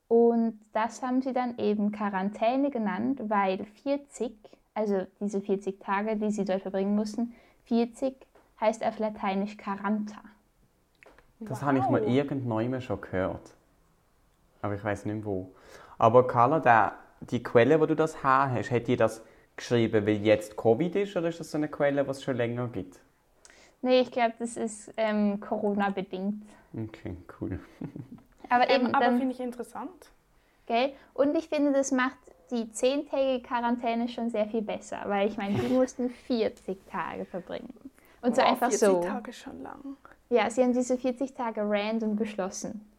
Und 0.07 0.61
das 0.71 1.03
haben 1.03 1.21
sie 1.21 1.33
dann 1.33 1.57
eben 1.57 1.91
Quarantäne 1.91 2.71
genannt, 2.71 3.19
weil 3.27 3.65
40, 3.83 4.33
also 4.73 5.05
diese 5.19 5.41
40 5.41 5.81
Tage, 5.81 6.15
die 6.15 6.31
sie 6.31 6.45
dort 6.45 6.61
verbringen 6.61 6.95
mussten, 6.95 7.35
40 7.65 8.15
heißt 8.61 8.81
auf 8.85 8.97
Lateinisch 8.97 9.57
Caranta. 9.57 10.21
Das 11.47 11.61
habe 11.61 11.77
ich 11.79 11.89
mal 11.89 12.01
Wow. 12.01 12.09
irgendwann 12.09 12.81
schon 12.81 13.01
gehört. 13.01 13.53
Aber 14.61 14.75
ich 14.75 14.83
weiß 14.83 15.05
nicht 15.05 15.15
mehr 15.15 15.25
wo. 15.25 15.51
Aber 15.97 16.27
Carla, 16.27 16.59
der, 16.59 16.93
die 17.21 17.43
Quelle, 17.43 17.79
wo 17.79 17.85
du 17.85 17.95
das 17.95 18.23
her 18.23 18.51
hast, 18.51 18.71
hat 18.71 18.87
die 18.87 18.95
das 18.95 19.21
geschrieben, 19.55 20.05
weil 20.05 20.17
jetzt 20.17 20.55
Covid 20.57 20.95
ist 20.95 21.15
oder 21.15 21.29
ist 21.29 21.39
das 21.39 21.51
so 21.51 21.57
eine 21.57 21.67
Quelle, 21.67 22.07
was 22.07 22.17
es 22.17 22.23
schon 22.23 22.37
länger 22.37 22.67
gibt? 22.67 22.99
Nee, 23.81 23.99
ich 24.01 24.11
glaube, 24.11 24.33
das 24.39 24.55
ist 24.57 24.93
ähm, 24.97 25.39
Corona-bedingt. 25.39 26.43
Okay, 26.73 27.17
cool. 27.41 27.59
Aber 28.49 28.69
eben 28.69 28.85
Ähm, 28.87 28.95
aber 28.95 29.11
finde 29.17 29.31
ich 29.33 29.39
interessant. 29.39 30.11
gell? 30.65 30.93
Und 31.13 31.35
ich 31.35 31.49
finde, 31.49 31.71
das 31.73 31.91
macht 31.91 32.17
die 32.51 32.71
zehntägige 32.71 33.41
Quarantäne 33.47 34.07
schon 34.09 34.29
sehr 34.29 34.45
viel 34.47 34.61
besser, 34.61 34.99
weil 35.05 35.27
ich 35.27 35.37
meine, 35.37 35.57
die 35.59 35.67
mussten 35.73 36.09
40 36.09 36.85
Tage 36.89 37.25
verbringen. 37.25 37.73
Und 38.21 38.35
so 38.35 38.41
Boah, 38.41 38.47
einfach 38.49 38.69
40 38.69 38.79
so. 38.79 39.01
Tage 39.01 39.31
ist 39.31 39.39
schon 39.39 39.61
lang. 39.63 39.97
Ja, 40.29 40.49
sie 40.49 40.63
haben 40.63 40.73
diese 40.73 40.97
40 40.97 41.33
Tage 41.33 41.61
random 41.63 42.15
beschlossen. 42.15 42.81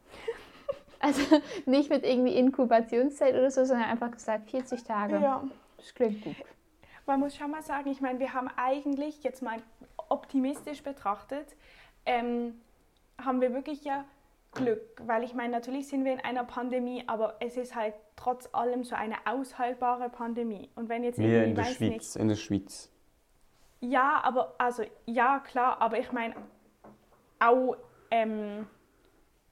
Also 1.00 1.20
nicht 1.66 1.90
mit 1.90 2.02
irgendwie 2.02 2.34
Inkubationszeit 2.34 3.34
oder 3.34 3.50
so, 3.50 3.66
sondern 3.66 3.90
einfach 3.90 4.10
gesagt 4.10 4.48
40 4.48 4.84
Tage. 4.84 5.16
Ja. 5.16 5.44
Das 5.76 5.94
klingt 5.94 6.24
gut. 6.24 6.34
Man 7.04 7.20
muss 7.20 7.36
schon 7.36 7.50
mal 7.50 7.60
sagen, 7.60 7.90
ich 7.90 8.00
meine, 8.00 8.20
wir 8.20 8.32
haben 8.32 8.48
eigentlich, 8.56 9.22
jetzt 9.22 9.42
mal 9.42 9.58
optimistisch 10.08 10.82
betrachtet, 10.82 11.46
ähm, 12.06 12.54
haben 13.22 13.42
wir 13.42 13.52
wirklich 13.52 13.84
ja 13.84 14.06
Glück, 14.54 14.80
weil 15.04 15.24
ich 15.24 15.34
meine, 15.34 15.52
natürlich 15.52 15.88
sind 15.88 16.04
wir 16.04 16.12
in 16.12 16.20
einer 16.20 16.44
Pandemie, 16.44 17.04
aber 17.06 17.36
es 17.40 17.56
ist 17.56 17.74
halt 17.74 17.94
trotz 18.16 18.48
allem 18.52 18.84
so 18.84 18.94
eine 18.94 19.16
aushaltbare 19.26 20.08
Pandemie. 20.08 20.70
Und 20.74 20.88
wenn 20.88 21.04
jetzt 21.04 21.18
irgendwie, 21.18 21.50
in 21.50 21.54
der 21.54 21.64
weiß 21.64 21.74
Schweiz. 21.74 21.90
nicht, 21.90 22.16
In 22.16 22.28
der 22.28 22.36
Schweiz. 22.36 22.90
ja, 23.80 24.20
aber 24.22 24.54
also 24.58 24.84
ja 25.04 25.40
klar, 25.40 25.82
aber 25.82 25.98
ich 25.98 26.12
meine 26.12 26.34
auch 27.44 27.76
ähm, 28.10 28.66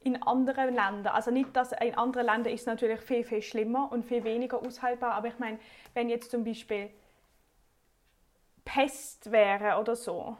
in 0.01 0.23
anderen 0.23 0.75
Ländern, 0.75 1.15
also 1.15 1.31
nicht, 1.31 1.55
dass 1.55 1.73
in 1.73 1.95
anderen 1.95 2.27
Ländern 2.27 2.53
ist 2.53 2.63
es 2.63 2.67
natürlich 2.67 3.01
viel 3.01 3.25
viel 3.25 3.43
schlimmer 3.43 3.91
und 3.93 4.05
viel 4.05 4.25
weniger 4.25 4.59
aushaltbar, 4.59 5.13
aber 5.13 5.29
ich 5.29 5.39
meine, 5.39 5.59
wenn 5.95 6.09
jetzt 6.09 6.31
zum 6.31 6.45
Beispiel 6.45 6.91
Pest 8.65 9.31
wäre 9.31 9.81
oder 9.81 9.97
so 9.97 10.37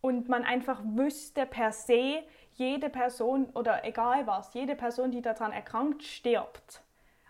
und 0.00 0.28
man 0.28 0.44
einfach 0.44 0.80
wüsste 0.84 1.46
per 1.46 1.72
se, 1.72 2.22
jede 2.54 2.90
Person 2.90 3.46
oder 3.54 3.84
egal 3.84 4.26
was, 4.26 4.52
jede 4.54 4.76
Person, 4.76 5.10
die 5.10 5.22
daran 5.22 5.52
erkrankt, 5.52 6.02
stirbt. 6.02 6.82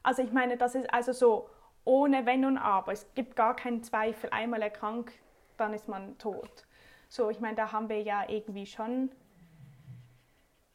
Also 0.02 0.22
ich 0.22 0.32
meine, 0.32 0.56
das 0.56 0.74
ist 0.74 0.92
also 0.92 1.12
so 1.12 1.50
ohne 1.84 2.26
Wenn 2.26 2.44
und 2.44 2.58
Aber. 2.58 2.92
Es 2.92 3.06
gibt 3.14 3.36
gar 3.36 3.56
keinen 3.56 3.82
Zweifel. 3.82 4.30
Einmal 4.30 4.62
erkrankt, 4.62 5.14
dann 5.56 5.74
ist 5.74 5.88
man 5.88 6.16
tot. 6.18 6.66
So, 7.08 7.30
ich 7.30 7.40
meine, 7.40 7.56
da 7.56 7.72
haben 7.72 7.88
wir 7.88 8.02
ja 8.02 8.28
irgendwie 8.28 8.66
schon. 8.66 9.10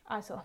Also, 0.06 0.36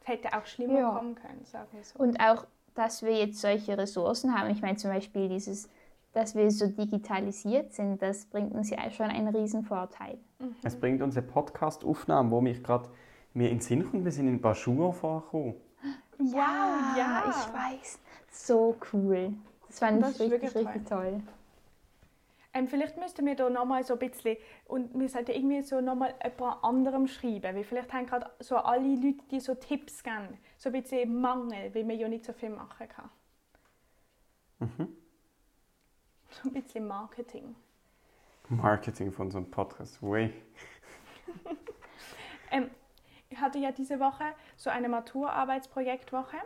es 0.00 0.08
hätte 0.08 0.36
auch 0.36 0.46
schlimmer 0.46 0.78
Ja. 0.80 0.90
kommen 0.90 1.14
können, 1.14 1.44
sagen 1.44 1.68
wir 1.72 1.84
so. 1.84 1.98
Und 1.98 2.18
auch, 2.20 2.46
dass 2.74 3.02
wir 3.02 3.12
jetzt 3.16 3.40
solche 3.40 3.76
Ressourcen 3.78 4.36
haben. 4.38 4.50
Ich 4.50 4.62
meine 4.62 4.76
zum 4.76 4.90
Beispiel 4.90 5.28
dieses, 5.28 5.68
dass 6.12 6.34
wir 6.34 6.50
so 6.50 6.66
digitalisiert 6.66 7.72
sind, 7.72 8.00
das 8.02 8.26
bringt 8.26 8.52
uns 8.54 8.70
ja 8.70 8.90
schon 8.90 9.06
einen 9.06 9.28
riesen 9.34 9.62
Vorteil. 9.64 10.18
Es 10.62 10.76
bringt 10.78 11.02
unsere 11.02 11.24
Podcast-Aufnahme, 11.24 12.30
wo 12.30 12.40
mich 12.40 12.62
gerade 12.62 12.88
mir 13.34 13.48
in 13.50 13.56
den 13.58 13.60
Sinn 13.62 13.90
kommt, 13.90 14.04
wir 14.04 14.12
sind 14.12 14.28
in 14.28 14.40
Baschur 14.40 14.92
vorgekommen. 14.92 15.54
wow, 16.18 16.96
ja. 16.96 17.24
ich 17.30 17.52
weiß. 17.54 17.98
So 18.30 18.76
cool. 18.92 19.32
Das 19.68 19.78
fand 19.78 20.02
Das 20.02 20.14
ich 20.14 20.20
richtig, 20.20 20.42
wirklich 20.42 20.66
richtig 20.66 20.88
toll. 20.88 21.20
Ähm, 22.54 22.68
vielleicht 22.68 22.98
müssten 22.98 23.24
wir 23.24 23.34
da 23.34 23.48
nochmal 23.48 23.82
so 23.82 23.94
ein 23.94 23.98
bisschen, 23.98 24.36
und 24.66 24.98
wir 24.98 25.08
sollten 25.08 25.30
irgendwie 25.30 25.62
so 25.62 25.80
nochmal 25.80 26.14
jemand 26.22 26.62
anderem 26.62 27.06
schreiben, 27.06 27.56
weil 27.56 27.64
vielleicht 27.64 27.92
haben 27.92 28.06
gerade 28.06 28.30
so 28.40 28.56
alle 28.56 28.94
Leute, 28.94 29.22
die 29.30 29.40
so 29.40 29.54
Tipps 29.54 30.02
geben, 30.02 30.38
so 30.58 30.68
ein 30.68 30.72
bisschen 30.72 31.18
Mangel, 31.18 31.74
weil 31.74 31.84
man 31.84 31.98
ja 31.98 32.08
nicht 32.08 32.24
so 32.26 32.32
viel 32.34 32.50
machen 32.50 32.88
kann. 32.88 33.08
So 36.30 36.48
ein 36.48 36.52
bisschen 36.52 36.86
Marketing. 36.86 37.54
Marketing 38.48 39.12
von 39.12 39.30
so 39.30 39.38
einem 39.38 39.50
Podcast. 39.50 40.02
Way. 40.02 40.32
Ähm, 42.52 42.70
ich 43.30 43.38
hatte 43.40 43.58
ja 43.58 43.72
diese 43.72 43.98
Woche 43.98 44.24
so 44.58 44.68
eine 44.68 44.86
Maturarbeitsprojektwoche 44.90 46.36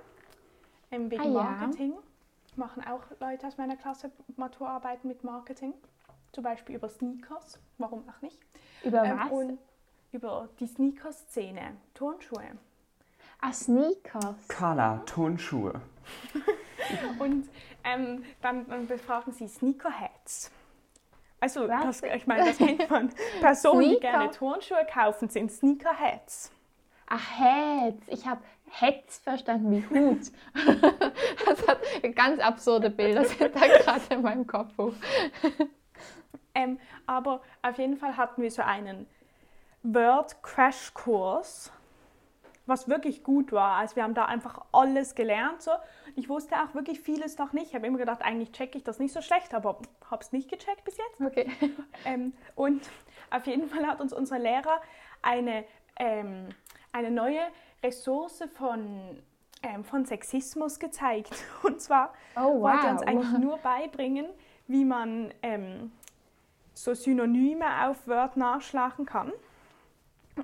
ähm, 0.92 1.10
wegen 1.10 1.20
Ah 1.20 1.24
ja. 1.26 1.32
Marketing. 1.32 1.94
Machen 2.54 2.84
auch 2.86 3.02
Leute 3.18 3.48
aus 3.48 3.58
meiner 3.58 3.76
Klasse 3.76 4.12
Maturarbeiten 4.36 5.08
mit 5.08 5.24
Marketing. 5.24 5.74
Zum 6.36 6.44
Beispiel 6.44 6.76
über 6.76 6.90
Sneakers, 6.90 7.58
warum 7.78 8.06
auch 8.10 8.20
nicht. 8.20 8.38
Über 8.84 9.02
Ähm, 9.02 9.18
was? 9.18 9.30
und 9.32 9.58
über 10.12 10.50
die 10.60 10.66
Sneaker-Szene, 10.66 11.78
Turnschuhe. 11.94 12.58
ah, 13.40 13.52
Sneakers. 13.54 14.46
Carla, 14.48 14.98
Turnschuhe. 15.06 15.80
Und 17.18 17.48
ähm, 17.84 18.22
dann, 18.42 18.68
dann 18.68 18.86
befragen 18.86 19.32
sie 19.32 19.48
Sneakerheads. 19.48 20.50
Also, 21.40 21.66
Was? 21.68 22.00
das, 22.00 22.02
ich 22.14 22.26
meine, 22.26 22.44
das 22.46 22.58
kennt 22.58 22.88
man. 22.90 23.10
Personen, 23.40 23.90
die 23.90 24.00
gerne 24.00 24.30
Turnschuhe 24.30 24.86
kaufen, 24.92 25.28
sind 25.30 25.50
Sneakerheads. 25.50 26.52
Ach, 27.08 27.40
Heads. 27.40 28.02
Ich 28.08 28.26
habe 28.26 28.42
Heads 28.68 29.18
verstanden 29.18 29.70
wie 29.72 29.86
Hut. 29.88 30.30
das 31.46 31.66
hat 31.66 31.80
ganz 32.14 32.40
absurde 32.40 32.90
Bilder 32.90 33.24
sind 33.24 33.54
da 33.54 33.66
gerade 33.66 34.02
in 34.10 34.22
meinem 34.22 34.46
Kopf 34.46 34.76
hoch. 34.76 34.94
Ähm, 36.56 36.80
aber 37.06 37.42
auf 37.60 37.76
jeden 37.78 37.98
Fall 37.98 38.16
hatten 38.16 38.40
wir 38.40 38.50
so 38.50 38.62
einen 38.62 39.06
Word-Crash-Kurs, 39.82 41.70
was 42.64 42.88
wirklich 42.88 43.22
gut 43.22 43.52
war. 43.52 43.76
Also 43.76 43.94
wir 43.96 44.02
haben 44.02 44.14
da 44.14 44.24
einfach 44.24 44.64
alles 44.72 45.14
gelernt. 45.14 45.60
So. 45.62 45.70
Ich 46.16 46.28
wusste 46.30 46.56
auch 46.56 46.74
wirklich 46.74 47.00
vieles 47.00 47.36
noch 47.38 47.52
nicht. 47.52 47.68
Ich 47.68 47.74
habe 47.74 47.86
immer 47.86 47.98
gedacht, 47.98 48.22
eigentlich 48.22 48.52
checke 48.52 48.78
ich 48.78 48.84
das 48.84 48.98
nicht 48.98 49.12
so 49.12 49.20
schlecht, 49.20 49.54
aber 49.54 49.78
habe 50.10 50.22
es 50.22 50.32
nicht 50.32 50.50
gecheckt 50.50 50.82
bis 50.84 50.96
jetzt. 50.96 51.20
Okay. 51.20 51.50
Ähm, 52.04 52.32
und 52.54 52.88
auf 53.30 53.46
jeden 53.46 53.68
Fall 53.68 53.84
hat 53.86 54.00
uns 54.00 54.12
unser 54.12 54.38
Lehrer 54.38 54.80
eine, 55.22 55.64
ähm, 55.98 56.48
eine 56.92 57.10
neue 57.10 57.40
Ressource 57.82 58.44
von, 58.54 59.20
ähm, 59.62 59.84
von 59.84 60.04
Sexismus 60.04 60.78
gezeigt. 60.78 61.34
Und 61.64 61.80
zwar 61.80 62.12
Oh, 62.36 62.60
wollte 62.62 62.86
er 62.86 62.92
uns 62.92 63.00
wow. 63.00 63.08
eigentlich 63.08 63.38
nur 63.38 63.58
beibringen, 63.58 64.26
wie 64.68 64.84
man 64.84 65.34
ähm, 65.42 65.90
so 66.76 66.94
Synonyme 66.94 67.88
auf 67.88 68.06
Word 68.06 68.36
nachschlagen 68.36 69.06
kann. 69.06 69.32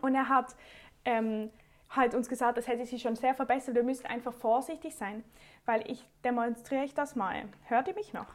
Und 0.01 0.15
er 0.15 0.29
hat 0.29 0.57
ähm, 1.05 1.51
halt 1.91 2.15
uns 2.15 2.29
gesagt, 2.29 2.57
das 2.57 2.67
hätte 2.67 2.87
sich 2.87 3.03
schon 3.03 3.17
sehr 3.17 3.35
verbessert. 3.35 3.75
Wir 3.75 3.83
müssten 3.83 4.07
einfach 4.07 4.33
vorsichtig 4.33 4.97
sein, 4.97 5.23
weil 5.67 5.89
ich 5.91 6.09
demonstriere 6.25 6.85
ich 6.85 6.95
das 6.95 7.15
mal. 7.17 7.45
Hört 7.65 7.89
ihr 7.89 7.95
mich 7.95 8.13
noch? 8.13 8.27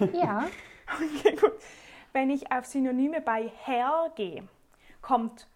Ja. 0.12 0.46
Okay, 0.86 1.36
gut. 1.36 1.52
Wenn 2.12 2.30
ich 2.30 2.52
auf 2.52 2.66
Synonyme 2.66 3.20
bei 3.20 3.50
Herr 3.64 4.12
gehe, 4.14 4.46
kommt 5.00 5.48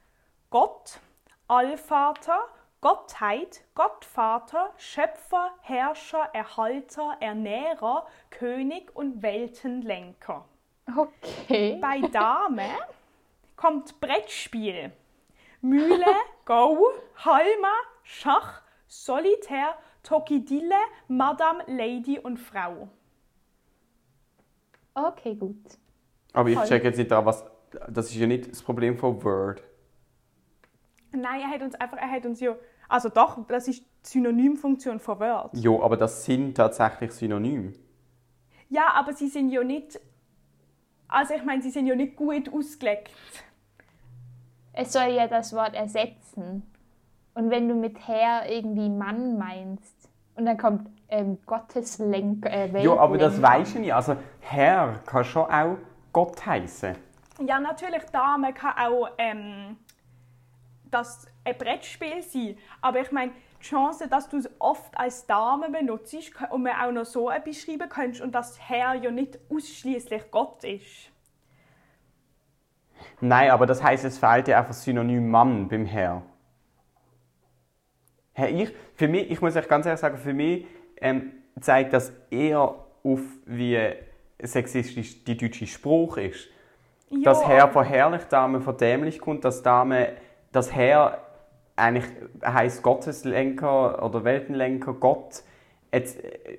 Gott, 0.50 1.00
Allvater, 1.48 2.40
Gottheit, 2.80 3.64
Gottvater, 3.74 4.72
Schöpfer, 4.76 5.50
Herrscher, 5.62 6.30
Erhalter, 6.32 7.16
Ernährer, 7.20 8.06
König 8.30 8.94
und 8.96 9.22
Weltenlenker. 9.22 10.46
Okay. 10.96 11.78
Bei 11.80 12.00
Dame 12.00 12.68
kommt 13.56 14.00
Brettspiel, 14.00 14.92
Mühle, 15.60 16.06
Go, 16.44 16.88
Halma, 17.16 17.74
Schach, 18.02 18.62
Solitär, 18.86 19.74
Tokidille, 20.02 20.76
Madame, 21.08 21.64
Lady 21.66 22.18
und 22.18 22.38
Frau. 22.38 22.88
Okay, 24.94 25.34
gut. 25.34 25.56
Aber 26.32 26.48
ich 26.48 26.56
Voll. 26.56 26.66
check 26.66 26.84
jetzt 26.84 26.96
nicht 26.96 27.10
da, 27.10 27.24
was. 27.24 27.44
Das 27.90 28.06
ist 28.06 28.16
ja 28.16 28.26
nicht 28.26 28.50
das 28.50 28.62
Problem 28.62 28.96
von 28.96 29.22
Word. 29.22 29.62
Nein, 31.12 31.40
er 31.40 31.48
hat 31.48 31.62
uns 31.62 31.74
einfach, 31.74 31.98
er 31.98 32.10
hat 32.10 32.24
uns 32.24 32.40
ja, 32.40 32.56
also 32.88 33.08
doch, 33.08 33.46
das 33.46 33.68
ist 33.68 33.82
die 33.82 34.08
Synonymfunktion 34.08 35.00
von 35.00 35.20
Word. 35.20 35.50
Jo, 35.54 35.82
aber 35.82 35.96
das 35.96 36.24
sind 36.24 36.54
tatsächlich 36.54 37.12
Synonyme. 37.12 37.72
Ja, 38.70 38.92
aber 38.94 39.12
sie 39.12 39.28
sind 39.28 39.50
ja 39.50 39.62
nicht, 39.62 40.00
also 41.08 41.34
ich 41.34 41.44
meine, 41.44 41.62
sie 41.62 41.70
sind 41.70 41.86
ja 41.86 41.94
nicht 41.94 42.16
gut 42.16 42.52
ausgelegt. 42.52 43.10
Es 44.72 44.92
soll 44.92 45.08
ja 45.08 45.26
das 45.26 45.52
Wort 45.54 45.74
ersetzen. 45.74 46.62
Und 47.34 47.50
wenn 47.50 47.68
du 47.68 47.74
mit 47.74 48.06
Herr 48.06 48.48
irgendwie 48.48 48.88
Mann 48.88 49.38
meinst 49.38 50.08
und 50.34 50.46
dann 50.46 50.56
kommt 50.58 50.90
ähm, 51.08 51.38
Gotteslenker, 51.46 52.50
äh, 52.50 52.82
Jo, 52.82 52.98
aber 52.98 53.16
das 53.16 53.40
weiß 53.40 53.74
ich 53.74 53.80
nicht. 53.80 53.94
Also, 53.94 54.16
Herr 54.40 55.00
kann 55.06 55.24
schon 55.24 55.50
auch 55.50 55.78
Gott 56.12 56.44
heißen. 56.44 56.94
Ja, 57.46 57.60
natürlich, 57.60 58.02
Dame 58.12 58.52
kann 58.52 58.74
auch 58.76 59.08
ähm, 59.18 59.76
das 60.90 61.26
ein 61.44 61.56
Brettspiel 61.56 62.22
sein, 62.22 62.56
aber 62.80 63.00
ich 63.00 63.12
meine, 63.12 63.32
die 63.60 63.64
Chance, 63.64 64.08
dass 64.08 64.28
du 64.28 64.38
es 64.38 64.48
oft 64.58 64.96
als 64.98 65.26
Dame 65.26 65.70
benutzt 65.70 66.14
und 66.50 66.62
man 66.62 66.72
auch 66.80 66.92
noch 66.92 67.04
so 67.04 67.30
etwas 67.30 67.60
schreiben 67.60 67.88
kannst 67.88 68.20
und 68.20 68.34
dass 68.34 68.58
Herr 68.60 68.94
ja 68.94 69.10
nicht 69.10 69.38
ausschließlich 69.50 70.30
Gott 70.30 70.64
ist. 70.64 71.10
Nein, 73.20 73.50
aber 73.50 73.66
das 73.66 73.82
heißt, 73.82 74.04
es 74.04 74.18
fehlt 74.18 74.48
ja 74.48 74.58
einfach 74.58 74.74
Synonym 74.74 75.30
Mann 75.30 75.68
beim 75.68 75.86
Herr. 75.86 76.22
Hey, 78.32 78.62
ich, 78.62 78.74
für 78.94 79.08
mich, 79.08 79.30
ich 79.30 79.40
muss 79.40 79.56
euch 79.56 79.68
ganz 79.68 79.86
ehrlich 79.86 80.00
sagen, 80.00 80.18
für 80.18 80.32
mich 80.32 80.66
ähm, 81.00 81.32
zeigt 81.60 81.92
das 81.92 82.12
eher 82.30 82.74
auf, 83.02 83.20
wie 83.46 83.94
sexistisch 84.40 85.24
die 85.24 85.36
deutsche 85.36 85.66
Spruch 85.66 86.18
ist. 86.18 86.48
Ja, 87.10 87.18
dass 87.22 87.46
Herr 87.46 87.68
von 87.68 87.84
herrlich, 87.84 88.22
Dame 88.24 88.60
von 88.60 88.76
dämlich 88.76 89.18
kommt, 89.18 89.44
dass 89.44 89.62
Dame, 89.62 90.12
das 90.52 90.72
Herr 90.72 91.27
eigentlich 91.78 92.06
heißt 92.44 92.82
Gotteslenker 92.82 94.04
oder 94.04 94.24
Weltenlenker, 94.24 94.94
Gott, 94.94 95.42
jetzt, 95.92 96.22
äh, 96.22 96.58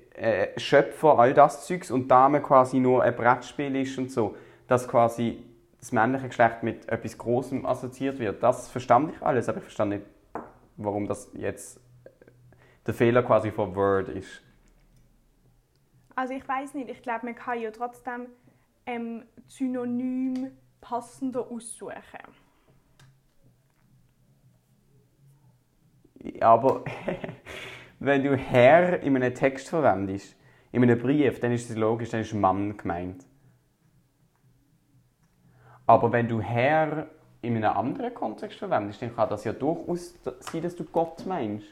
äh, 0.52 0.58
Schöpfer, 0.58 1.18
all 1.18 1.34
das 1.34 1.66
Zeugs 1.66 1.90
und 1.90 2.08
Dame 2.08 2.40
quasi 2.40 2.78
nur 2.78 3.02
ein 3.02 3.14
Brettspiel 3.14 3.76
ist 3.76 3.96
und 3.98 4.10
so, 4.10 4.36
dass 4.66 4.88
quasi 4.88 5.44
das 5.78 5.92
männliche 5.92 6.28
Geschlecht 6.28 6.62
mit 6.62 6.88
etwas 6.88 7.16
Großem 7.16 7.64
assoziiert 7.64 8.18
wird. 8.18 8.42
Das 8.42 8.68
verstand 8.68 9.14
ich 9.14 9.22
alles, 9.22 9.48
aber 9.48 9.58
ich 9.58 9.64
verstand 9.64 9.90
nicht, 9.90 10.04
warum 10.76 11.06
das 11.06 11.30
jetzt 11.34 11.80
der 12.86 12.94
Fehler 12.94 13.22
quasi 13.22 13.50
von 13.50 13.74
Word 13.74 14.08
ist. 14.08 14.42
Also 16.14 16.34
ich 16.34 16.46
weiß 16.46 16.74
nicht, 16.74 16.90
ich 16.90 17.02
glaube, 17.02 17.26
man 17.26 17.34
kann 17.34 17.60
ja 17.60 17.70
trotzdem 17.70 18.26
ähm, 18.84 19.24
Synonym 19.48 20.50
passender 20.80 21.50
aussuchen. 21.50 21.94
Aber 26.40 26.84
wenn 27.98 28.22
du 28.22 28.36
Herr 28.36 29.02
in 29.02 29.16
einem 29.16 29.34
Text 29.34 29.68
verwendest, 29.68 30.36
in 30.72 30.82
einem 30.82 30.98
Brief, 30.98 31.40
dann 31.40 31.52
ist 31.52 31.70
es 31.70 31.76
logisch, 31.76 32.10
dann 32.10 32.20
ist 32.20 32.34
Mann 32.34 32.76
gemeint. 32.76 33.26
Aber 35.86 36.12
wenn 36.12 36.28
du 36.28 36.40
Herr 36.40 37.08
in 37.42 37.56
einem 37.56 37.76
anderen 37.76 38.14
Kontext 38.14 38.58
verwendest, 38.58 39.02
dann 39.02 39.14
kann 39.14 39.28
das 39.28 39.44
ja 39.44 39.52
durchaus 39.52 40.14
sein, 40.40 40.62
dass 40.62 40.76
du 40.76 40.84
Gott 40.84 41.26
meinst. 41.26 41.66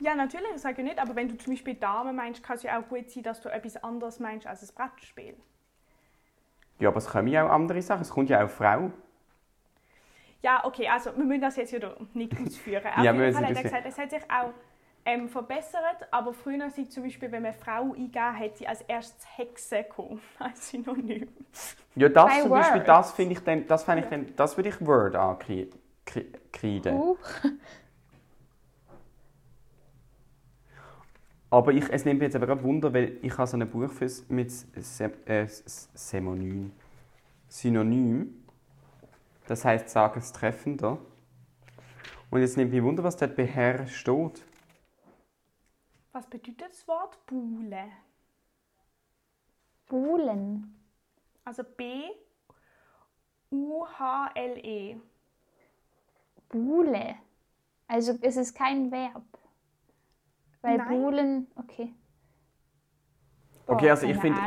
Ja, 0.00 0.14
natürlich, 0.14 0.48
ich 0.54 0.60
sage 0.62 0.82
nicht, 0.82 0.98
aber 0.98 1.14
wenn 1.14 1.28
du 1.28 1.36
zum 1.36 1.52
Beispiel 1.52 1.74
Dame 1.74 2.12
meinst, 2.12 2.42
kann 2.42 2.56
es 2.56 2.62
ja 2.62 2.78
auch 2.80 2.88
gut 2.88 3.10
sein, 3.10 3.22
dass 3.22 3.40
du 3.40 3.50
etwas 3.50 3.82
anderes 3.82 4.18
meinst 4.18 4.46
als 4.46 4.62
ein 4.62 4.74
Brettspiel. 4.74 5.36
Ja, 6.78 6.88
aber 6.88 6.98
es 6.98 7.06
kommen 7.06 7.28
ja 7.28 7.46
auch 7.46 7.50
andere 7.50 7.82
Sachen. 7.82 8.02
Es 8.02 8.10
kommt 8.10 8.30
ja 8.30 8.44
auch 8.44 8.48
Frau. 8.48 8.90
Ja, 10.42 10.64
okay, 10.64 10.88
also 10.88 11.16
wir 11.16 11.24
müssen 11.24 11.42
das 11.42 11.56
jetzt 11.56 11.72
wieder 11.72 11.96
nicht 12.14 12.32
ausführen. 12.40 12.86
Auf 12.86 13.04
Ja, 13.04 13.12
wir 13.12 13.26
jeden 13.26 13.34
Fall 13.34 13.46
hat 13.46 13.56
er 13.56 13.62
gesagt, 13.62 13.86
es 13.86 13.98
hat 13.98 14.10
sich 14.10 14.22
auch 14.22 14.52
ähm, 15.04 15.28
verbessert, 15.28 16.08
aber 16.10 16.32
früher 16.32 16.70
sie 16.70 16.88
zum 16.88 17.04
Beispiel, 17.04 17.30
wenn 17.32 17.42
man 17.42 17.54
Frau 17.54 17.92
eingegeben 17.92 18.38
hat, 18.38 18.56
sie 18.56 18.66
als 18.66 18.80
erstes 18.82 19.26
Hexe 19.36 19.82
gekommen, 19.82 20.20
als 20.38 20.70
Synonym. 20.70 21.28
Ja, 21.94 22.08
das 22.08 22.24
Bei 22.24 22.40
zum 22.40 22.50
Beispiel, 22.50 22.80
Word. 22.80 22.88
das 22.88 23.12
finde 23.12 23.32
ich 23.32 23.40
dann, 23.40 23.66
das 23.66 23.84
fände 23.84 24.02
ich 24.04 24.08
dann, 24.08 24.26
das 24.36 24.56
würde 24.56 24.68
ich 24.70 24.86
Word 24.86 25.16
ankreiden. 25.16 25.78
Uh, 26.86 27.16
Aber 31.50 31.72
ich, 31.72 31.84
es 31.90 32.04
nimmt 32.04 32.20
mich 32.20 32.26
jetzt 32.26 32.36
aber 32.36 32.46
gerade 32.46 32.62
Wunder, 32.62 32.94
weil 32.94 33.16
ich 33.22 33.36
habe 33.36 33.46
so 33.46 33.56
ein 33.56 33.68
Buch 33.68 33.90
fürs, 33.90 34.24
mit 34.28 34.52
Sem, 34.52 35.12
äh. 35.26 35.46
Synonym. 37.48 38.39
Das 39.50 39.64
heißt, 39.64 39.88
sag 39.88 40.16
es 40.16 40.30
treffender. 40.30 40.98
Und 42.30 42.40
jetzt 42.40 42.56
nimmt 42.56 42.70
mich 42.70 42.84
Wunder, 42.84 43.02
was 43.02 43.16
dort 43.16 43.34
bei 43.34 43.44
Herr 43.44 43.84
steht. 43.88 44.46
Was 46.12 46.24
bedeutet 46.28 46.60
das 46.60 46.86
Wort 46.86 47.18
Buhle? 47.26 47.88
Buhlen. 49.88 50.80
Also 51.44 51.64
B 51.64 52.10
U 53.50 53.84
H 53.84 54.30
L 54.36 54.56
E. 54.64 54.96
Buhle. 56.48 57.16
Also 57.88 58.16
es 58.22 58.36
ist 58.36 58.54
kein 58.54 58.92
Verb. 58.92 59.24
Weil 60.62 60.76
Nein. 60.76 60.88
Buhlen, 60.88 61.46
okay. 61.56 61.92
Okay, 63.66 63.90
also 63.90 64.06
ich 64.06 64.16
finde. 64.16 64.40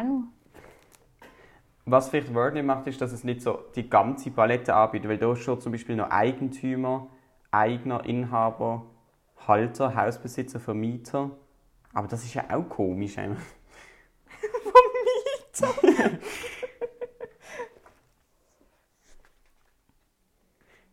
Was 1.85 2.09
vielleicht 2.09 2.33
Wordle 2.33 2.63
macht, 2.63 2.87
ist, 2.87 3.01
dass 3.01 3.11
es 3.11 3.25
nicht 3.25 3.41
so 3.41 3.59
die 3.75 3.89
ganze 3.89 4.31
Palette 4.31 4.73
anbietet, 4.73 5.09
weil 5.09 5.17
da 5.17 5.33
ist 5.33 5.39
schon 5.41 5.59
zum 5.59 5.73
Beispiel 5.73 5.97
noch 5.97 6.09
Eigentümer, 6.09 7.09
Eigner, 7.51 8.05
Inhaber, 8.05 8.85
Halter, 9.47 9.93
Hausbesitzer, 9.93 10.61
Vermieter. 10.61 11.31
Aber 11.93 12.07
das 12.07 12.23
ist 12.23 12.33
ja 12.35 12.45
auch 12.49 12.69
komisch. 12.69 13.15
Vermieter! 15.53 16.19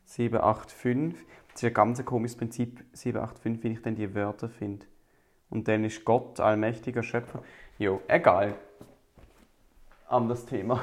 Sieben, 0.04 0.40
acht, 0.40 0.72
fünf. 0.72 1.24
Das 1.52 1.62
ist 1.62 1.68
ein 1.68 1.74
ganz 1.74 2.04
komisches 2.04 2.36
Prinzip, 2.36 2.84
785, 2.92 3.62
wenn 3.62 3.72
ich 3.72 3.82
dann 3.82 3.94
die 3.94 4.12
Wörter 4.14 4.48
finde. 4.48 4.86
Und 5.50 5.68
dann 5.68 5.84
ist 5.84 6.04
Gott, 6.04 6.40
allmächtiger 6.40 7.04
Schöpfer. 7.04 7.44
Jo, 7.78 8.00
egal. 8.08 8.56
Anderes 10.10 10.44
Thema. 10.44 10.82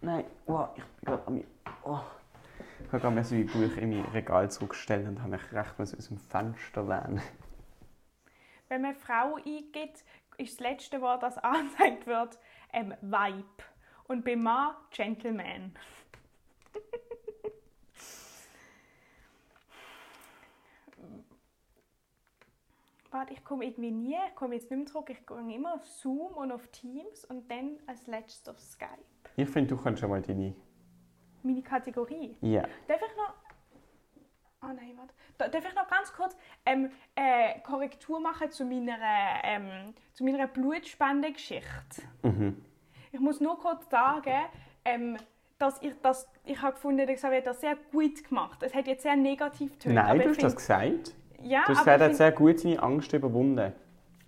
Nein, 0.00 0.24
wow, 0.44 0.70
ich 0.76 0.82
bin 0.82 1.04
gerade 1.04 1.26
an 1.28 1.34
mir. 1.34 1.44
Oh. 1.84 2.00
Ich 2.80 2.86
habe 2.92 2.98
gerade 3.00 3.14
mein 3.14 3.46
Buch 3.46 3.76
in 3.76 3.90
mein 3.90 4.04
Regal 4.12 4.50
zurückgestellt 4.50 5.06
und 5.06 5.20
habe 5.20 5.30
mich 5.30 5.52
recht 5.52 5.78
aus 5.78 5.92
dem 5.92 6.18
Fenster 6.18 6.82
lehnen. 6.82 7.22
Wenn 8.66 8.82
man 8.82 8.96
Frau 8.96 9.36
eingibt, 9.36 10.04
ist 10.36 10.58
das 10.58 10.58
letzte 10.58 11.00
Wort, 11.00 11.22
das 11.22 11.38
angezeigt 11.44 12.08
wird, 12.08 12.40
ähm, 12.72 12.92
Vibe. 13.02 13.44
Und 14.08 14.24
bei 14.24 14.34
Mann 14.34 14.74
Gentleman. 14.90 15.76
Warte, 23.10 23.32
ich 23.32 23.42
komme 23.44 23.64
irgendwie 23.64 23.90
nie, 23.90 24.16
ich 24.28 24.34
komme 24.34 24.54
jetzt 24.54 24.70
nicht 24.70 24.76
mehr 24.78 24.86
zurück, 24.86 25.08
ich 25.10 25.24
gehe 25.26 25.54
immer 25.54 25.74
auf 25.74 25.84
Zoom 25.86 26.34
und 26.34 26.52
auf 26.52 26.66
Teams 26.68 27.24
und 27.24 27.50
dann 27.50 27.78
als 27.86 28.06
letztes 28.06 28.46
auf 28.48 28.60
Skype. 28.60 28.88
Ich 29.36 29.48
finde, 29.48 29.74
du 29.74 29.82
kannst 29.82 30.00
schon 30.00 30.10
mal 30.10 30.20
deine. 30.20 30.54
Meine 31.42 31.62
Kategorie. 31.62 32.36
Ja. 32.42 32.62
Darf 32.86 33.00
ich 33.00 33.16
noch. 33.16 33.34
Oh 34.60 34.66
nein, 34.74 34.92
warte. 34.96 35.14
Da- 35.38 35.48
Darf 35.48 35.64
ich 35.66 35.74
noch 35.74 35.88
ganz 35.88 36.12
kurz 36.12 36.36
ähm, 36.66 36.90
äh, 37.14 37.60
Korrektur 37.60 38.20
machen 38.20 38.50
zu 38.50 38.64
meiner, 38.64 38.98
ähm, 39.44 39.94
zu 40.12 40.24
meiner 40.24 40.48
Blutspendegeschichte? 40.48 42.02
Mhm. 42.22 42.62
Ich 43.12 43.20
muss 43.20 43.40
nur 43.40 43.58
kurz 43.58 43.88
sagen, 43.88 44.34
ähm, 44.84 45.16
dass 45.58 45.80
ich 45.82 45.94
das, 46.02 46.28
ich 46.44 46.60
habe 46.60 46.74
gefunden, 46.74 47.06
der 47.06 47.14
Xavier 47.14 47.40
das 47.40 47.60
sehr 47.60 47.76
gut 47.92 48.22
gemacht. 48.24 48.62
Es 48.62 48.74
hat 48.74 48.86
jetzt 48.86 49.02
sehr 49.04 49.16
negativ 49.16 49.72
getönt. 49.72 49.94
Nein, 49.94 50.18
du 50.20 50.28
hast 50.28 50.42
das 50.42 50.56
gesagt. 50.56 51.14
Ja, 51.42 51.62
Du 51.66 51.72
hast 51.72 51.80
gesagt, 51.80 52.00
er 52.00 52.08
hat 52.08 52.16
sehr 52.16 52.32
gut 52.32 52.60
seine 52.60 52.82
Angst 52.82 53.12
überwunden. 53.12 53.72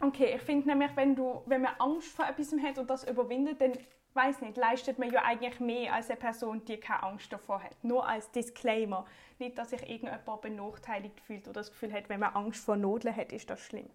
Okay, 0.00 0.32
ich 0.34 0.42
finde 0.42 0.68
nämlich, 0.68 0.90
wenn, 0.94 1.14
du, 1.14 1.42
wenn 1.46 1.62
man 1.62 1.72
Angst 1.78 2.08
vor 2.08 2.26
etwas 2.26 2.52
hat 2.62 2.78
und 2.78 2.88
das 2.88 3.08
überwindet, 3.08 3.60
dann 3.60 3.72
weiß 4.14 4.40
nicht, 4.40 4.56
leistet 4.56 4.98
man 4.98 5.10
ja 5.10 5.22
eigentlich 5.24 5.60
mehr 5.60 5.94
als 5.94 6.08
eine 6.10 6.18
Person, 6.18 6.64
die 6.64 6.78
keine 6.78 7.02
Angst 7.02 7.32
davor 7.32 7.62
hat. 7.62 7.76
Nur 7.82 8.08
als 8.08 8.30
Disclaimer. 8.30 9.04
Nicht, 9.38 9.58
dass 9.58 9.70
sich 9.70 9.82
irgendjemand 9.82 10.40
benachteiligt 10.40 11.20
fühlt 11.20 11.46
oder 11.46 11.60
das 11.60 11.70
Gefühl 11.70 11.92
hat, 11.92 12.08
wenn 12.08 12.20
man 12.20 12.34
Angst 12.34 12.64
vor 12.64 12.76
Nodeln 12.76 13.14
hat, 13.14 13.32
ist 13.32 13.50
das 13.50 13.60
schlimm. 13.60 13.88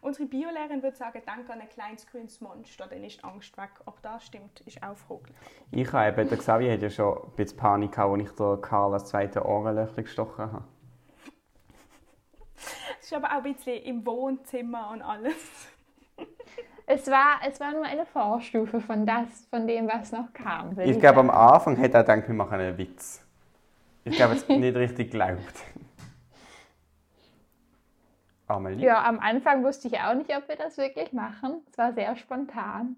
Unsere 0.00 0.28
Biolehrerin 0.28 0.82
würde 0.82 0.96
sagen, 0.96 1.20
danke 1.26 1.52
an 1.52 1.60
ein 1.60 1.68
kleines 1.68 2.06
grünes 2.06 2.40
Monster, 2.40 2.86
dann 2.86 3.02
ist 3.02 3.18
die 3.18 3.24
Angst 3.24 3.56
weg. 3.58 3.70
Ob 3.84 4.00
das 4.02 4.24
stimmt, 4.24 4.60
ist 4.60 4.80
auch 4.82 4.96
fraglich. 4.96 5.36
Ich 5.72 5.92
habe 5.92 6.08
eben, 6.08 6.28
der 6.28 6.38
Xavier 6.38 6.72
hat 6.72 6.82
ja 6.82 6.90
schon 6.90 7.18
ein 7.18 7.30
bisschen 7.34 7.56
Panik 7.56 7.92
gehabt, 7.92 8.12
als 8.12 8.30
ich 8.30 8.62
Karl 8.62 8.92
das 8.92 9.04
zweite 9.06 9.44
Ohrenlöchchen 9.44 10.04
gestochen 10.04 10.52
habe. 10.52 10.64
Es 13.00 13.06
ist 13.06 13.12
aber 13.12 13.28
auch 13.28 13.44
ein 13.44 13.54
bisschen 13.54 13.82
im 13.82 14.04
Wohnzimmer 14.06 14.90
und 14.90 15.02
alles. 15.02 15.68
Es 16.90 17.06
war, 17.10 17.40
es 17.46 17.60
war 17.60 17.72
nur 17.72 17.84
eine 17.84 18.06
Vorstufe 18.06 18.80
von, 18.80 19.04
das, 19.04 19.46
von 19.50 19.66
dem, 19.66 19.86
was 19.88 20.10
noch 20.10 20.32
kam. 20.32 20.74
würde 20.74 20.90
Ich 20.90 20.98
glaube, 20.98 21.20
am. 21.20 21.28
Anfang 21.30 21.76
hat 21.78 21.92
er 21.92 22.02
gedacht, 22.02 22.26
wir 22.26 22.34
machen 22.34 22.58
einen 22.58 22.78
Witz. 22.78 23.22
Ich 24.04 24.16
glaube, 24.16 24.34
es 24.34 24.48
nicht 24.48 24.74
richtig 24.76 25.10
geglaubt. 25.10 25.54
Amelie? 28.46 28.86
Ja, 28.86 29.04
am 29.04 29.20
Anfang 29.20 29.62
wusste 29.64 29.88
ich 29.88 30.00
auch 30.00 30.14
nicht, 30.14 30.34
ob 30.34 30.48
wir 30.48 30.56
das 30.56 30.78
wirklich 30.78 31.12
machen. 31.12 31.60
Es 31.70 31.76
war 31.76 31.92
sehr 31.92 32.16
spontan. 32.16 32.96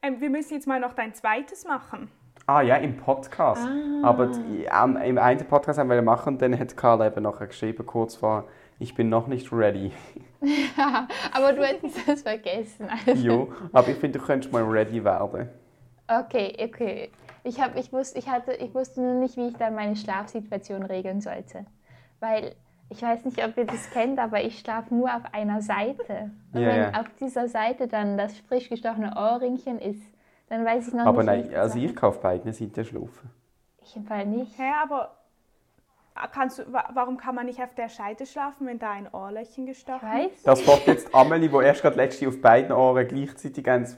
Ähm, 0.00 0.20
wir 0.20 0.30
müssen 0.30 0.54
jetzt 0.54 0.66
mal 0.66 0.80
noch 0.80 0.94
dein 0.94 1.14
zweites 1.14 1.66
machen. 1.66 2.10
Ah 2.46 2.62
ja, 2.62 2.76
im 2.76 2.96
Podcast. 2.96 3.66
Aber 4.02 4.26
die, 4.28 4.70
am- 4.70 4.96
im 4.96 5.18
einen 5.18 5.46
Podcast 5.46 5.78
haben 5.78 5.90
wir 5.90 6.00
machen 6.02 6.34
und 6.34 6.42
dann 6.42 6.58
hat 6.58 6.76
Karl 6.76 7.06
eben 7.06 7.22
nachher 7.22 7.46
geschrieben, 7.46 7.84
kurz 7.84 8.16
vor, 8.16 8.44
ich 8.78 8.94
bin 8.94 9.08
noch 9.08 9.26
nicht 9.26 9.52
ready. 9.52 9.92
Aber 11.34 11.52
du 11.52 11.64
hättest 11.66 12.08
es 12.08 12.22
vergessen. 12.22 12.88
Also. 13.06 13.22
jo, 13.26 13.52
aber 13.72 13.88
ich 13.88 13.96
finde, 13.96 14.18
du 14.18 14.24
könntest 14.24 14.52
mal 14.52 14.62
ready 14.62 15.02
werden. 15.04 15.48
Okay, 16.06 16.56
okay. 16.62 17.10
Ich, 17.44 17.60
hab, 17.60 17.76
ich, 17.76 17.92
wusste, 17.92 18.18
ich, 18.18 18.28
hatte, 18.28 18.52
ich 18.52 18.72
wusste 18.74 19.00
nur 19.02 19.14
nicht, 19.14 19.36
wie 19.36 19.48
ich 19.48 19.56
dann 19.56 19.74
meine 19.74 19.96
Schlafsituation 19.96 20.84
regeln 20.84 21.20
sollte. 21.20 21.66
Weil 22.20 22.54
ich 22.88 23.02
weiß 23.02 23.24
nicht, 23.24 23.44
ob 23.44 23.56
ihr 23.56 23.66
das 23.66 23.90
kennt, 23.90 24.18
aber 24.18 24.42
ich 24.42 24.60
schlafe 24.60 24.94
nur 24.94 25.08
auf 25.14 25.22
einer 25.32 25.60
Seite. 25.60 26.30
Und 26.54 26.60
Ja, 26.62 26.68
wenn 26.68 26.82
ja. 26.82 27.00
auf 27.00 27.06
dieser 27.20 27.48
Seite 27.48 27.88
dann 27.88 28.16
das 28.16 28.36
frisch 28.38 28.68
gestochene 28.70 29.12
Ohrringchen 29.16 29.78
ist, 29.78 30.02
dann 30.48 30.64
weiß 30.64 30.88
ich 30.88 30.94
noch 30.94 31.06
Aber 31.06 31.22
nicht, 31.22 31.48
wie 31.48 31.50
nein, 31.50 31.60
also 31.60 31.78
ich 31.78 31.94
kann 31.94 32.08
auf 32.10 32.20
beiden 32.20 32.52
Seiten 32.52 32.84
schlafen. 32.84 33.30
Ich 33.82 33.96
im 33.96 34.04
Fall 34.06 34.26
nicht. 34.26 34.58
Hä, 34.58 34.70
aber 34.82 35.16
ah, 36.14 36.26
kannst 36.26 36.58
du, 36.58 36.72
wa- 36.72 36.88
warum 36.92 37.16
kann 37.16 37.34
man 37.34 37.46
nicht 37.46 37.60
auf 37.62 37.74
der 37.74 37.88
Seite 37.88 38.26
schlafen, 38.26 38.66
wenn 38.66 38.78
da 38.78 38.90
ein 38.90 39.08
Ohrlöchchen 39.12 39.66
Ich 39.66 39.76
gestochen 39.78 40.08
weiß. 40.08 40.42
Das 40.44 40.60
fragt 40.62 40.86
jetzt 40.86 41.14
Amelie, 41.14 41.48
die 41.48 41.56
erst 41.64 41.82
gerade 41.82 41.96
letzte 41.96 42.28
auf 42.28 42.40
beiden 42.40 42.72
Ohren 42.72 43.06
gleichzeitig 43.08 43.68
eins. 43.68 43.96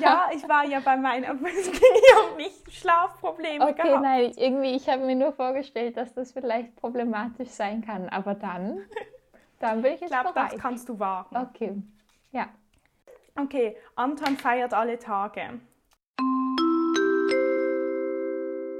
Ja, 0.00 0.28
ich 0.34 0.46
war 0.48 0.64
ja 0.66 0.80
bei 0.80 0.96
meinen, 0.96 1.24
aber 1.30 1.46
es 1.48 1.70
ging 1.70 1.80
ja 1.80 2.30
um 2.30 2.36
mich 2.36 2.62
Schlafprobleme 2.70 3.64
Okay, 3.70 3.82
gehabt. 3.82 4.02
nein, 4.02 4.32
irgendwie, 4.36 4.74
ich 4.74 4.88
habe 4.88 5.04
mir 5.04 5.14
nur 5.16 5.32
vorgestellt, 5.32 5.96
dass 5.96 6.12
das 6.14 6.32
vielleicht 6.32 6.74
problematisch 6.76 7.48
sein 7.50 7.82
kann. 7.84 8.08
Aber 8.08 8.34
dann, 8.34 8.80
dann 9.60 9.82
bin 9.82 9.92
ich 9.92 10.02
Ich 10.02 10.10
jetzt 10.10 10.10
glaube, 10.10 10.30
das 10.34 10.56
kannst 10.58 10.88
du 10.88 10.98
wagen. 10.98 11.36
Okay, 11.36 11.74
ja. 12.32 12.48
Okay, 13.34 13.76
Anton 13.94 14.36
feiert 14.36 14.74
alle 14.74 14.98
Tage. 14.98 15.60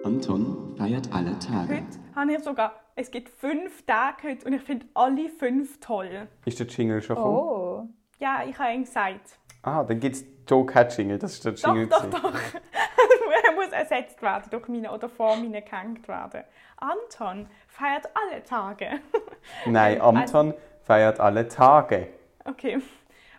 Anton 0.04 0.74
feiert 0.76 1.12
alle 1.12 1.38
Tage. 1.38 1.74
Heute 1.76 1.86
habe 2.16 2.32
ich 2.32 2.42
sogar, 2.42 2.72
es 2.96 3.10
gibt 3.10 3.28
fünf 3.28 3.86
Tage 3.86 4.28
heute 4.28 4.46
und 4.46 4.52
ich 4.52 4.62
finde 4.62 4.86
alle 4.94 5.28
fünf 5.28 5.78
toll. 5.80 6.28
Ist 6.44 6.58
der 6.58 6.66
Jingle 6.66 7.00
schon 7.00 7.16
gekommen? 7.16 7.36
Oh. 7.36 7.88
Ja, 8.18 8.42
ich 8.48 8.58
habe 8.58 8.72
ihn 8.72 8.84
gesagt. 8.84 9.38
Ah, 9.62 9.84
dann 9.84 10.00
gibt 10.00 10.16
es 10.16 10.24
Joe 10.48 10.66
Cat 10.66 10.96
Jingle, 10.98 11.18
das 11.18 11.34
ist 11.34 11.44
der 11.44 11.52
Doch, 11.52 11.62
Jingle. 11.62 11.86
doch, 11.86 12.02
gewesen. 12.02 12.22
doch. 12.22 12.34
er 13.44 13.52
muss 13.54 13.68
ersetzt 13.72 14.20
werden 14.22 14.50
durch 14.50 14.66
meine 14.68 14.90
oder 14.92 15.08
vor 15.08 15.36
meine 15.36 15.62
gehängt 15.62 16.08
werden. 16.08 16.42
Anton 16.78 17.46
feiert 17.68 18.08
alle 18.14 18.42
Tage. 18.42 19.00
Nein, 19.66 20.00
Anton 20.00 20.54
feiert 20.82 21.20
alle 21.20 21.46
Tage. 21.46 22.08
Okay, 22.44 22.82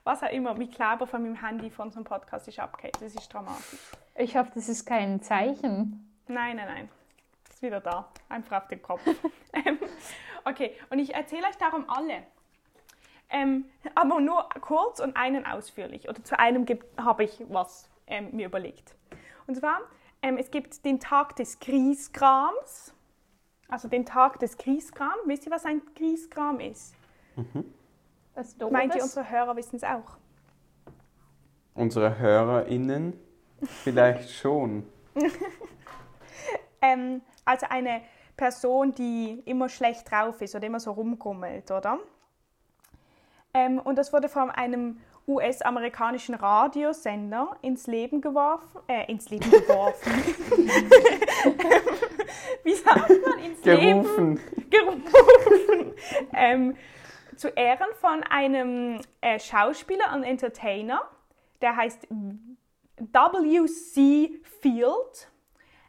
was 0.05 0.23
auch 0.23 0.31
immer, 0.31 0.53
mein 0.53 0.71
Kleber 0.71 1.07
von 1.07 1.23
meinem 1.23 1.45
Handy 1.45 1.69
von 1.69 1.87
unserem 1.87 2.05
Podcast 2.05 2.47
ist 2.47 2.59
abgehängt. 2.59 3.01
Das 3.01 3.13
ist 3.13 3.33
dramatisch. 3.33 3.79
Ich 4.15 4.37
hoffe, 4.37 4.51
das 4.55 4.69
ist 4.69 4.85
kein 4.85 5.21
Zeichen. 5.21 6.09
Nein, 6.27 6.55
nein, 6.57 6.67
nein. 6.67 6.89
Ist 7.49 7.61
wieder 7.61 7.79
da. 7.81 8.09
Einfach 8.29 8.63
auf 8.63 8.67
den 8.67 8.81
Kopf. 8.81 9.01
Ähm, 9.65 9.77
okay, 10.45 10.75
und 10.89 10.97
ich 10.97 11.13
erzähle 11.13 11.45
euch 11.45 11.55
darum 11.57 11.87
alle. 11.87 12.23
Ähm, 13.29 13.65
aber 13.93 14.19
nur 14.19 14.49
kurz 14.61 14.99
und 14.99 15.15
einen 15.15 15.45
ausführlich. 15.45 16.09
Oder 16.09 16.23
zu 16.23 16.39
einem 16.39 16.65
gibt- 16.65 16.99
habe 16.99 17.23
ich 17.23 17.39
was 17.49 17.87
ähm, 18.07 18.29
mir 18.35 18.47
überlegt. 18.47 18.95
Und 19.45 19.53
zwar, 19.55 19.81
ähm, 20.23 20.37
es 20.37 20.49
gibt 20.49 20.83
den 20.85 20.99
Tag 20.99 21.35
des 21.35 21.59
Griesgrams. 21.59 22.95
Also 23.67 23.87
den 23.87 24.07
Tag 24.07 24.39
des 24.39 24.57
Griesgrams. 24.57 25.19
Wisst 25.27 25.45
ihr, 25.45 25.51
was 25.51 25.65
ein 25.65 25.83
Griesgram 25.95 26.59
ist? 26.59 26.95
Das 28.33 28.57
Doofes. 28.57 28.73
Meint 28.73 28.95
ihr, 28.95 29.03
unsere 29.03 29.29
Hörer 29.29 29.55
wissen 29.55 29.75
es 29.75 29.83
auch? 29.83 30.17
Unsere 31.75 32.17
HörerInnen 32.17 33.19
vielleicht 33.83 34.31
schon. 34.31 34.87
Ähm, 36.83 37.21
also 37.45 37.65
eine 37.69 38.01
Person, 38.35 38.93
die 38.93 39.41
immer 39.45 39.69
schlecht 39.69 40.11
drauf 40.11 40.41
ist 40.41 40.53
oder 40.53 40.67
immer 40.67 40.79
so 40.79 40.91
rumgrummelt, 40.91 41.71
oder? 41.71 41.99
Ähm, 43.53 43.79
und 43.79 43.97
das 43.97 44.11
wurde 44.11 44.27
von 44.29 44.51
einem 44.51 44.99
US-amerikanischen 45.27 46.35
Radiosender 46.35 47.55
ins 47.61 47.87
Leben 47.87 48.19
geworfen. 48.19 48.81
Äh, 48.87 49.09
ins 49.09 49.29
Leben 49.29 49.49
geworfen. 49.49 50.11
Wie 52.63 52.73
sagt 52.73 53.09
man? 53.09 53.39
Ins 53.39 53.63
Leben 53.63 54.03
Gerufen. 54.03 54.39
gerufen. 54.69 55.93
ähm, 56.33 56.75
zu 57.37 57.47
Ehren 57.49 57.87
von 58.01 58.23
einem 58.23 58.99
äh, 59.21 59.39
Schauspieler 59.39 60.13
und 60.13 60.23
Entertainer, 60.23 61.01
der 61.61 61.77
heißt 61.77 62.07
W.C. 62.97 64.41
Field. 64.61 65.29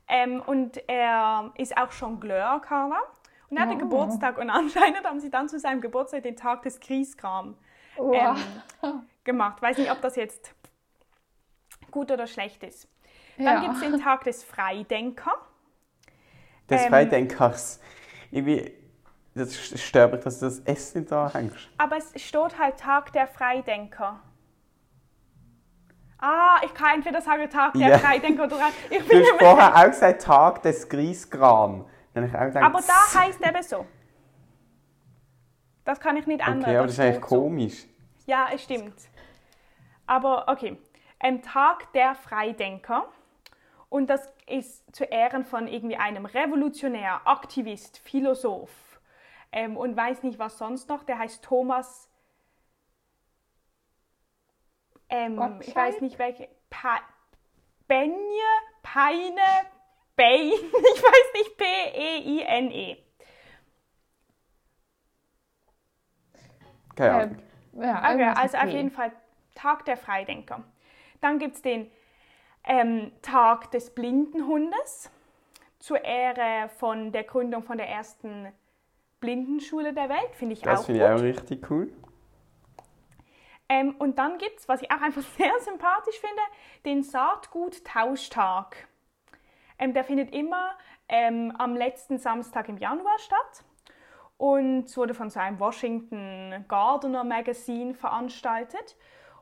Ähm, 0.09 0.43
und 0.43 0.87
er 0.89 1.53
ist 1.57 1.77
auch 1.77 1.91
Jongleur, 1.93 2.61
Carla. 2.61 2.99
Und 3.51 3.57
er 3.57 3.63
hatte 3.65 3.75
Oh. 3.77 3.79
Geburtstag 3.79 4.39
und 4.39 4.51
anscheinend 4.51 5.05
haben 5.05 5.21
sie 5.21 5.31
dann 5.31 5.49
zu 5.49 5.59
seinem 5.59 5.81
Geburtstag 5.81 6.23
den 6.23 6.37
Tag 6.37 6.63
des 6.63 6.81
Griesgram 6.81 7.57
Wow. 7.97 8.37
ähm, 8.83 9.03
gemacht. 9.25 9.63
Weiß 9.63 9.79
nicht, 9.79 9.91
ob 9.91 10.01
das 10.03 10.17
jetzt 10.17 10.55
gut 11.91 12.11
oder 12.11 12.27
schlecht 12.27 12.63
ist. 12.65 12.89
Dann 13.37 13.47
Ja. 13.47 13.61
gibt 13.61 13.75
es 13.75 13.81
den 13.81 14.01
Tag 14.01 14.25
des 14.25 14.43
Freidenker. 14.45 15.33
Des 16.69 16.83
Ähm. 16.83 16.89
Freidenkers. 16.89 17.81
Irgendwie, 18.31 18.73
das 19.35 19.57
stört 19.81 20.13
mich, 20.13 20.25
dass 20.25 20.41
du 20.41 20.47
das 20.47 20.95
nicht 20.95 21.11
da 21.11 21.33
hängst. 21.33 21.69
Aber 21.79 21.97
es 21.97 22.13
steht 22.21 22.59
halt 22.59 22.79
Tag 22.79 23.13
der 23.13 23.27
Freidenker. 23.27 24.21
Ah, 26.27 26.59
ich 26.65 26.73
kann 26.73 26.95
entweder 26.97 27.21
sagen 27.21 27.51
Tag 27.51 27.75
der 27.75 27.89
Ja. 27.89 27.99
Freidenker 27.99 28.45
oder 28.45 28.57
ich 28.91 28.99
Du 28.99 29.09
bin 29.09 29.19
hast 29.19 29.31
nicht 29.33 29.41
mehr. 29.41 29.51
vorher 29.51 29.77
auch 29.77 29.85
gesagt 29.91 30.23
Tag 30.23 30.63
des 30.63 30.89
Griesgram. 30.89 31.85
Dann 32.15 32.25
ich 32.27 32.35
auch 32.35 32.41
gedacht, 32.41 32.65
Aber 32.65 32.81
da 32.81 33.21
heißt 33.21 33.41
eben 33.47 33.63
so. 33.63 33.85
Das 35.85 36.01
kann 36.01 36.17
ich 36.17 36.27
nicht 36.27 36.41
ändern. 36.41 36.63
Okay, 36.63 36.77
aber 36.79 36.87
das 36.87 36.95
ist 36.95 37.01
eigentlich 37.01 37.25
so. 37.27 37.37
komisch. 37.43 37.87
Ja, 38.27 38.49
es 38.55 38.63
stimmt. 38.63 38.95
Aber 40.07 40.49
okay. 40.49 40.79
Ähm, 41.21 41.43
Tag 41.43 41.93
der 41.93 42.15
Freidenker. 42.15 43.05
Und 43.91 44.09
das 44.09 44.27
ist 44.47 44.95
zu 44.97 45.05
Ehren 45.05 45.45
von 45.45 45.69
irgendwie 45.69 45.97
einem 45.97 46.25
Revolutionär, 46.27 47.21
Aktivist, 47.27 47.99
Philosoph 47.99 48.71
ähm, 49.53 49.77
und 49.77 49.95
weiß 49.97 50.23
nicht 50.23 50.39
was 50.39 50.57
sonst 50.59 50.89
noch. 50.89 51.05
Der 51.05 51.19
heißt 51.19 51.45
Thomas. 51.45 52.11
Ähm, 55.09 55.61
ich 55.61 55.75
weiß 55.75 56.01
nicht 56.01 56.19
welche. 56.19 56.49
Pa 56.71 57.01
Benje, 57.87 58.15
Peine, 58.83 59.67
Bain. 60.17 60.51
Ich 60.53 61.03
weiß 61.03 61.33
nicht. 61.35 61.51
E 61.51 61.55
P-E-I-N-E. 61.57 62.97
Keine 66.97 67.11
Äh, 67.11 67.23
Ahnung. 67.23 67.39
ja, 67.73 68.13
Okay, 68.13 68.33
also 68.37 68.59
auf 68.59 68.69
jeden 68.69 68.91
Fall 68.91 69.13
Tag 69.55 69.85
der 69.85 69.97
Freidenker. 69.97 70.65
Dann 71.21 71.39
gibt 71.39 71.57
es 71.57 71.63
den 71.63 71.91
ähm, 72.65 73.13
Tag 73.23 73.71
des 73.71 73.95
Blindenhundes 73.95 75.11
zur 75.79 76.03
Ehre 76.05 76.69
von 76.71 77.13
der 77.13 77.25
Gründung 77.25 77.63
von 77.63 77.77
der 77.79 77.89
ersten 77.89 78.53
Blindenschule 79.21 79.93
der 79.93 80.09
Welt. 80.09 80.35
Finde 80.35 80.55
ich 80.55 80.63
Das 80.63 80.81
auch 80.81 80.87
finde 80.87 81.01
ich 81.01 81.07
auch 81.07 81.21
richtig 81.23 81.71
cool. 81.71 81.93
Ähm, 83.69 83.95
und 83.99 84.19
dann 84.19 84.39
gibt 84.39 84.61
es, 84.61 84.69
was 84.69 84.83
ich 84.83 84.91
auch 84.91 85.01
einfach 85.01 85.23
sehr 85.37 85.53
sympathisch 85.61 86.19
finde, 86.21 86.43
den 86.85 87.03
Saatgut-Tauschtag. 87.03 88.89
Ähm, 89.79 89.95
der 89.95 90.05
findet 90.05 90.33
immer 90.33 90.77
ähm, 91.09 91.55
am 91.59 91.77
letzten 91.77 92.19
Samstag 92.19 92.69
im 92.69 92.79
Januar 92.79 93.19
statt 93.19 93.65
und 94.37 94.97
wurde 94.97 95.15
von 95.15 95.31
so 95.31 95.41
einem 95.41 95.59
Washington 95.61 96.65
Gardener 96.69 97.25
Magazine 97.25 97.95
veranstaltet. 97.95 98.97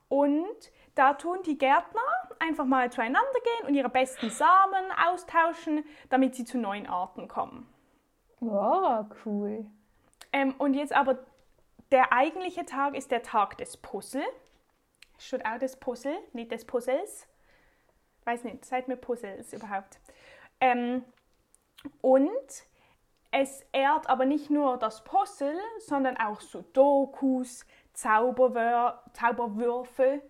Und 0.09 0.71
da 0.95 1.15
tun 1.15 1.39
die 1.47 1.57
Gärtner 1.57 2.01
einfach 2.39 2.67
mal 2.67 2.91
zueinander 2.93 3.41
gehen 3.45 3.69
und 3.69 3.75
ihre 3.75 3.89
besten 3.89 4.29
Samen 4.31 4.85
austauschen, 5.09 5.85
damit 6.11 6.35
sie 6.35 6.45
zu 6.45 6.59
neuen 6.59 6.87
Arten 6.87 7.29
kommen. 7.29 7.67
Oh, 8.41 9.05
cool. 9.25 9.67
Ähm, 10.33 10.55
und 10.59 10.75
jetzt 10.75 10.93
aber 10.93 11.19
der 11.93 12.13
eigentliche 12.13 12.65
Tag 12.65 12.97
ist 12.97 13.11
der 13.11 13.23
Tag 13.23 13.59
des 13.59 13.77
Puzzle. 13.77 14.25
Steht 15.19 15.45
auch 15.47 15.59
des 15.59 15.77
Puzzle, 15.77 16.19
nicht 16.33 16.51
des 16.51 16.65
Puzzles. 16.65 17.29
Weiß 18.25 18.45
nicht, 18.45 18.65
seid 18.65 18.89
mir 18.89 18.97
Puzzles 18.97 19.53
überhaupt. 19.53 20.01
Ähm, 20.61 21.05
und 22.01 22.65
es 23.31 23.65
ehrt 23.73 24.09
aber 24.09 24.25
nicht 24.25 24.51
nur 24.51 24.79
das 24.79 25.05
Puzzle, 25.05 25.59
sondern 25.79 26.17
auch 26.17 26.41
Sudokus, 26.41 27.67
Zauberwür 27.93 29.03
Zauberwürfel 29.13 30.23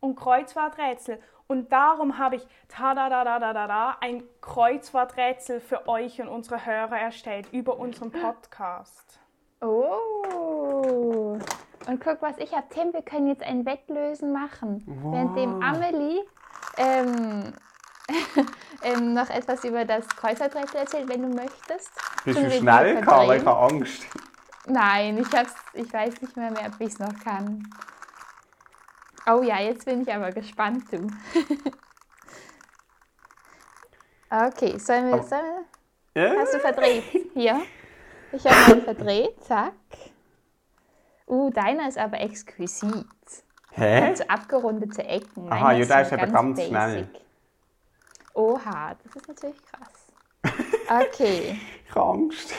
und 0.00 0.16
Kreuzworträtsel. 0.16 1.22
Und 1.46 1.70
darum 1.72 2.18
habe 2.18 2.36
ich 2.36 2.46
tada 2.68 3.10
da 3.10 3.24
da 3.24 3.38
da 3.38 3.52
da 3.52 3.66
da 3.66 3.96
ein 4.00 4.22
Kreuzworträtsel 4.40 5.60
für 5.60 5.88
euch 5.88 6.20
und 6.22 6.28
unsere 6.28 6.64
Hörer 6.64 6.98
erstellt 6.98 7.52
über 7.52 7.78
unseren 7.78 8.10
Podcast. 8.10 9.21
Oh. 9.62 11.38
Und 11.86 12.00
guck, 12.04 12.20
was 12.20 12.36
ich 12.38 12.52
habe. 12.52 12.66
Tim, 12.70 12.92
wir 12.92 13.02
können 13.02 13.28
jetzt 13.28 13.42
ein 13.42 13.64
Wettlösen 13.64 14.32
machen. 14.32 14.82
Währenddem 14.86 15.62
Amelie 15.62 16.22
ähm, 16.76 17.52
ähm, 18.82 19.14
noch 19.14 19.30
etwas 19.30 19.64
über 19.64 19.84
das 19.84 20.08
Kreuzworträtsel 20.08 20.80
erzählt, 20.80 21.08
wenn 21.08 21.22
du 21.22 21.28
möchtest. 21.28 21.90
Bist 22.24 22.38
du 22.38 22.50
schnell, 22.50 23.00
Carla? 23.02 23.36
Ich 23.36 23.44
habe 23.44 23.74
Angst. 23.74 24.02
Nein, 24.66 25.18
ich, 25.18 25.32
hab's, 25.32 25.54
ich 25.74 25.92
weiß 25.92 26.20
nicht 26.20 26.36
mehr, 26.36 26.50
mehr 26.50 26.66
ob 26.66 26.80
ich 26.80 26.88
es 26.88 26.98
noch 26.98 27.14
kann. 27.22 27.68
Oh 29.26 29.42
ja, 29.42 29.60
jetzt 29.60 29.84
bin 29.84 30.02
ich 30.02 30.12
aber 30.12 30.30
gespannt, 30.30 30.84
du. 30.90 30.98
okay, 34.30 34.78
sollen 34.78 35.10
wir, 35.10 35.22
sollen 35.22 35.64
wir 36.14 36.22
Ja? 36.22 36.40
Hast 36.40 36.54
du 36.54 36.58
verdreht? 36.58 37.04
Hier. 37.34 37.62
Ich 38.32 38.44
habe 38.46 38.76
mal 38.76 38.80
verdreht. 38.82 39.42
Zack. 39.44 39.72
Uh, 41.26 41.50
deiner 41.50 41.88
ist 41.88 41.98
aber 41.98 42.20
exquisit. 42.20 43.06
Hä? 43.70 44.08
Hat 44.08 44.18
so 44.18 44.24
abgerundete 44.28 45.02
Ecken. 45.04 45.50
Aha, 45.50 45.60
Meiner 45.64 45.78
ja, 45.84 45.96
nur 45.96 46.00
ist 46.02 46.12
eben 46.12 46.32
ganz 46.32 46.62
schnell. 46.64 47.08
Oha, 48.34 48.94
das 49.02 49.16
ist 49.16 49.28
natürlich 49.28 49.56
krass. 49.64 50.12
Okay. 50.88 51.58
Ich 51.88 51.94
habe 51.94 52.06
Angst. 52.18 52.52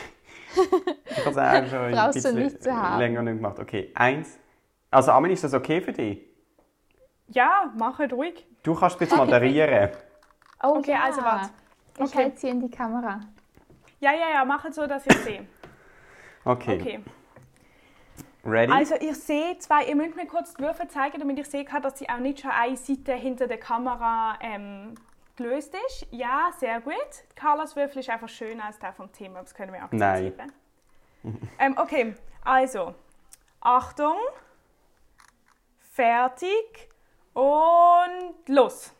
ich 1.05 1.17
habe 1.19 1.29
es 1.29 1.37
eigentlich 1.37 1.69
schon 1.71 1.79
ein 1.83 1.91
Brauchst 1.93 2.13
bisschen 2.13 2.35
nicht 2.35 2.63
zu 2.63 2.73
haben. 2.75 2.99
länger 2.99 3.21
nicht 3.21 3.35
gemacht. 3.35 3.59
Okay, 3.59 3.91
eins. 3.93 4.39
Also, 4.89 5.11
Amelie, 5.11 5.33
ist 5.33 5.43
das 5.43 5.53
okay 5.53 5.81
für 5.81 5.91
dich? 5.91 6.19
Ja, 7.27 7.71
machet 7.77 8.11
ruhig. 8.13 8.47
Du 8.63 8.73
kannst 8.73 8.99
jetzt 9.01 9.15
moderieren. 9.15 9.89
Oh, 10.63 10.77
Okay, 10.77 10.91
ja. 10.91 11.03
also 11.03 11.21
warte. 11.21 11.49
Ich 11.97 12.01
Okay. 12.05 12.17
halte 12.23 12.37
sie 12.39 12.49
in 12.49 12.59
die 12.61 12.71
Kamera. 12.71 13.19
Ja, 13.99 14.13
ja, 14.13 14.29
ja, 14.33 14.45
machet 14.45 14.73
so, 14.73 14.87
dass 14.87 15.05
ihr 15.05 15.15
seht. 15.17 15.45
Okay. 16.45 16.81
Okay. 16.81 16.99
Ready? 18.45 18.73
Also 18.73 18.95
ihr 18.95 19.15
seht 19.15 19.63
zwei, 19.63 19.85
ihr 19.85 19.95
müsst 19.95 20.15
mir 20.15 20.27
kurz 20.27 20.53
die 20.53 20.63
Würfel 20.63 20.89
zeigen, 20.89 21.17
damit 21.19 21.39
ich 21.39 21.47
sehe, 21.47 21.63
dass 21.63 21.97
sie 21.97 22.09
auch 22.09 22.17
nicht 22.17 22.41
schon 22.41 22.51
eine 22.51 22.75
Seite 22.75 23.13
hinter 23.13 23.47
der 23.47 23.57
Kamera 23.57 24.37
ähm, 24.41 24.95
gelöst 25.37 25.73
ist. 25.87 26.07
Ja, 26.11 26.51
sehr 26.59 26.81
gut. 26.81 26.93
Carlas 27.35 27.75
Würfel 27.75 27.99
ist 27.99 28.09
einfach 28.09 28.27
schöner 28.27 28.65
als 28.65 28.79
der 28.79 28.91
vom 28.93 29.11
Thema, 29.11 29.39
das 29.39 29.53
können 29.53 29.71
wir 29.71 29.83
akzeptieren. 29.83 30.51
ähm, 31.59 31.77
okay, 31.77 32.15
also, 32.43 32.93
Achtung, 33.61 34.17
fertig 35.79 36.89
und 37.33 38.47
los. 38.47 38.91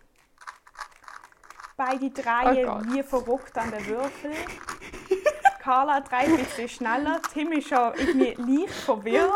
Beide 1.76 2.10
drehen 2.12 2.68
Oh 2.70 2.76
Gott. 2.76 2.94
wie 2.94 3.04
verrückt 3.04 3.58
an 3.58 3.72
der 3.72 3.86
Würfel. 3.88 4.32
Carla 5.64 6.02
dreht 6.02 6.28
ein 6.28 6.38
bisschen 6.38 6.68
schneller, 6.68 7.22
Tim 7.34 7.54
ist 7.54 7.70
schon 7.70 7.94
irgendwie 7.96 8.34
leicht 8.34 8.74
verwirrt. 8.74 9.32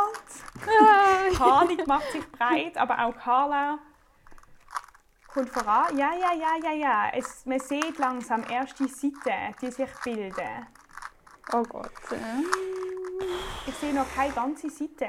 Panik 1.38 1.88
macht 1.88 2.11
sich 2.11 2.30
breit, 2.34 2.75
aber 2.75 3.05
auch 3.05 3.15
Carla 3.15 3.80
kommt 5.34 5.49
voran. 5.49 5.97
Ja, 5.97 6.11
ja, 6.13 6.34
ja, 6.34 6.55
ja, 6.61 6.71
ja. 6.73 7.09
Es, 7.13 7.45
man 7.45 7.61
sieht 7.61 7.97
langsam 7.97 8.43
erste 8.49 8.89
Seiten, 8.89 9.55
die 9.61 9.71
sich 9.71 9.89
bilden. 10.03 10.67
Oh 11.53 11.63
Gott. 11.63 11.91
Ich 13.65 13.75
sehe 13.75 13.93
noch 13.93 14.13
keine 14.13 14.34
ganze 14.34 14.69
Seite. 14.69 15.07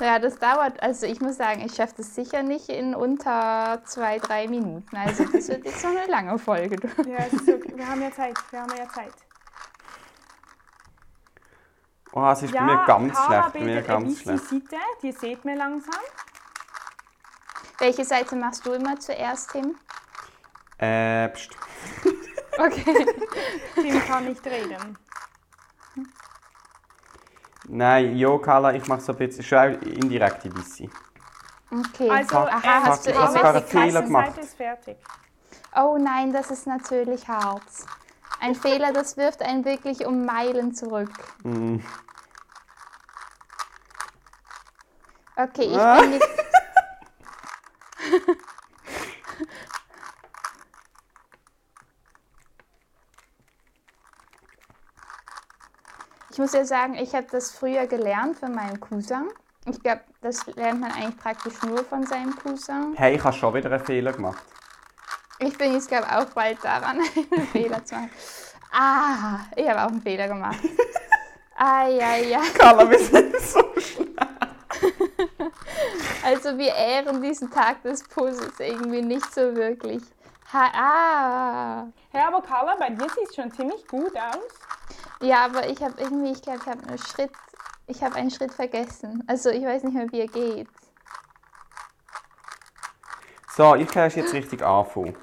Ja, 0.00 0.18
das 0.18 0.36
dauert, 0.36 0.82
also 0.82 1.06
ich 1.06 1.20
muss 1.20 1.36
sagen, 1.36 1.60
ich 1.64 1.76
schaffe 1.76 1.94
das 1.98 2.12
sicher 2.16 2.42
nicht 2.42 2.68
in 2.68 2.96
unter 2.96 3.80
zwei, 3.84 4.18
drei 4.18 4.48
Minuten. 4.48 4.96
Also 4.96 5.24
das 5.26 5.46
wird 5.46 5.64
jetzt 5.64 5.80
so 5.80 5.86
eine 5.86 6.06
lange 6.06 6.36
Folge. 6.40 6.76
Ja, 7.06 7.24
okay. 7.28 7.72
wir 7.76 7.88
haben 7.88 8.02
ja 8.02 8.10
Zeit. 8.10 8.36
Wir 8.50 8.60
haben 8.60 8.76
ja 8.76 8.88
Zeit. 8.88 9.12
Oh, 12.14 12.30
es 12.30 12.42
ist 12.42 12.52
bei 12.52 12.58
Ja, 12.58 12.64
mir 12.64 12.84
ganz 12.86 13.14
Carla 13.14 13.50
schlecht. 13.50 13.52
Bei 13.52 13.60
mir 13.60 13.82
ganz 13.82 14.20
schlecht. 14.20 14.44
Seite, 14.44 14.76
die 15.02 15.12
sieht 15.12 15.44
man 15.44 15.56
langsam. 15.56 16.00
Welche 17.78 18.04
Seite 18.04 18.36
machst 18.36 18.64
du 18.66 18.72
immer 18.72 18.98
zuerst, 18.98 19.50
Tim? 19.50 19.76
Äh, 20.78 21.28
pst. 21.28 21.50
Okay. 22.56 23.06
Tim 23.74 24.00
kann 24.06 24.26
nicht 24.26 24.44
reden. 24.46 24.96
Nein, 27.66 28.16
jo, 28.16 28.38
Carla, 28.38 28.74
ich 28.74 28.86
mache 28.86 29.00
so 29.00 29.12
ein 29.12 29.18
bisschen, 29.18 29.42
schon 29.42 29.58
auch 29.58 29.82
indirekte 29.82 30.54
Weisse. 30.54 30.88
Okay. 31.70 32.10
Also, 32.10 32.36
Aha, 32.36 32.60
ähm, 32.62 32.84
hast 32.84 33.06
du 33.06 33.10
irgendwelche 33.10 33.36
sogar 33.36 33.54
einen 33.54 33.66
Fehler 33.66 34.02
gemacht. 34.02 34.26
Seite 34.26 34.40
ist 34.40 34.56
fertig. 34.56 34.96
Oh 35.74 35.96
nein, 35.98 36.32
das 36.32 36.50
ist 36.50 36.66
natürlich 36.66 37.26
hart. 37.26 37.62
Ein 38.40 38.54
Fehler, 38.54 38.92
das 38.92 39.16
wirft 39.16 39.42
einen 39.42 39.64
wirklich 39.64 40.06
um 40.06 40.24
Meilen 40.24 40.74
zurück. 40.74 41.10
Mm. 41.42 41.78
Okay, 45.36 45.64
ich 45.64 45.76
Ah. 45.78 46.00
bin 46.00 46.12
jetzt. 46.14 46.28
Ich 56.30 56.38
muss 56.38 56.52
ja 56.52 56.64
sagen, 56.64 56.94
ich 56.94 57.14
habe 57.14 57.26
das 57.30 57.52
früher 57.52 57.86
gelernt 57.86 58.38
von 58.38 58.54
meinem 58.54 58.80
Cousin. 58.80 59.28
Ich 59.66 59.80
glaube, 59.80 60.02
das 60.20 60.44
lernt 60.46 60.80
man 60.80 60.90
eigentlich 60.92 61.16
praktisch 61.16 61.62
nur 61.62 61.84
von 61.84 62.04
seinem 62.06 62.34
Cousin. 62.36 62.94
Hey, 62.96 63.14
ich 63.16 63.24
habe 63.24 63.36
schon 63.36 63.54
wieder 63.54 63.70
einen 63.70 63.84
Fehler 63.84 64.12
gemacht. 64.12 64.42
Ich 65.38 65.56
bin 65.56 65.72
jetzt, 65.74 65.88
glaube 65.88 66.06
auch 66.10 66.26
bald 66.26 66.62
daran, 66.64 66.98
einen 67.30 67.46
Fehler 67.48 67.84
zu 67.84 67.94
machen. 67.94 68.10
Ah, 68.72 69.38
ich 69.54 69.68
habe 69.68 69.82
auch 69.82 69.88
einen 69.88 70.02
Fehler 70.02 70.26
gemacht. 70.28 70.58
Ah, 71.56 71.86
ja, 71.86 72.16
ja. 72.16 72.40
Carla, 72.58 72.90
wir 72.90 72.98
sind 72.98 73.36
so 73.40 73.62
schnell. 73.78 74.03
Also 76.24 76.56
wir 76.56 76.74
ehren 76.74 77.20
diesen 77.22 77.50
Tag 77.50 77.82
des 77.82 78.02
Puzzles 78.04 78.58
irgendwie 78.58 79.02
nicht 79.02 79.32
so 79.34 79.54
wirklich. 79.54 80.02
Ha 80.52 80.70
ah. 80.74 81.86
Ja, 82.12 82.28
aber 82.28 82.42
Carla, 82.42 82.76
bei 82.76 82.90
dir 82.90 83.08
sieht 83.10 83.28
es 83.28 83.34
schon 83.34 83.50
ziemlich 83.52 83.86
gut 83.88 84.16
aus. 84.16 84.64
Ja, 85.20 85.44
aber 85.46 85.68
ich 85.68 85.82
habe 85.82 86.00
irgendwie, 86.00 86.32
ich 86.32 86.42
glaube, 86.42 86.60
ich 86.62 86.66
habe 86.66 86.86
einen 86.86 86.98
Schritt, 86.98 87.32
ich 87.86 88.02
habe 88.02 88.14
einen 88.16 88.30
Schritt 88.30 88.52
vergessen. 88.52 89.22
Also 89.26 89.50
ich 89.50 89.64
weiß 89.64 89.82
nicht 89.84 89.94
mehr, 89.94 90.10
wie 90.12 90.20
er 90.20 90.28
geht. 90.28 90.68
So, 93.56 93.74
ich 93.74 93.88
kann 93.88 94.10
jetzt 94.10 94.32
richtig 94.32 94.62
anfangen. 94.62 95.16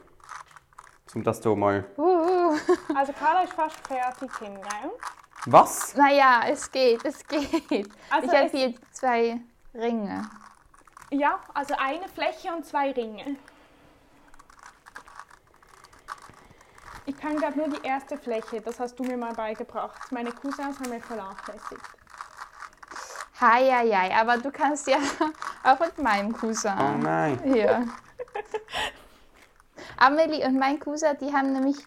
Um 1.13 1.23
das 1.23 1.41
hier 1.41 1.55
mal... 1.55 1.85
Uh. 1.97 2.57
Also 2.95 3.13
Carla 3.13 3.43
ist 3.43 3.53
fast 3.53 3.77
fertig, 3.87 4.29
Kim, 4.37 4.55
gell? 4.55 4.91
Was? 5.45 5.95
Naja, 5.95 6.41
es 6.47 6.71
geht, 6.71 7.03
es 7.03 7.25
geht. 7.27 7.89
Also 8.09 8.27
ich 8.27 8.37
habe 8.37 8.49
hier 8.49 8.73
zwei 8.91 9.39
Ringe. 9.73 10.29
Ja, 11.11 11.39
also 11.53 11.75
eine 11.77 12.07
Fläche 12.07 12.53
und 12.53 12.65
zwei 12.65 12.91
Ringe. 12.91 13.37
Ich 17.05 17.17
kann 17.17 17.35
gerade 17.37 17.57
nur 17.57 17.67
die 17.67 17.85
erste 17.85 18.17
Fläche, 18.17 18.61
das 18.61 18.79
hast 18.79 18.97
du 18.99 19.03
mir 19.03 19.17
mal 19.17 19.33
beigebracht. 19.33 20.11
Meine 20.11 20.31
Cousins 20.31 20.79
haben 20.79 20.89
mir 20.89 21.01
vernachlässigt. 21.01 21.81
Hi. 23.39 24.11
Aber 24.13 24.37
du 24.37 24.51
kannst 24.51 24.87
ja 24.87 24.97
auch 25.63 25.79
mit 25.79 25.97
meinem 25.97 26.31
Cousin. 26.31 26.73
Oh 26.77 26.97
nein. 26.97 27.39
Hier. 27.43 27.87
Amelie 29.97 30.45
und 30.45 30.57
mein 30.57 30.79
Cousin, 30.79 31.17
die 31.19 31.33
haben 31.33 31.53
nämlich 31.53 31.77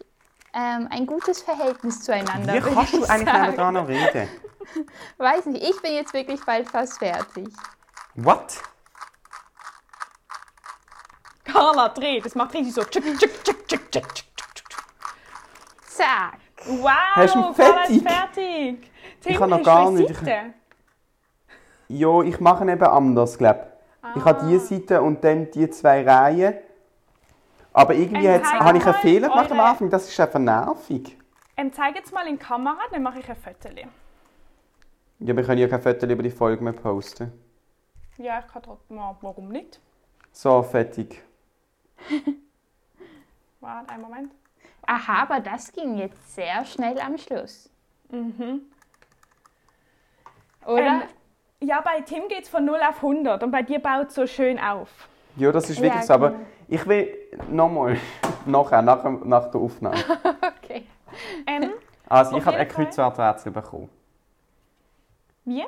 ähm, 0.53 0.87
ein 0.89 1.05
gutes 1.05 1.41
Verhältnis 1.41 2.01
zueinander. 2.01 2.53
Wie 2.53 2.59
kannst 2.59 2.93
du 2.93 3.03
ich 3.03 3.09
eigentlich 3.09 3.57
noch 3.57 3.87
reden? 3.87 4.29
Weiß 5.17 5.45
nicht, 5.45 5.63
ich 5.63 5.81
bin 5.81 5.93
jetzt 5.93 6.13
wirklich 6.13 6.43
bald 6.45 6.69
fast 6.69 6.97
fertig. 6.99 7.47
What? 8.15 8.61
Carla 11.43 11.89
dreht, 11.89 12.25
das 12.25 12.35
macht 12.35 12.53
richtig 12.53 12.73
so. 12.73 12.83
tschick, 12.83 13.03
tschick, 13.17 13.43
tschick, 13.43 13.67
tschick, 13.67 13.91
tschick, 13.91 13.91
tschick, 13.91 14.29
tschick. 14.55 14.65
Zack. 15.87 16.39
Wow, 16.65 16.89
Hast 17.15 17.35
du 17.35 17.39
ihn 17.39 17.53
Carla 17.55 17.83
ist 17.83 18.01
fertig? 18.01 18.03
fertig. 18.03 18.91
Tim, 19.21 19.31
Ich 19.31 19.39
habe 19.39 19.51
noch 19.51 19.63
gar 19.63 19.91
nicht- 19.91 20.09
ich- 20.09 20.17
Seite? 20.17 20.53
Ja, 21.87 22.21
ich 22.23 22.39
mache 22.39 22.63
ihn 22.63 22.69
eben 22.69 22.83
anders, 22.83 23.37
glaube 23.37 23.67
ich. 23.67 24.15
Ich 24.17 24.25
habe 24.25 24.39
Ah. 24.39 24.47
diese 24.47 24.65
Seite 24.65 25.01
und 25.01 25.23
dann 25.23 25.51
die 25.51 25.69
zwei 25.69 26.03
Reihen. 26.03 26.55
Aber 27.73 27.93
irgendwie 27.93 28.25
Ähm, 28.25 28.43
habe 28.43 28.77
ich 28.77 28.85
einen 28.85 28.93
mal 28.95 29.01
Fehler 29.01 29.29
gemacht 29.29 29.51
am 29.51 29.59
eure- 29.59 29.67
Anfang. 29.69 29.89
Das 29.89 30.07
ist 30.07 30.19
einfach 30.19 30.39
nervig. 30.39 31.17
Ähm, 31.57 31.71
zeig 31.73 31.95
jetzt 31.95 32.13
mal 32.13 32.25
in 32.27 32.37
die 32.37 32.43
Kamera, 32.43 32.77
dann 32.91 33.03
mache 33.03 33.19
ich 33.19 33.29
ein 33.29 33.35
Foto. 33.35 33.69
Ja, 35.19 35.35
wir 35.35 35.43
können 35.43 35.59
ja 35.59 35.67
kein 35.67 35.81
Foto 35.81 36.05
über 36.07 36.23
die 36.23 36.29
Folge 36.31 36.63
mehr 36.63 36.73
posten. 36.73 37.31
Ja, 38.17 38.39
ich 38.39 38.47
kann 38.47 38.63
trotzdem. 38.63 38.97
Ja, 38.97 39.15
warum 39.21 39.49
nicht? 39.49 39.79
So, 40.31 40.63
fertig. 40.63 41.21
Warte, 43.59 43.89
einen 43.89 44.01
Moment. 44.03 44.31
Aha, 44.87 45.23
aber 45.23 45.39
das 45.39 45.71
ging 45.71 45.97
jetzt 45.97 46.35
sehr 46.35 46.63
schnell 46.65 46.99
am 46.99 47.17
Schluss. 47.17 47.69
Mhm. 48.09 48.61
Oder? 50.65 50.77
Ähm, 50.85 51.01
ja, 51.61 51.81
bei 51.81 52.01
Tim 52.01 52.27
geht 52.27 52.43
es 52.43 52.49
von 52.49 52.65
0 52.65 52.79
auf 52.87 52.97
100 52.97 53.41
und 53.43 53.51
bei 53.51 53.63
dir 53.63 53.79
baut 53.79 54.07
es 54.09 54.15
so 54.15 54.27
schön 54.27 54.59
auf. 54.59 54.89
Ja, 55.37 55.51
das 55.51 55.69
ist 55.69 55.77
Ja, 55.77 55.83
wirklich 55.83 56.03
so. 56.03 56.13
Aber 56.13 56.31
genau. 56.31 56.45
ich 56.67 56.85
will 56.87 57.17
nochmal, 57.49 57.97
nachher, 58.45 58.81
nach, 58.81 59.03
nach 59.23 59.49
der 59.51 59.61
Aufnahme. 59.61 59.97
okay. 60.63 60.85
Ähm, 61.47 61.73
Also, 62.07 62.37
ich 62.37 62.45
habe 62.45 62.57
ein. 62.57 62.67
Kreuzworträtsel 62.67 63.51
bekommen. 63.51 63.89
wie? 65.45 65.65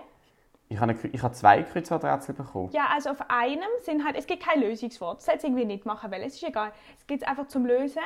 Ich 0.70 0.80
habe, 0.80 0.92
eine, 0.92 1.00
ich 1.14 1.24
habe 1.24 1.34
zwei 1.34 1.64
Kreuzworträtsel 1.64 2.36
bekommen. 2.36 2.70
Ja, 2.72 2.88
also 2.94 3.12
auf 3.12 3.22
einem 3.30 3.64
sind 3.84 4.04
halt, 4.06 4.18
es 4.18 4.28
gibt 4.28 4.44
kein 4.44 4.60
Lösungswort. 4.60 5.20
Das 5.20 5.28
hätte 5.28 5.48
irgendwie 5.48 5.64
nicht 5.66 5.86
machen 5.86 6.12
wollen. 6.12 6.24
Es 6.24 6.36
ist 6.36 6.44
egal. 6.44 6.72
Es 6.98 7.08
geht 7.08 7.26
einfach 7.28 7.48
zum 7.48 7.66
Lösen. 7.66 8.02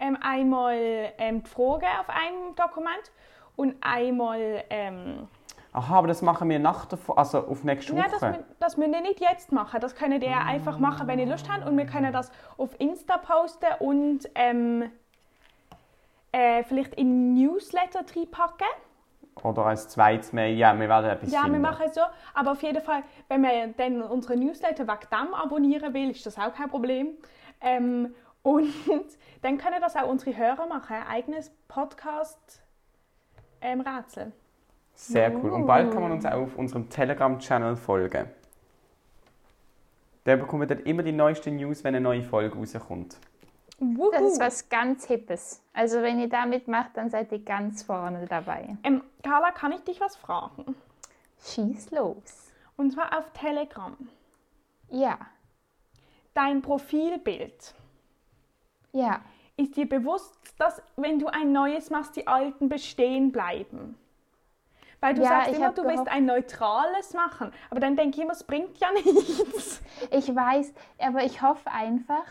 Ähm, 0.00 0.18
einmal 0.20 0.76
ähm, 1.18 1.44
die 1.44 1.48
Frage 1.48 1.86
auf 2.00 2.08
einem 2.08 2.56
Dokument 2.56 3.12
und 3.54 3.76
einmal. 3.80 4.64
Ähm, 4.70 5.28
Aha, 5.72 5.98
aber 5.98 6.08
das 6.08 6.20
machen 6.22 6.48
wir 6.50 6.58
nach 6.58 6.86
der 6.86 6.98
also 7.16 7.38
auf 7.46 7.62
nächste 7.62 7.94
ja, 7.94 8.04
Woche. 8.04 8.10
das, 8.10 8.22
mü- 8.22 8.44
das 8.58 8.76
müsst 8.76 8.92
ihr 8.92 9.00
nicht 9.00 9.20
jetzt 9.20 9.52
machen. 9.52 9.80
Das 9.80 9.94
könnt 9.94 10.22
ihr 10.22 10.36
einfach 10.36 10.78
machen, 10.78 11.06
wenn 11.06 11.20
ihr 11.20 11.26
Lust 11.26 11.48
habt. 11.48 11.64
Und 11.66 11.76
wir 11.76 11.86
können 11.86 12.12
das 12.12 12.32
auf 12.56 12.70
Insta 12.80 13.18
posten 13.18 13.66
und 13.78 14.28
ähm, 14.34 14.90
äh, 16.32 16.64
vielleicht 16.64 16.94
in 16.94 17.34
Newsletter 17.34 18.00
reinpacken. 18.16 18.66
Oder 19.42 19.66
als 19.66 19.88
zweites 19.88 20.32
Mail. 20.32 20.56
Ja, 20.56 20.78
wir 20.78 20.88
werden 20.88 21.10
etwas 21.10 21.32
Ja, 21.32 21.50
wir 21.50 21.58
machen 21.58 21.86
es 21.86 21.94
so. 21.94 22.02
Aber 22.32 22.52
auf 22.52 22.62
jeden 22.62 22.80
Fall, 22.80 23.02
wenn 23.28 23.40
man 23.40 23.74
dann 23.76 24.02
unsere 24.02 24.36
Newsletter 24.36 24.86
wegen 24.86 25.08
dem 25.10 25.34
abonnieren 25.34 25.92
will, 25.92 26.10
ist 26.10 26.24
das 26.24 26.38
auch 26.38 26.54
kein 26.54 26.70
Problem. 26.70 27.08
Ähm, 27.60 28.14
und 28.42 28.72
dann 29.42 29.58
können 29.58 29.80
das 29.80 29.96
auch 29.96 30.08
unsere 30.08 30.36
Hörer 30.36 30.66
machen. 30.66 30.96
Ein 30.96 31.06
eigenes 31.06 31.50
Podcast-Rätsel. 31.68 34.32
Sehr 34.94 35.34
cool. 35.36 35.50
Und 35.50 35.66
bald 35.66 35.92
kann 35.92 36.02
man 36.02 36.12
uns 36.12 36.24
auch 36.24 36.42
auf 36.42 36.56
unserem 36.56 36.88
Telegram-Channel 36.88 37.76
folgen. 37.76 38.30
Da 40.24 40.36
bekommt 40.36 40.62
ihr 40.62 40.66
dann 40.68 40.80
immer 40.80 41.02
die 41.02 41.12
neuesten 41.12 41.56
News, 41.56 41.84
wenn 41.84 41.94
eine 41.94 42.02
neue 42.02 42.22
Folge 42.22 42.56
rauskommt. 42.56 43.18
Das 44.12 44.22
ist 44.22 44.40
was 44.40 44.68
ganz 44.68 45.06
Hippes. 45.06 45.62
Also 45.72 46.02
wenn 46.02 46.18
ihr 46.20 46.28
damit 46.28 46.68
macht, 46.68 46.96
dann 46.96 47.10
seid 47.10 47.30
ihr 47.32 47.40
ganz 47.44 47.82
vorne 47.82 48.26
dabei. 48.26 48.76
ähm, 48.84 49.02
Carla, 49.22 49.50
kann 49.52 49.72
ich 49.72 49.80
dich 49.82 50.00
was 50.00 50.16
fragen? 50.16 50.74
Schieß 51.42 51.90
los. 51.90 52.50
Und 52.76 52.92
zwar 52.92 53.16
auf 53.18 53.30
Telegram. 53.32 53.96
Ja, 54.90 55.18
Dein 56.34 56.62
Profilbild. 56.62 57.74
ja. 58.92 59.20
Ist 59.56 59.76
dir 59.76 59.88
bewusst, 59.88 60.36
dass 60.58 60.82
wenn 60.96 61.20
du 61.20 61.28
ein 61.28 61.52
neues 61.52 61.88
machst, 61.88 62.16
die 62.16 62.26
alten 62.26 62.68
bestehen 62.68 63.30
bleiben? 63.30 63.96
Weil 64.98 65.14
du 65.14 65.22
Ja, 65.22 65.28
sagst 65.28 65.54
immer, 65.54 65.70
du 65.72 65.84
willst 65.84 66.08
ein 66.08 66.26
neutrales 66.26 67.14
machen. 67.14 67.52
Aber 67.70 67.78
dann 67.78 67.94
denke 67.94 68.16
ich 68.16 68.22
immer, 68.24 68.32
es 68.32 68.42
bringt 68.42 68.76
ja 68.78 68.90
nichts. 69.04 69.80
Ich 70.10 70.34
weiß, 70.34 70.74
aber 70.98 71.22
ich 71.22 71.40
hoffe 71.40 71.70
einfach, 71.70 72.24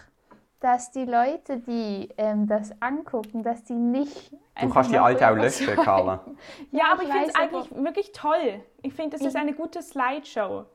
dass 0.64 0.92
die 0.92 1.04
Leute, 1.04 1.60
die 1.60 2.08
ähm, 2.18 2.48
das 2.48 2.72
angucken, 2.82 3.44
dass 3.44 3.66
die 3.66 3.74
nicht. 3.74 4.32
Du 4.62 4.70
kannst 4.70 4.92
die 4.92 4.98
alte 4.98 5.30
auch 5.30 5.36
löschen. 5.36 5.76
Carla. 5.76 6.24
Ja, 6.72 6.94
aber 6.94 7.04
ich 7.04 7.10
ich 7.10 7.14
finde 7.14 7.30
es 7.30 7.36
eigentlich 7.36 7.84
wirklich 7.84 8.12
toll. 8.14 8.64
Ich 8.82 8.94
finde, 8.94 9.18
es 9.18 9.24
ist 9.24 9.36
eine 9.36 9.54
gute 9.54 9.82
Slideshow. 9.82 10.66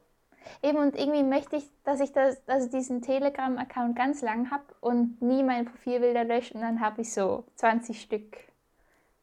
Eben 0.62 0.78
und 0.78 0.96
irgendwie 0.96 1.22
möchte 1.22 1.56
ich, 1.56 1.64
dass 1.84 2.00
ich 2.00 2.12
das, 2.12 2.46
also 2.46 2.68
diesen 2.70 3.00
Telegram-Account 3.00 3.96
ganz 3.96 4.20
lang 4.20 4.50
habe 4.50 4.64
und 4.80 5.22
nie 5.22 5.42
meine 5.42 5.64
Profilbilder 5.64 6.24
lösche 6.24 6.54
und 6.54 6.60
dann 6.60 6.80
habe 6.80 7.00
ich 7.00 7.12
so 7.12 7.44
20 7.56 8.00
Stück 8.00 8.36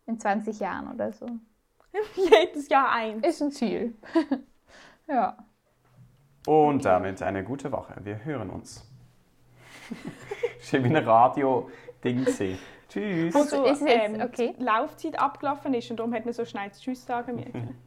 in 0.08 0.20
20 0.20 0.60
Jahren 0.60 0.94
oder 0.94 1.12
so. 1.12 1.28
Jedes 2.16 2.70
Jahr 2.70 2.92
ein. 2.92 3.22
Ist 3.22 3.42
ein 3.42 3.52
Ziel. 3.52 3.96
ja. 5.08 5.38
Und 6.48 6.86
damit 6.86 7.22
eine 7.22 7.44
gute 7.44 7.72
Woche. 7.72 7.96
Wir 8.04 8.24
hören 8.24 8.50
uns. 8.50 8.88
Schön 10.66 10.84
wie 10.84 10.96
ein 10.96 11.08
Radio-Ding. 11.08 12.26
Tschüss. 12.90 13.36
Also, 13.36 13.66
ist 13.66 13.82
es 13.82 13.88
jetzt 13.88 14.16
ähm, 14.16 14.22
okay? 14.22 14.56
die 14.58 14.64
Laufzeit 14.64 15.20
abgelaufen 15.20 15.74
ist 15.76 15.92
und 15.92 15.98
darum 15.98 16.14
hat 16.14 16.26
man 16.26 16.34
so 16.34 16.44
schnell 16.44 16.72
Tschüss 16.72 17.06
sagen 17.06 17.36
müssen. 17.36 17.78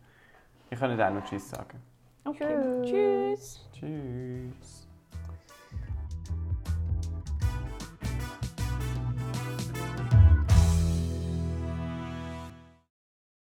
Ich 0.71 0.79
kann 0.79 0.91
nicht 0.95 1.03
auch 1.03 1.13
noch 1.13 1.25
Tschüss 1.25 1.51
sagen. 1.51 1.83
Okay. 2.25 2.85
Tschüss. 2.85 3.69
Tschüss. 3.73 4.78